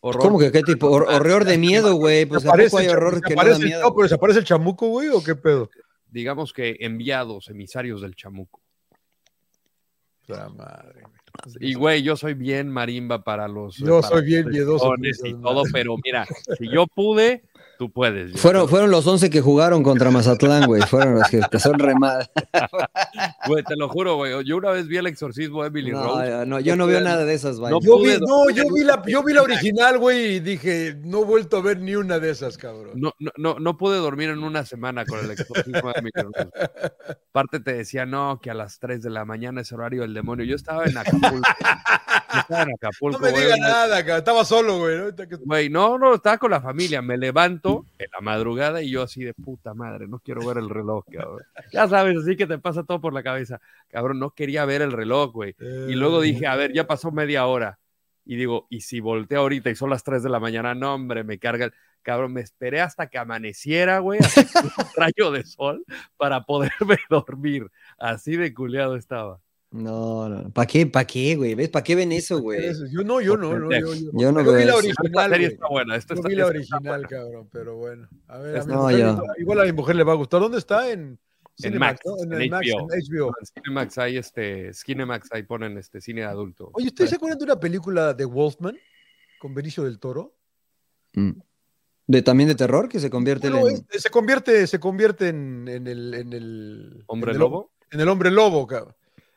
[0.00, 0.22] horror?
[0.22, 0.88] ¿Cómo que qué tipo?
[0.88, 2.24] horror de miedo, güey.
[2.24, 3.82] Pues ¿a hay horror que no da miedo?
[3.82, 5.68] No, pero ¿desaparece el chamuco, güey, o qué pedo?
[6.10, 8.62] Digamos que enviados, emisarios del chamuco.
[10.28, 11.02] La madre.
[11.60, 13.76] Y güey, yo soy bien marimba para los.
[13.76, 14.94] Yo soy bien miedoso.
[15.24, 16.26] Y todo, pero mira,
[16.58, 17.44] si yo pude,
[17.78, 18.38] tú puedes.
[18.40, 20.82] Fueron, fueron los 11 que jugaron contra Mazatlán, güey.
[20.82, 22.30] Fueron los que, son remadas.
[23.46, 24.42] Güey, te lo juro, güey.
[24.44, 26.46] Yo una vez vi el exorcismo de Emily no, Rose.
[26.46, 27.72] No, yo no veo nada de esas, güey.
[27.72, 31.20] No, yo, vi, no yo, vi la, yo vi la original, güey, y dije, no
[31.20, 32.92] he vuelto a ver ni una de esas, cabrón.
[32.94, 36.50] No, no, no, no pude dormir en una semana con el exorcismo de Emily Rose.
[37.30, 40.46] Aparte te decía, no, que a las 3 de la mañana es horario del demonio.
[40.46, 41.48] Yo estaba en Acapulco.
[42.38, 43.18] estaba en Acapulco.
[43.18, 44.18] No me diga nada, cabrón.
[44.18, 44.98] Estaba solo, güey.
[45.44, 47.02] Güey, no, no, estaba con la familia.
[47.02, 50.68] Me levanto en la madrugada y yo así de puta madre, no quiero ver el
[50.68, 51.42] reloj, cabrón.
[51.72, 53.60] Ya sabes, así que te pasa todo por la cabeza.
[53.88, 55.56] Cabrón, no quería ver el reloj, güey.
[55.60, 56.26] Y luego eh.
[56.26, 57.78] dije, a ver, ya pasó media hora.
[58.24, 61.24] Y digo, y si volteo ahorita y son las 3 de la mañana, no, hombre,
[61.24, 61.72] me carga.
[62.02, 65.84] Cabrón, me esperé hasta que amaneciera, güey, hasta un rayo de sol
[66.16, 67.70] para poderme dormir.
[67.98, 69.40] Así de culeado estaba.
[69.74, 70.86] No, no, ¿para qué?
[70.86, 71.56] ¿Para qué, güey?
[71.56, 71.68] ¿Ves?
[71.68, 72.60] ¿Para qué ven eso, güey?
[72.92, 75.32] Yo no, yo no, no yo, yo, yo, no veo vi la original.
[75.32, 75.96] Esta está buena.
[75.96, 78.08] Esto yo vi la original, cabrón, pero bueno.
[78.28, 80.40] A ver, a mi no, mujer, igual a mi mujer le va a gustar.
[80.40, 80.92] ¿Dónde está?
[80.92, 81.18] En,
[81.60, 82.22] en Max, ¿no?
[82.22, 82.86] en, el Max, HBO.
[82.92, 83.34] En HBO.
[83.40, 86.70] En Cinemax hay este, Skinemax, ahí ponen este cine de adulto.
[86.74, 88.78] Oye, ¿ustedes se acuerdan de una película de Wolfman
[89.40, 90.36] con Benicio del Toro?
[91.14, 91.32] Mm.
[92.06, 93.84] ¿De, ¿También de terror que se convierte bueno, en...
[93.90, 97.02] Se convierte, se convierte en, en el, en el...
[97.08, 97.72] ¿Hombre en el, lobo?
[97.90, 98.94] En el hombre lobo, cabrón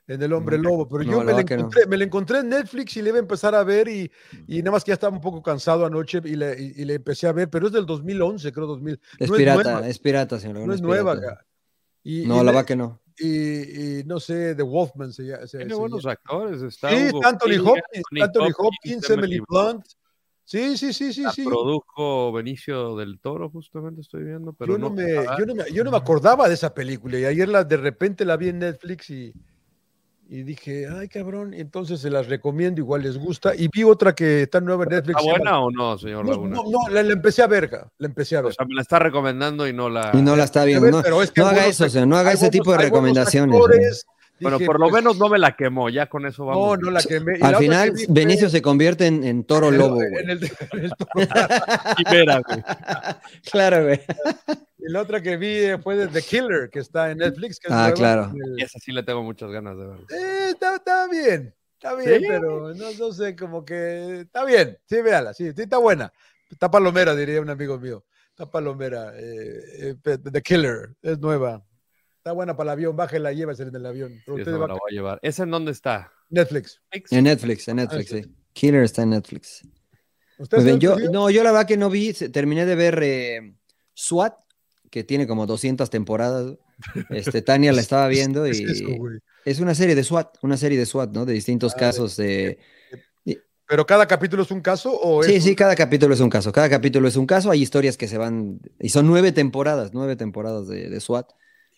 [0.07, 3.01] en El Hombre Lobo, pero yo me la, encontré, me la, encontré, en Netflix y
[3.01, 4.09] le iba a empezar a ver y,
[4.47, 7.27] y nada más que ya estaba un poco cansado anoche y le, y, le, empecé
[7.27, 8.99] a ver, pero es del 2011, creo 2000.
[9.19, 10.65] Es pirata, es, pirata, señor.
[10.65, 11.45] No, es, nueva acá.
[12.03, 13.01] Y, no, la va que no.
[13.19, 15.45] Y, no sé, The Wolfman se, llama.
[15.45, 16.61] Tiene buenos actores.
[16.61, 19.85] Está sí, Anthony Hopkins, Anthony Hopkins, Emily Blunt.
[20.45, 21.43] Sí, sí, sí, sí, sí.
[21.43, 25.83] Produjo Benicio del Toro, justamente estoy viendo, pero yo no, me, yo no, me, yo
[25.83, 29.09] no me acordaba de esa película y ayer la, de repente la vi en Netflix
[29.09, 29.33] y,
[30.29, 33.55] y dije, ay cabrón, entonces se las recomiendo, igual les gusta.
[33.55, 35.19] Y vi otra que está nueva en Netflix.
[35.19, 36.55] ¿Está buena o no, señor Laguna?
[36.55, 38.51] No, no, la, empecé a ver, la empecé a ver.
[38.51, 40.11] O sea, me la está recomendando y no la...
[40.13, 40.91] Y no la está viendo.
[40.91, 44.05] no, no haga eso, señor, no haga ese tipo de recomendaciones.
[44.41, 46.77] bueno, por lo pues menos no me la quemó, ya con eso vamos.
[46.77, 47.39] No, no la quemé.
[47.41, 50.01] Al final, Benicio se convierte en, toro lobo.
[50.01, 51.09] En el, en el toro.
[52.47, 52.63] güey.
[53.49, 54.01] Claro, güey.
[54.79, 57.59] Y la otra que vi fue de The Killer, que está en Netflix.
[57.69, 58.31] ah, claro.
[58.55, 59.99] Y esa sí le tengo muchas ganas de ver.
[60.11, 64.77] Eh, está, bien, está bien, pero no, no, sé, como que está bien.
[64.85, 66.13] Sí, véala, sí, sí, está buena.
[66.49, 68.05] Está palomera, diría un amigo mío.
[68.29, 69.13] Está palomera.
[69.15, 71.65] Eh, eh, The Killer, es nueva.
[72.17, 74.21] Está buena para el avión, bájela, llévasela en el avión.
[74.25, 75.19] Sí, la voy a llevar.
[75.23, 76.11] ¿Esa en dónde está?
[76.29, 76.81] Netflix.
[77.09, 78.35] En Netflix, en Netflix, ah, sí.
[78.53, 79.61] Killer está en Netflix.
[80.49, 83.55] Pues yo, no, yo la verdad que no vi, terminé de ver
[83.95, 84.35] SWAT,
[84.89, 86.55] que tiene como 200 temporadas.
[87.09, 88.51] Este, Tania la estaba viendo y
[89.45, 91.25] es, una serie de SWAT, una serie de SWAT, ¿no?
[91.25, 92.59] De distintos ah, casos de...
[93.67, 96.51] ¿Pero cada capítulo es un caso o Sí, sí, cada capítulo es un caso.
[96.51, 97.49] Cada capítulo es un caso.
[97.49, 98.59] Hay historias que se van...
[98.79, 101.31] Y son nueve temporadas, nueve temporadas de, SWAT.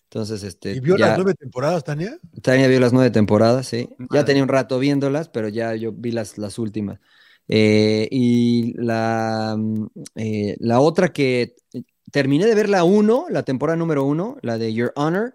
[0.03, 0.73] Entonces, este...
[0.73, 2.19] ¿Y vio las nueve temporadas, Tania?
[2.43, 3.89] Tania vio las nueve temporadas, sí.
[4.11, 6.99] Ya tenía un rato viéndolas, pero ya yo vi las, las últimas.
[7.51, 11.55] Eh, y la, mm, eh, la otra que
[12.11, 15.33] terminé de ver la 1, la temporada número 1, la de Your Honor,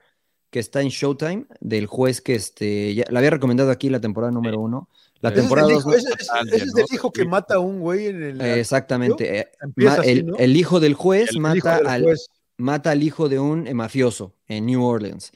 [0.50, 4.30] que está en Showtime, del juez que este, ya, la había recomendado aquí la temporada
[4.32, 4.88] número 1.
[5.20, 7.24] La Ese temporada ese, 2 es, el hijo- ese es- ese es el hijo que
[7.24, 8.40] mata a un güey en el.
[8.40, 9.38] Exactamente.
[9.40, 10.36] eh, ma- así, el, ¿no?
[10.36, 12.28] el hijo del juez el mata, del al, juez.
[12.58, 15.32] mata al hijo de un eh, mafioso en New Orleans.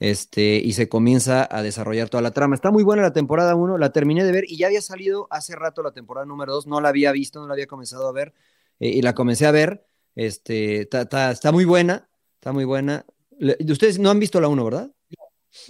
[0.00, 2.54] Este, y se comienza a desarrollar toda la trama.
[2.54, 5.56] Está muy buena la temporada 1, la terminé de ver y ya había salido hace
[5.56, 8.32] rato la temporada número 2, no la había visto, no la había comenzado a ver
[8.80, 9.86] eh, y la comencé a ver.
[10.18, 13.06] Este, ta- ta- está muy buena, está muy buena.
[13.38, 14.90] Le- Ustedes no han visto la 1, ¿verdad?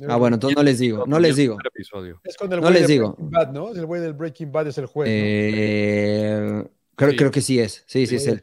[0.09, 1.59] Ah, bueno, entonces no les digo, no les digo.
[2.25, 3.15] Es con el no les digo.
[3.19, 3.73] Bad, ¿no?
[3.75, 5.07] El güey del Breaking Bad es el juez.
[5.09, 5.15] ¿no?
[5.15, 6.65] Eh,
[6.97, 7.17] creo, Sí.
[7.17, 8.31] creo que sí es, sí, sí es Sí.
[8.31, 8.43] él.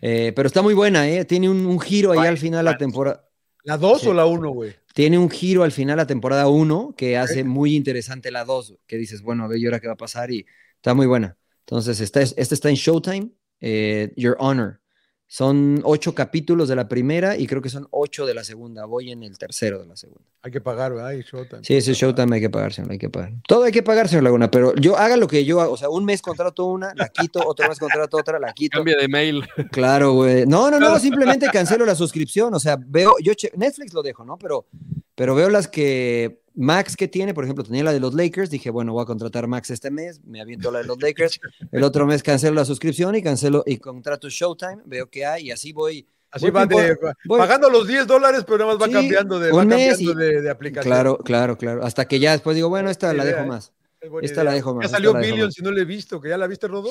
[0.00, 1.24] Eh, pero está muy buena, ¿eh?
[1.24, 2.78] Tiene un, un giro ahí Vale, al final la vale.
[2.78, 3.28] temporada.
[3.64, 4.08] ¿La 2 sí.
[4.08, 4.74] o la 1, güey?
[4.94, 8.96] Tiene un giro al final la temporada 1 que hace muy interesante la 2, que
[8.98, 10.30] dices, bueno, a ver, ¿y ahora qué va a pasar?
[10.30, 10.46] Y
[10.76, 11.36] está muy buena.
[11.60, 13.30] Entonces, esta, es- esta está en Showtime,
[13.60, 14.80] eh, Your Honor.
[15.26, 18.84] Son ocho capítulos de la primera y creo que son ocho de la segunda.
[18.84, 20.22] Voy en el tercero de la segunda.
[20.42, 21.12] Hay que pagar, ¿verdad?
[21.12, 21.64] Y Showtime.
[21.64, 23.32] Sí, ese Showtime hay que pagar, señor, hay que pagar.
[23.48, 25.72] Todo hay que pagar, señor Laguna, pero yo haga lo que yo hago.
[25.72, 28.78] O sea, un mes contrato una, la quito, otro mes contrato otra, la quito.
[28.78, 29.42] Cambia de mail.
[29.72, 30.46] Claro, güey.
[30.46, 32.52] No, no, no, simplemente cancelo la suscripción.
[32.54, 34.36] O sea, veo, yo che- Netflix lo dejo, ¿no?
[34.38, 34.66] Pero,
[35.14, 38.70] pero veo las que Max que tiene, por ejemplo, tenía la de los Lakers, dije,
[38.70, 41.40] bueno, voy a contratar Max este mes, me aviento la de los Lakers.
[41.72, 45.50] El otro mes cancelo la suscripción y cancelo y contrato Showtime, veo que hay y
[45.50, 46.06] así voy.
[46.30, 46.96] Así voy va de,
[47.26, 49.96] voy- pagando los 10 dólares, pero nada más va Sí, cambiando de, un va mes
[49.96, 50.90] cambiando y- de, de aplicación.
[50.92, 51.84] Claro, claro, claro.
[51.84, 53.48] Hasta que ya después digo, bueno, esta Buena la idea, dejo ¿eh?
[53.50, 53.72] más.
[54.00, 54.44] Es Esta idea.
[54.44, 55.58] la dejo más, Ya esta salió la más.
[55.58, 56.90] y no le he visto, que ya la viste, Rodó.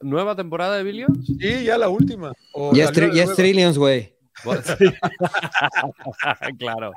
[0.00, 1.26] ¿Nueva temporada de Billions?
[1.26, 2.32] Sí, ya la última.
[2.52, 3.34] O Ya es, la ya es.
[3.34, 4.15] Trillions, güey.
[6.58, 6.92] Claro.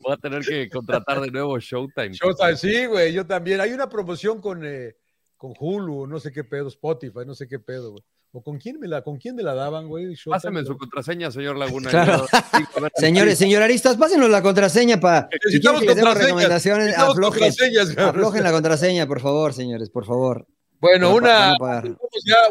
[0.00, 2.12] Voy a tener que contratar de nuevo Showtime.
[2.12, 3.60] Showtime, sí, güey, yo también.
[3.60, 4.96] Hay una promoción con, eh,
[5.36, 8.02] con Hulu, no sé qué pedo, Spotify, no sé qué pedo, güey.
[8.32, 10.14] ¿O con quién me la, con quién me la daban, güey?
[10.14, 11.88] Showtime, Pásame su contraseña, señor Laguna.
[11.88, 12.26] Claro.
[12.26, 15.28] Yo Señores, señoraristas, pásenos la contraseña para.
[15.48, 17.50] Si quieren que les demos recomendaciones, aflojen,
[17.98, 20.46] aflojen la contraseña, por favor, señores, por favor.
[20.80, 21.56] Bueno, una,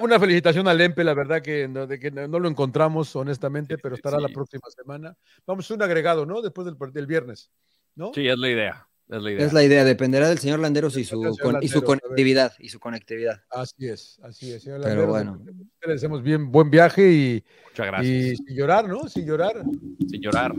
[0.02, 3.96] una felicitación al Lempe, la verdad que no, de que no lo encontramos, honestamente, pero
[3.96, 5.16] estará la próxima semana.
[5.46, 6.42] Vamos a un agregado, ¿no?
[6.42, 7.52] Después del, del viernes,
[7.96, 8.12] ¿no?
[8.14, 8.88] Sí, es la idea.
[9.08, 9.46] Es la idea.
[9.46, 12.54] Es la idea, dependerá del señor Landeros y su, Del señor con- y su conectividad.
[12.58, 13.44] Y su conectividad.
[13.52, 14.64] Así es, así es.
[14.64, 15.38] señor Pero Landeros.
[15.38, 15.62] bueno.
[15.86, 18.12] Le deseamos bien buen viaje y, Muchas gracias.
[18.12, 19.08] y sin llorar, ¿no?
[19.08, 19.64] Sin llorar.
[20.10, 20.54] Sin llorar.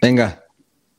[0.00, 0.44] Venga,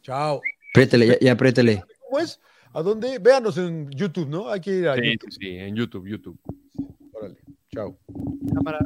[0.01, 0.39] Chao.
[0.71, 1.83] apriétele, ya, ya apriétele.
[2.09, 2.39] ¿Cómo es?
[2.73, 3.19] ¿A dónde?
[3.19, 4.49] Véanos en YouTube, ¿no?
[4.49, 5.31] Hay que ir a Sí, YouTube.
[5.31, 6.39] sí, sí, en YouTube, YouTube.
[7.13, 7.37] Órale.
[7.71, 7.97] Chao.
[8.53, 8.79] Cámara.